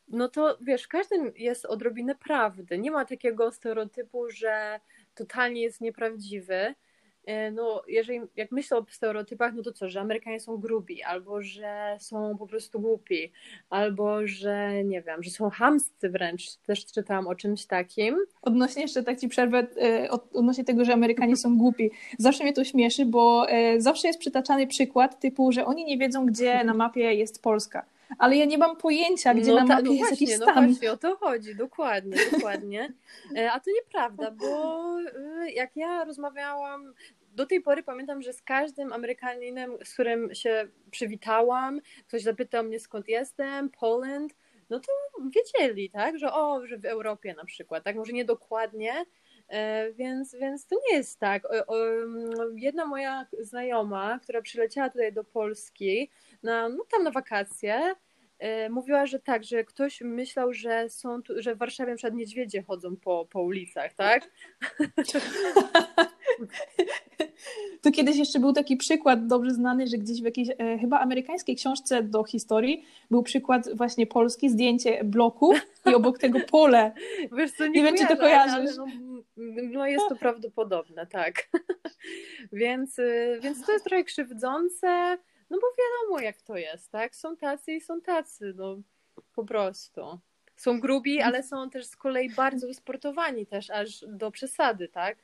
no 0.08 0.28
to 0.28 0.58
wiesz, 0.60 0.82
w 0.82 0.88
każdym 0.88 1.32
jest 1.36 1.66
odrobinę 1.66 2.14
prawdy. 2.14 2.78
Nie 2.78 2.90
ma 2.90 3.04
takiego 3.04 3.52
stereotypu, 3.52 4.30
że 4.30 4.80
totalnie 5.14 5.62
jest 5.62 5.80
nieprawdziwy. 5.80 6.74
E, 7.26 7.50
no, 7.50 7.82
jeżeli, 7.88 8.20
jak 8.36 8.52
myślę 8.52 8.78
o 8.78 8.86
stereotypach, 8.90 9.54
no 9.54 9.62
to 9.62 9.72
co, 9.72 9.88
że 9.88 10.00
Amerykanie 10.00 10.40
są 10.40 10.56
grubi, 10.56 11.02
albo 11.02 11.42
że 11.42 11.96
są 12.00 12.36
po 12.38 12.46
prostu 12.46 12.80
głupi, 12.80 13.32
albo 13.70 14.26
że 14.26 14.84
nie 14.84 15.02
wiem, 15.02 15.22
że 15.22 15.30
są 15.30 15.50
hamscy 15.50 16.10
wręcz, 16.10 16.56
też 16.56 16.86
czytałam 16.86 17.26
o 17.26 17.34
czymś 17.34 17.66
takim. 17.66 18.16
Odnośnie 18.42 18.82
jeszcze 18.82 19.02
tak 19.02 19.20
ci 19.20 19.28
przerwę, 19.28 19.66
e, 19.82 20.10
odnośnie 20.10 20.64
tego, 20.64 20.84
że 20.84 20.92
Amerykanie 20.92 21.36
są 21.36 21.58
głupi. 21.58 21.90
Zawsze 22.18 22.44
mnie 22.44 22.52
to 22.52 22.64
śmieszy, 22.64 23.06
bo 23.06 23.48
e, 23.48 23.80
zawsze 23.80 24.08
jest 24.08 24.20
przytaczany 24.20 24.66
przykład 24.66 25.20
typu, 25.20 25.52
że 25.52 25.64
oni 25.64 25.84
nie 25.84 25.98
wiedzą, 25.98 26.26
gdzie 26.26 26.64
na 26.64 26.74
mapie 26.74 27.14
jest 27.14 27.42
Polska 27.42 27.84
ale 28.18 28.36
ja 28.36 28.44
nie 28.44 28.58
mam 28.58 28.76
pojęcia, 28.76 29.34
gdzie 29.34 29.52
no 29.52 29.56
na 29.56 29.64
mapie 29.64 29.82
no 29.82 29.92
jest 29.92 30.08
właśnie, 30.08 30.26
jakiś 30.26 30.38
no 30.40 30.46
stan. 30.46 30.64
No 30.64 30.68
właśnie, 30.70 30.92
o 30.92 30.96
to 30.96 31.16
chodzi, 31.16 31.56
dokładnie, 31.56 32.16
dokładnie. 32.32 32.92
E, 33.36 33.52
a 33.52 33.60
to 33.60 33.70
nieprawda, 33.70 34.30
bo 34.30 34.84
e, 35.00 35.50
jak 35.50 35.76
ja 35.76 36.04
rozmawiałam, 36.04 36.94
do 37.34 37.46
tej 37.46 37.60
pory 37.60 37.82
pamiętam, 37.82 38.22
że 38.22 38.32
z 38.32 38.42
każdym 38.42 38.92
Amerykaninem, 38.92 39.76
z 39.84 39.92
którym 39.92 40.34
się 40.34 40.68
przywitałam, 40.90 41.80
ktoś 42.08 42.22
zapytał 42.22 42.64
mnie 42.64 42.80
skąd 42.80 43.08
jestem, 43.08 43.70
Poland, 43.70 44.34
no 44.70 44.80
to 44.80 44.92
wiedzieli, 45.30 45.90
tak, 45.90 46.18
że 46.18 46.32
o, 46.32 46.66
że 46.66 46.78
w 46.78 46.84
Europie 46.84 47.34
na 47.34 47.44
przykład, 47.44 47.84
tak, 47.84 47.96
może 47.96 48.12
nie 48.12 48.24
dokładnie, 48.24 49.04
e, 49.48 49.92
więc, 49.92 50.34
więc 50.34 50.66
to 50.66 50.76
nie 50.88 50.96
jest 50.96 51.18
tak. 51.18 51.42
Jedna 52.54 52.86
moja 52.86 53.26
znajoma, 53.40 54.18
która 54.22 54.42
przyleciała 54.42 54.90
tutaj 54.90 55.12
do 55.12 55.24
Polski, 55.24 56.10
na, 56.42 56.68
no 56.68 56.84
tam 56.90 57.02
na 57.02 57.10
wakacje, 57.10 57.94
e, 58.38 58.70
mówiła, 58.70 59.06
że 59.06 59.18
tak, 59.18 59.44
że 59.44 59.64
ktoś 59.64 60.00
myślał, 60.00 60.52
że 60.52 60.88
są 60.88 61.22
tu, 61.22 61.42
że 61.42 61.54
w 61.54 61.58
Warszawie 61.58 61.96
przed 61.96 62.14
niedźwiedzie 62.14 62.62
chodzą 62.62 62.96
po, 62.96 63.26
po 63.30 63.42
ulicach, 63.42 63.94
tak? 63.94 64.30
To 67.82 67.90
kiedyś 67.90 68.16
jeszcze 68.16 68.40
był 68.40 68.52
taki 68.52 68.76
przykład 68.76 69.26
dobrze 69.26 69.50
znany, 69.50 69.86
że 69.86 69.98
gdzieś 69.98 70.20
w 70.20 70.24
jakiejś 70.24 70.48
e, 70.50 70.78
chyba 70.78 71.00
amerykańskiej 71.00 71.56
książce 71.56 72.02
do 72.02 72.24
historii 72.24 72.84
był 73.10 73.22
przykład 73.22 73.76
właśnie 73.76 74.06
polski, 74.06 74.50
zdjęcie 74.50 75.04
bloku 75.04 75.54
i 75.90 75.94
obok 75.94 76.18
tego 76.18 76.40
pole. 76.40 76.92
Wiesz 77.32 77.52
co, 77.52 77.66
nie, 77.66 77.72
nie 77.72 77.82
wiem, 77.82 77.96
czy 77.96 78.06
to 78.06 78.16
kojarzysz. 78.16 78.76
No, 78.76 78.86
no, 79.72 79.86
jest 79.86 80.08
to 80.08 80.16
prawdopodobne, 80.16 81.06
tak. 81.06 81.48
więc, 82.52 82.98
y, 82.98 83.38
więc 83.42 83.66
to 83.66 83.72
jest 83.72 83.84
trochę 83.84 84.04
krzywdzące, 84.04 85.18
no 85.52 85.58
bo 85.60 85.66
wiadomo, 85.78 86.20
jak 86.20 86.42
to 86.42 86.56
jest, 86.56 86.90
tak? 86.90 87.16
Są 87.16 87.36
tacy 87.36 87.72
i 87.72 87.80
są 87.80 88.00
tacy, 88.00 88.54
no 88.56 88.76
po 89.34 89.44
prostu. 89.44 90.18
Są 90.56 90.80
grubi, 90.80 91.20
ale 91.20 91.42
są 91.42 91.70
też 91.70 91.86
z 91.86 91.96
kolei 91.96 92.30
bardzo 92.30 92.66
wysportowani 92.66 93.46
też 93.46 93.70
aż 93.70 94.04
do 94.08 94.30
przesady, 94.30 94.88
tak? 94.88 95.18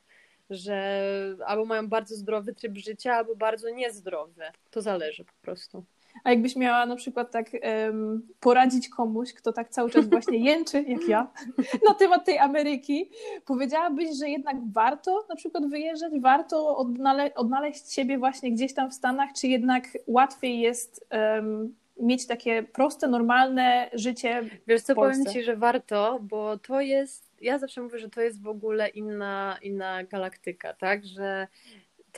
że 0.50 1.02
albo 1.46 1.64
mają 1.64 1.88
bardzo 1.88 2.16
zdrowy 2.16 2.54
tryb 2.54 2.78
życia, 2.78 3.14
albo 3.14 3.36
bardzo 3.36 3.70
niezdrowy. 3.70 4.44
To 4.70 4.82
zależy 4.82 5.24
po 5.24 5.32
prostu. 5.42 5.84
A 6.24 6.30
jakbyś 6.30 6.56
miała 6.56 6.86
na 6.86 6.96
przykład 6.96 7.30
tak 7.30 7.46
um, 7.86 8.28
poradzić 8.40 8.88
komuś, 8.88 9.32
kto 9.32 9.52
tak 9.52 9.68
cały 9.68 9.90
czas 9.90 10.08
właśnie 10.08 10.38
jęczy, 10.50 10.84
jak 10.88 11.08
ja, 11.08 11.30
na 11.88 11.94
temat 11.94 12.24
tej 12.24 12.38
Ameryki, 12.38 13.10
powiedziałabyś, 13.46 14.18
że 14.18 14.28
jednak 14.28 14.56
warto 14.72 15.26
na 15.28 15.36
przykład 15.36 15.70
wyjeżdżać, 15.70 16.12
warto 16.20 16.76
odnale 16.76 17.34
odnaleźć 17.34 17.92
siebie 17.92 18.18
właśnie 18.18 18.52
gdzieś 18.52 18.74
tam 18.74 18.90
w 18.90 18.94
Stanach, 18.94 19.30
czy 19.32 19.48
jednak 19.48 19.84
łatwiej 20.06 20.60
jest 20.60 21.06
um, 21.10 21.74
mieć 22.00 22.26
takie 22.26 22.62
proste, 22.62 23.08
normalne 23.08 23.90
życie 23.92 24.42
Wiesz 24.66 24.82
co, 24.82 24.94
powiem 24.94 25.26
Ci, 25.26 25.42
że 25.42 25.56
warto, 25.56 26.18
bo 26.22 26.58
to 26.58 26.80
jest, 26.80 27.32
ja 27.40 27.58
zawsze 27.58 27.82
mówię, 27.82 27.98
że 27.98 28.10
to 28.10 28.20
jest 28.20 28.42
w 28.42 28.48
ogóle 28.48 28.88
inna, 28.88 29.58
inna 29.62 30.04
galaktyka, 30.04 30.74
tak, 30.74 31.04
że 31.04 31.48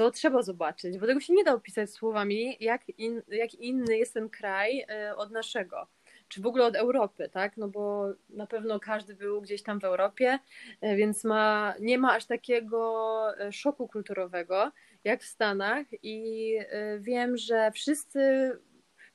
to 0.01 0.11
trzeba 0.11 0.43
zobaczyć, 0.43 0.99
bo 0.99 1.07
tego 1.07 1.21
się 1.21 1.33
nie 1.33 1.45
da 1.45 1.55
opisać 1.55 1.91
słowami, 1.91 2.57
jak, 2.61 2.89
in, 2.89 3.23
jak 3.29 3.55
inny 3.55 3.99
jest 3.99 4.15
ten 4.15 4.29
kraj 4.29 4.85
e, 4.89 5.17
od 5.17 5.31
naszego, 5.31 5.87
czy 6.29 6.43
w 6.43 6.47
ogóle 6.47 6.65
od 6.65 6.77
Europy, 6.77 7.29
tak? 7.33 7.57
No 7.57 7.69
bo 7.69 8.07
na 8.31 8.47
pewno 8.47 8.81
każdy 8.81 9.15
był 9.15 9.41
gdzieś 9.41 9.63
tam 9.63 9.81
w 9.81 9.85
Europie, 9.85 10.39
e, 10.81 10.97
więc 10.97 11.25
ma, 11.25 11.75
nie 11.81 11.99
ma 11.99 12.15
aż 12.15 12.27
takiego 12.27 13.39
e, 13.39 13.53
szoku 13.53 13.89
kulturowego 13.89 14.73
jak 15.05 15.23
w 15.23 15.27
Stanach 15.27 15.87
i 16.03 16.59
wiem, 16.99 17.37
że 17.37 17.71
wszyscy 17.75 18.21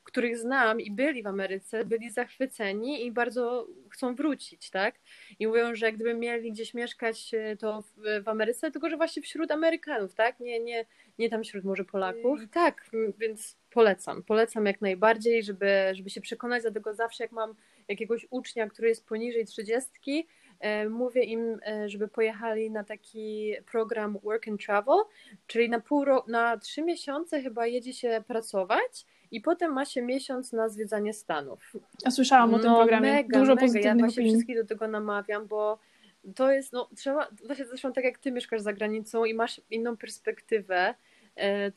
których 0.06 0.38
znam 0.38 0.80
i 0.80 0.90
byli 0.90 1.22
w 1.22 1.26
Ameryce, 1.26 1.84
byli 1.84 2.10
zachwyceni 2.10 3.06
i 3.06 3.12
bardzo 3.12 3.66
chcą 3.90 4.14
wrócić, 4.14 4.70
tak? 4.70 4.94
I 5.38 5.46
mówią, 5.46 5.74
że 5.74 5.92
gdyby 5.92 6.14
mieli 6.14 6.52
gdzieś 6.52 6.74
mieszkać, 6.74 7.34
e, 7.34 7.56
to 7.56 7.82
w, 8.22 8.28
Ameryce, 8.28 8.70
tylko 8.70 8.90
że 8.90 8.96
właśnie 8.96 9.22
wśród 9.22 9.50
Amerykanów, 9.50 10.14
tak? 10.14 10.40
Nie, 10.40 10.60
nie, 10.60 10.86
nie 11.18 11.30
tam 11.30 11.42
wśród 11.42 11.64
może 11.64 11.84
Polaków. 11.84 12.42
I 12.42 12.48
tak, 12.48 12.90
więc 13.18 13.56
polecam, 13.70 14.22
polecam 14.22 14.66
jak 14.66 14.80
najbardziej, 14.80 15.42
żeby, 15.42 15.66
żeby 15.92 16.10
się 16.10 16.20
przekonać, 16.20 16.62
dlatego 16.62 16.94
zawsze 16.94 17.24
jak 17.24 17.32
mam 17.32 17.54
jakiegoś 17.88 18.26
ucznia, 18.30 18.68
który 18.68 18.88
jest 18.88 19.06
poniżej 19.06 19.46
trzydziestki, 19.46 20.26
e, 20.60 20.88
mówię 20.88 21.22
im, 21.22 21.58
e, 21.66 21.88
żeby 21.88 22.08
pojechali 22.08 22.70
na 22.70 22.84
taki 22.84 23.54
program 23.70 24.18
Work 24.22 24.48
and 24.48 24.64
Travel, 24.64 24.98
czyli 25.46 25.70
na 25.70 25.80
pół 25.80 26.04
na 26.28 26.56
trzy 26.56 26.82
miesiące 26.82 27.42
chyba 27.42 27.66
jedzie 27.66 27.92
się 27.92 28.24
pracować 28.26 29.06
i 29.30 29.40
potem 29.40 29.72
ma 29.72 29.84
się 29.84 30.02
miesiąc 30.02 30.52
na 30.52 30.68
zwiedzanie 30.68 31.12
Stanów. 31.12 31.72
Ja 32.04 32.10
słyszałam 32.10 32.54
o 32.54 32.58
tym 32.58 32.70
no, 32.70 32.76
programie. 32.76 33.12
Mega, 33.12 33.38
Dużo 33.38 33.54
mega. 33.54 33.80
Ja 33.80 33.94
właśnie 33.94 34.22
opinii. 34.22 34.32
wszystkich 34.32 34.56
do 34.56 34.66
tego 34.66 34.88
namawiam, 34.88 35.46
bo 35.46 35.78
to 36.34 36.52
jest, 36.52 36.72
no 36.72 36.88
trzeba, 36.96 37.28
właśnie 37.46 37.66
zresztą 37.66 37.92
tak 37.92 38.04
jak 38.04 38.18
ty 38.18 38.32
mieszkasz 38.32 38.60
za 38.60 38.72
granicą 38.72 39.24
i 39.24 39.34
masz 39.34 39.60
inną 39.70 39.96
perspektywę, 39.96 40.94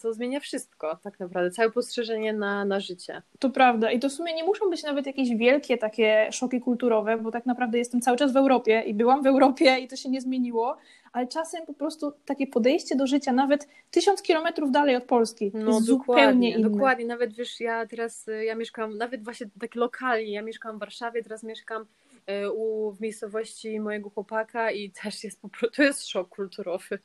to 0.02 0.14
zmienia 0.14 0.40
wszystko 0.40 1.00
tak 1.04 1.20
naprawdę, 1.20 1.52
całe 1.52 1.72
postrzeżenie 1.72 2.34
na, 2.34 2.66
na 2.66 2.80
życie. 2.80 3.22
To 3.40 3.50
prawda 3.50 3.92
i 3.92 4.00
to 4.00 4.10
w 4.10 4.12
sumie 4.12 4.34
nie 4.34 4.44
muszą 4.44 4.70
być 4.70 4.84
nawet 4.84 5.06
jakieś 5.06 5.30
wielkie 5.36 5.78
takie 5.78 6.30
szoki 6.32 6.62
kulturowe, 6.62 7.18
bo 7.18 7.32
tak 7.32 7.46
naprawdę 7.46 7.78
jestem 7.78 8.02
cały 8.02 8.18
czas 8.18 8.34
w 8.34 8.38
Europie 8.38 8.84
i 8.88 8.94
byłam 8.94 9.24
w 9.24 9.28
Europie 9.28 9.80
i 9.80 9.88
to 9.88 9.96
się 9.96 10.10
nie 10.10 10.22
zmieniło, 10.22 10.78
ale 11.12 11.28
czasem 11.28 11.66
po 11.66 11.74
prostu 11.74 12.14
takie 12.26 12.48
podejście 12.48 12.96
do 12.96 13.08
życia, 13.08 13.34
nawet 13.34 13.68
tysiąc 13.92 14.22
kilometrów 14.22 14.72
dalej 14.72 14.96
od 14.96 15.04
Polski, 15.04 15.52
no, 15.54 15.72
jest 15.72 15.86
zupełnie 15.86 16.52
inne. 16.52 16.70
Dokładnie, 16.70 17.06
nawet 17.06 17.34
wiesz, 17.34 17.60
ja 17.60 17.88
teraz, 17.88 18.28
y, 18.28 18.46
ja 18.46 18.56
mieszkam, 18.56 18.98
nawet 18.98 19.24
właśnie 19.24 19.48
tak 19.60 19.76
lokalnie, 19.76 20.32
ja 20.32 20.42
mieszkam 20.42 20.78
w 20.78 20.80
Warszawie, 20.80 21.24
teraz 21.24 21.44
mieszkam 21.44 21.86
y, 22.30 22.52
u, 22.52 22.92
w 22.92 23.02
miejscowości 23.02 23.80
mojego 23.80 24.10
chłopaka 24.10 24.72
i 24.72 24.92
też 24.92 25.24
jest 25.24 25.42
po 25.42 25.50
prostu, 25.50 25.76
to 25.76 25.84
jest 25.84 26.08
szok 26.08 26.30
kulturowy. 26.30 27.00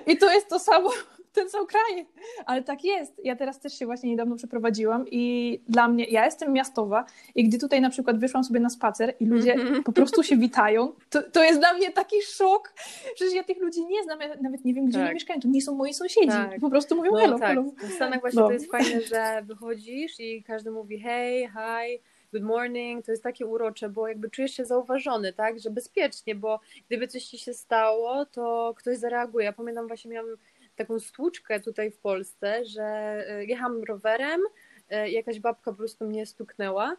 I 0.07 0.17
to 0.17 0.31
jest 0.33 0.49
to 0.49 0.59
samo 0.59 0.89
ten 1.37 1.49
sam 1.49 1.67
kraj. 1.67 2.05
Ale 2.45 2.63
tak 2.63 2.83
jest. 2.83 3.21
Ja 3.23 3.35
teraz 3.35 3.59
też 3.59 3.79
się 3.79 3.85
właśnie 3.85 4.09
niedawno 4.09 4.35
przeprowadziłam 4.35 5.05
i 5.11 5.59
dla 5.69 5.87
mnie, 5.87 6.05
ja 6.05 6.25
jestem 6.25 6.53
miastowa 6.53 7.05
i 7.35 7.43
gdy 7.43 7.57
tutaj 7.57 7.81
na 7.81 7.89
przykład 7.89 8.19
wyszłam 8.19 8.43
sobie 8.43 8.59
na 8.59 8.69
spacer 8.69 9.13
i 9.19 9.25
ludzie 9.25 9.53
mhm. 9.53 9.83
po 9.83 9.91
prostu 9.91 10.23
się 10.23 10.37
witają, 10.37 10.93
to, 11.09 11.23
to 11.23 11.43
jest 11.43 11.59
dla 11.59 11.73
mnie 11.73 11.91
taki 11.91 12.21
szok. 12.21 12.73
Przecież 13.15 13.33
ja 13.33 13.43
tych 13.43 13.57
ludzi 13.61 13.85
nie 13.85 14.03
znam, 14.03 14.21
ja 14.21 14.35
nawet 14.41 14.65
nie 14.65 14.73
wiem, 14.73 14.85
gdzie 14.85 14.97
tak. 14.97 15.05
oni 15.05 15.13
mieszkają. 15.13 15.39
To 15.39 15.47
nie 15.47 15.61
są 15.61 15.75
moi 15.75 15.93
sąsiedzi. 15.93 16.27
Tak. 16.27 16.59
Po 16.59 16.69
prostu 16.69 16.95
mówią 16.95 17.11
no, 17.11 17.17
hello, 17.17 17.39
tak. 17.39 17.47
hello. 17.47 17.63
W 17.77 17.93
Stanach 17.93 18.21
właśnie 18.21 18.41
no. 18.41 18.47
to 18.47 18.53
jest 18.53 18.71
fajne, 18.71 19.01
że 19.01 19.41
wychodzisz 19.45 20.19
i 20.19 20.43
każdy 20.43 20.71
mówi 20.71 20.99
hej, 20.99 21.47
hi, 21.47 21.99
good 22.31 22.43
morning, 22.43 23.05
to 23.05 23.11
jest 23.11 23.23
takie 23.23 23.45
urocze, 23.45 23.89
bo 23.89 24.07
jakby 24.07 24.29
czujesz 24.29 24.51
się 24.51 24.65
zauważony, 24.65 25.33
tak, 25.33 25.59
że 25.59 25.69
bezpiecznie, 25.69 26.35
bo 26.35 26.59
gdyby 26.87 27.07
coś 27.07 27.23
ci 27.23 27.37
się 27.37 27.53
stało, 27.53 28.25
to 28.25 28.73
ktoś 28.77 28.97
zareaguje. 28.97 29.45
Ja 29.45 29.53
pamiętam 29.53 29.87
właśnie 29.87 30.11
miałam 30.11 30.37
taką 30.75 30.99
stłuczkę 30.99 31.59
tutaj 31.59 31.91
w 31.91 31.97
Polsce, 31.97 32.65
że 32.65 32.83
e, 32.83 33.45
jechałam 33.45 33.83
rowerem, 33.83 34.41
e, 34.89 35.09
jakaś 35.09 35.39
babka 35.39 35.71
po 35.71 35.77
prostu 35.77 36.05
mnie 36.05 36.25
stuknęła. 36.25 36.97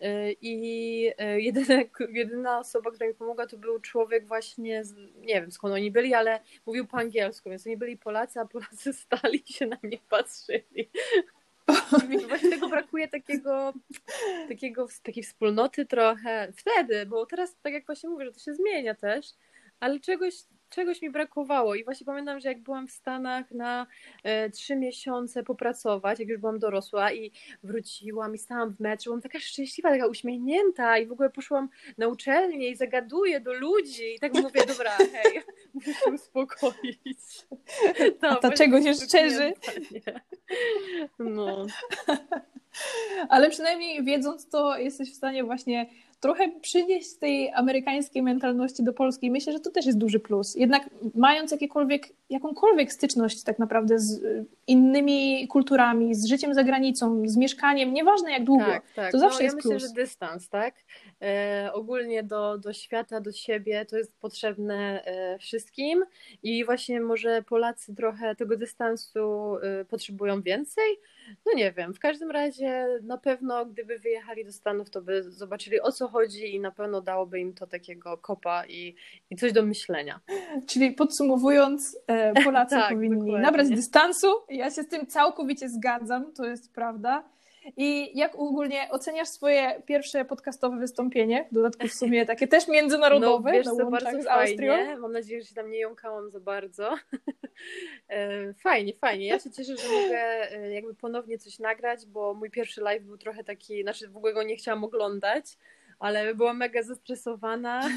E, 0.00 0.32
I 0.32 1.12
jedyna, 1.36 1.82
jedyna 2.10 2.58
osoba, 2.58 2.90
która 2.90 3.06
mi 3.06 3.14
pomogła, 3.14 3.46
to 3.46 3.56
był 3.56 3.80
człowiek 3.80 4.26
właśnie, 4.26 4.84
z, 4.84 4.94
nie 5.16 5.40
wiem 5.40 5.52
skąd 5.52 5.74
oni 5.74 5.90
byli, 5.90 6.14
ale 6.14 6.40
mówił 6.66 6.86
po 6.86 6.96
angielsku, 6.96 7.50
więc 7.50 7.66
oni 7.66 7.76
byli 7.76 7.96
Polacy, 7.96 8.40
a 8.40 8.46
Polacy 8.46 8.92
stali 9.04 9.42
się 9.46 9.66
na 9.66 9.76
mnie 9.82 9.98
patrzyli. 10.08 10.90
I 12.10 12.26
właśnie 12.26 12.50
tego 12.50 12.68
brakuje 12.68 13.08
takiego, 13.08 13.72
takiego, 14.48 14.88
takiej 15.02 15.22
wspólnoty 15.22 15.86
trochę 15.86 16.52
wtedy, 16.56 17.06
bo 17.06 17.26
teraz, 17.26 17.56
tak 17.62 17.72
jak 17.72 17.86
właśnie 17.86 18.08
mówię, 18.08 18.24
że 18.24 18.32
to 18.32 18.40
się 18.40 18.54
zmienia 18.54 18.94
też, 18.94 19.26
ale 19.80 20.00
czegoś 20.00 20.34
czegoś 20.70 21.02
mi 21.02 21.10
brakowało 21.10 21.74
i 21.74 21.84
właśnie 21.84 22.06
pamiętam, 22.06 22.40
że 22.40 22.48
jak 22.48 22.62
byłam 22.62 22.88
w 22.88 22.92
Stanach 22.92 23.50
na 23.50 23.86
e, 24.22 24.50
trzy 24.50 24.76
miesiące 24.76 25.42
popracować, 25.42 26.20
jak 26.20 26.28
już 26.28 26.40
byłam 26.40 26.58
dorosła 26.58 27.12
i 27.12 27.32
wróciłam 27.62 28.34
i 28.34 28.38
stałam 28.38 28.74
w 28.74 28.80
metrze, 28.80 29.10
byłam 29.10 29.22
taka 29.22 29.40
szczęśliwa, 29.40 29.90
taka 29.90 30.06
uśmiechnięta 30.06 30.98
i 30.98 31.06
w 31.06 31.12
ogóle 31.12 31.30
poszłam 31.30 31.68
na 31.98 32.08
uczelnię 32.08 32.68
i 32.68 32.76
zagaduję 32.76 33.40
do 33.40 33.52
ludzi 33.52 34.14
i 34.14 34.18
tak 34.20 34.34
mówię, 34.34 34.66
dobra, 34.66 34.90
hej, 35.12 35.42
muszę 35.74 35.94
się 35.94 36.10
uspokoić. 36.12 37.46
To, 38.20 38.28
A 38.30 38.36
to 38.36 38.52
czegoś 38.52 38.84
się 38.84 38.94
szczerzy? 38.94 39.52
No. 41.18 41.66
Ale 43.28 43.50
przynajmniej 43.50 44.04
wiedząc 44.04 44.48
to, 44.48 44.78
jesteś 44.78 45.12
w 45.12 45.16
stanie 45.16 45.44
właśnie 45.44 45.90
trochę 46.20 46.48
przynieść 46.60 47.16
tej 47.18 47.52
amerykańskiej 47.52 48.22
mentalności 48.22 48.84
do 48.84 48.92
Polski. 48.92 49.30
Myślę, 49.30 49.52
że 49.52 49.60
to 49.60 49.70
też 49.70 49.86
jest 49.86 49.98
duży 49.98 50.20
plus. 50.20 50.54
Jednak 50.54 50.90
mając 51.14 51.50
jakiekolwiek, 51.50 52.08
jakąkolwiek 52.30 52.92
styczność 52.92 53.42
tak 53.42 53.58
naprawdę 53.58 53.98
z 53.98 54.22
y, 54.22 54.44
innymi 54.66 55.48
kulturami, 55.48 56.14
z 56.14 56.26
życiem 56.26 56.54
za 56.54 56.64
granicą, 56.64 57.22
z 57.28 57.36
mieszkaniem, 57.36 57.92
nieważne 57.92 58.32
jak 58.32 58.44
długo, 58.44 58.64
tak, 58.64 58.82
tak. 58.94 59.12
to 59.12 59.18
zawsze 59.18 59.38
no, 59.38 59.44
jest 59.44 59.56
ja 59.56 59.62
plus. 59.62 59.74
myślę, 59.74 59.88
że 59.88 59.94
dystans, 59.94 60.48
tak? 60.48 60.74
E, 61.22 61.70
ogólnie 61.72 62.22
do, 62.22 62.58
do 62.58 62.72
świata, 62.72 63.20
do 63.20 63.32
siebie 63.32 63.84
to 63.84 63.96
jest 63.96 64.20
potrzebne 64.20 65.04
e, 65.04 65.38
wszystkim 65.38 66.04
i 66.42 66.64
właśnie 66.64 67.00
może 67.00 67.42
Polacy 67.42 67.94
trochę 67.94 68.34
tego 68.34 68.56
dystansu 68.56 69.56
e, 69.56 69.84
potrzebują 69.84 70.42
więcej, 70.42 70.84
no 71.46 71.52
nie 71.54 71.72
wiem, 71.72 71.94
w 71.94 71.98
każdym 71.98 72.30
razie 72.30 72.86
na 73.02 73.18
pewno 73.18 73.66
gdyby 73.66 73.98
wyjechali 73.98 74.44
do 74.44 74.52
Stanów, 74.52 74.90
to 74.90 75.02
by 75.02 75.22
zobaczyli 75.22 75.80
o 75.80 75.92
co 75.92 76.08
chodzi 76.08 76.54
i 76.54 76.60
na 76.60 76.70
pewno 76.70 77.00
dałoby 77.00 77.40
im 77.40 77.54
to 77.54 77.66
takiego 77.66 78.18
kopa 78.18 78.66
i, 78.66 78.94
i 79.30 79.36
coś 79.36 79.52
do 79.52 79.62
myślenia. 79.62 80.20
Czyli 80.66 80.92
podsumowując, 80.92 81.98
Polacy 82.44 82.74
tak, 82.76 82.94
powinni 82.94 83.18
dokładnie. 83.18 83.46
nabrać 83.46 83.68
dystansu. 83.68 84.26
Ja 84.48 84.70
się 84.70 84.82
z 84.82 84.88
tym 84.88 85.06
całkowicie 85.06 85.68
zgadzam, 85.68 86.32
to 86.32 86.44
jest 86.44 86.72
prawda. 86.74 87.24
I 87.76 88.18
jak 88.18 88.34
ogólnie 88.34 88.88
oceniasz 88.90 89.28
swoje 89.28 89.82
pierwsze 89.86 90.24
podcastowe 90.24 90.78
wystąpienie? 90.78 91.48
W 91.50 91.54
dodatku 91.54 91.88
w 91.88 91.92
sumie 91.92 92.26
takie 92.26 92.48
też 92.48 92.68
międzynarodowe, 92.68 93.50
no, 93.50 93.56
wiesz, 93.58 93.66
na 93.66 93.90
bardzo 93.90 94.22
z 94.22 94.26
Austrią. 94.26 94.72
Fajnie. 94.72 94.96
Mam 94.96 95.12
nadzieję, 95.12 95.42
że 95.42 95.48
się 95.48 95.54
tam 95.54 95.70
nie 95.70 95.78
jąkałam 95.78 96.30
za 96.30 96.40
bardzo. 96.40 96.94
E, 98.08 98.54
fajnie, 98.54 98.92
fajnie. 99.00 99.26
Ja 99.26 99.38
się 99.38 99.50
cieszę, 99.50 99.76
że 99.76 99.88
mogę 99.88 100.52
e, 100.52 100.72
jakby 100.72 100.94
ponownie 100.94 101.38
coś 101.38 101.58
nagrać, 101.58 102.06
bo 102.06 102.34
mój 102.34 102.50
pierwszy 102.50 102.80
live 102.80 103.02
był 103.02 103.18
trochę 103.18 103.44
taki, 103.44 103.82
znaczy 103.82 104.08
w 104.08 104.16
ogóle 104.16 104.32
go 104.32 104.42
nie 104.42 104.56
chciałam 104.56 104.84
oglądać, 104.84 105.44
ale 105.98 106.34
byłam 106.34 106.56
mega 106.56 106.82
zestresowana. 106.82 107.88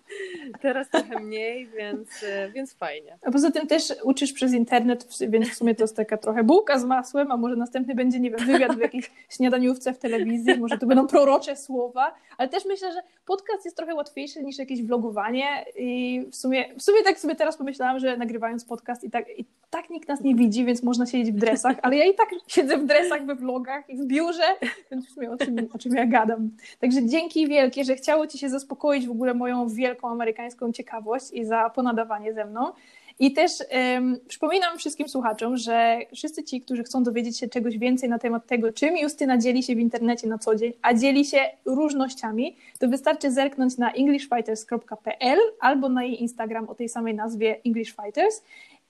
Teraz 0.62 0.90
trochę 0.90 1.20
mniej, 1.20 1.68
więc, 1.68 2.08
e, 2.22 2.50
więc 2.50 2.74
fajnie. 2.74 3.18
A 3.22 3.30
poza 3.30 3.50
tym 3.50 3.66
też 3.66 3.94
uczysz 4.04 4.32
przez 4.32 4.52
internet, 4.52 5.18
więc 5.28 5.48
w 5.48 5.54
sumie 5.54 5.74
to 5.74 5.84
jest 5.84 5.96
taka 5.96 6.16
trochę 6.16 6.44
bułka 6.44 6.78
z 6.78 6.84
masłem, 6.84 7.30
a 7.30 7.36
może 7.36 7.56
następny 7.56 7.94
będzie, 7.94 8.20
nie 8.20 8.30
wiem, 8.30 8.46
wywiad 8.46 8.76
w 8.76 8.80
jakiejś 8.80 9.10
śniadaniówce 9.28 9.92
w 9.92 9.98
telewizji, 9.98 10.58
może 10.58 10.78
to 10.78 10.86
będą 10.86 11.06
prorocze 11.06 11.56
słowa, 11.56 12.14
ale 12.38 12.48
też 12.48 12.64
myślę, 12.64 12.92
że 12.92 13.02
podcast 13.26 13.64
jest 13.64 13.76
trochę 13.76 13.94
łatwiejszy 13.94 14.42
niż 14.42 14.58
jakieś 14.58 14.82
vlogowanie 14.82 15.64
i 15.76 16.22
w 16.30 16.36
sumie, 16.36 16.74
w 16.78 16.82
sumie 16.82 17.02
tak 17.02 17.18
sobie 17.18 17.34
teraz 17.34 17.56
pomyślałam, 17.56 17.98
że 17.98 18.16
nagrywając 18.16 18.64
podcast 18.64 19.04
i 19.04 19.10
tak, 19.10 19.38
i 19.38 19.44
tak 19.70 19.90
nikt 19.90 20.08
nas 20.08 20.20
nie 20.20 20.34
widzi, 20.34 20.64
więc 20.64 20.82
można 20.82 21.06
siedzieć 21.06 21.34
w 21.34 21.38
dresach, 21.38 21.76
ale 21.82 21.96
ja 21.96 22.04
i 22.04 22.14
tak 22.14 22.28
siedzę 22.46 22.78
w 22.78 22.86
dresach 22.86 23.26
we 23.26 23.34
vlogach 23.34 23.90
i 23.90 23.96
w 23.96 24.06
biurze, 24.06 24.44
więc 24.90 25.08
w 25.08 25.12
sumie 25.12 25.30
o 25.30 25.36
czym, 25.36 25.68
o 25.74 25.78
czym 25.78 25.94
ja 25.94 26.06
gadam. 26.06 26.50
Także 26.80 27.06
dzięki 27.06 27.41
wielkie, 27.46 27.84
że 27.84 27.96
chciało 27.96 28.26
Ci 28.26 28.38
się 28.38 28.48
zaspokoić 28.48 29.06
w 29.06 29.10
ogóle 29.10 29.34
moją 29.34 29.68
wielką 29.68 30.08
amerykańską 30.08 30.72
ciekawość 30.72 31.30
i 31.32 31.44
za 31.44 31.70
ponadawanie 31.70 32.34
ze 32.34 32.44
mną. 32.44 32.72
I 33.18 33.32
też 33.32 33.52
um, 33.94 34.20
przypominam 34.28 34.78
wszystkim 34.78 35.08
słuchaczom, 35.08 35.56
że 35.56 35.98
wszyscy 36.14 36.44
ci, 36.44 36.60
którzy 36.60 36.84
chcą 36.84 37.02
dowiedzieć 37.02 37.38
się 37.38 37.48
czegoś 37.48 37.78
więcej 37.78 38.08
na 38.08 38.18
temat 38.18 38.46
tego, 38.46 38.72
czym 38.72 38.96
Justyna 38.96 39.38
dzieli 39.38 39.62
się 39.62 39.74
w 39.74 39.78
internecie 39.78 40.28
na 40.28 40.38
co 40.38 40.54
dzień, 40.54 40.72
a 40.82 40.94
dzieli 40.94 41.24
się 41.24 41.38
różnościami, 41.64 42.56
to 42.78 42.88
wystarczy 42.88 43.30
zerknąć 43.30 43.78
na 43.78 43.92
englishfighters.pl 43.92 45.38
albo 45.60 45.88
na 45.88 46.04
jej 46.04 46.22
Instagram 46.22 46.68
o 46.68 46.74
tej 46.74 46.88
samej 46.88 47.14
nazwie 47.14 47.60
English 47.66 47.96
Fighters 48.02 48.42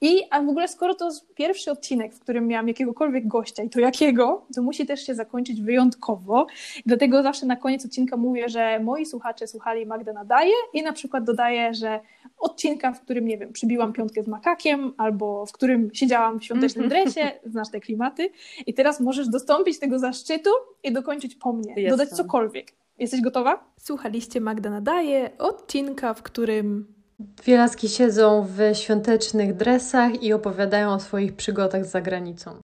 i 0.03 0.23
a 0.31 0.43
w 0.43 0.49
ogóle 0.49 0.69
skoro 0.69 0.95
to 0.95 1.11
pierwszy 1.35 1.71
odcinek, 1.71 2.15
w 2.15 2.21
którym 2.21 2.47
miałam 2.47 2.69
jakiegokolwiek 2.69 3.29
gościa 3.29 3.63
i 3.63 3.71
to 3.71 3.81
jakiego, 3.81 4.47
to 4.55 4.63
musi 4.63 4.87
też 4.87 5.07
się 5.07 5.15
zakończyć 5.15 5.63
wyjątkowo. 5.63 6.47
Dlatego 6.87 7.23
zawsze 7.23 7.47
na 7.47 7.57
koniec 7.57 7.85
odcinka 7.85 8.17
mówię, 8.17 8.49
że 8.49 8.81
moi 8.81 9.07
słuchacze 9.07 9.47
słuchali 9.47 9.87
Magda 9.87 10.13
Nadaje 10.13 10.53
i 10.73 10.83
na 10.83 10.93
przykład 10.93 11.25
dodaję, 11.25 11.75
że 11.75 12.01
odcinka, 12.39 12.93
w 12.93 13.01
którym, 13.01 13.27
nie 13.27 13.39
wiem, 13.39 13.53
przybiłam 13.53 13.93
piątkę 13.93 14.23
z 14.23 14.29
makakiem 14.29 14.93
albo 14.99 15.47
w 15.47 15.53
którym 15.53 15.91
siedziałam 15.93 16.41
w 16.41 16.45
świątecznym 16.45 16.85
mhm. 16.85 17.05
dresie, 17.05 17.31
znasz 17.47 17.71
te 17.71 17.81
klimaty 17.81 18.31
i 18.67 18.75
teraz 18.75 19.01
możesz 19.01 19.29
dostąpić 19.29 19.79
tego 19.79 19.99
zaszczytu 19.99 20.51
i 20.83 20.93
dokończyć 20.93 21.35
po 21.35 21.53
mnie, 21.53 21.75
Jestem. 21.77 21.99
dodać 21.99 22.09
cokolwiek. 22.09 22.73
Jesteś 22.99 23.21
gotowa? 23.21 23.65
Słuchaliście 23.77 24.41
Magda 24.41 24.71
Nadaje, 24.71 25.31
odcinka, 25.39 26.15
w 26.15 26.23
którym 26.23 27.02
Dwie 27.19 27.57
laski 27.57 27.89
siedzą 27.89 28.47
w 28.49 28.77
świątecznych 28.77 29.57
dresach 29.57 30.23
i 30.23 30.33
opowiadają 30.33 30.93
o 30.93 31.01
swoich 31.01 31.37
przygodach 31.37 31.85
za 31.85 32.01
granicą. 32.01 32.62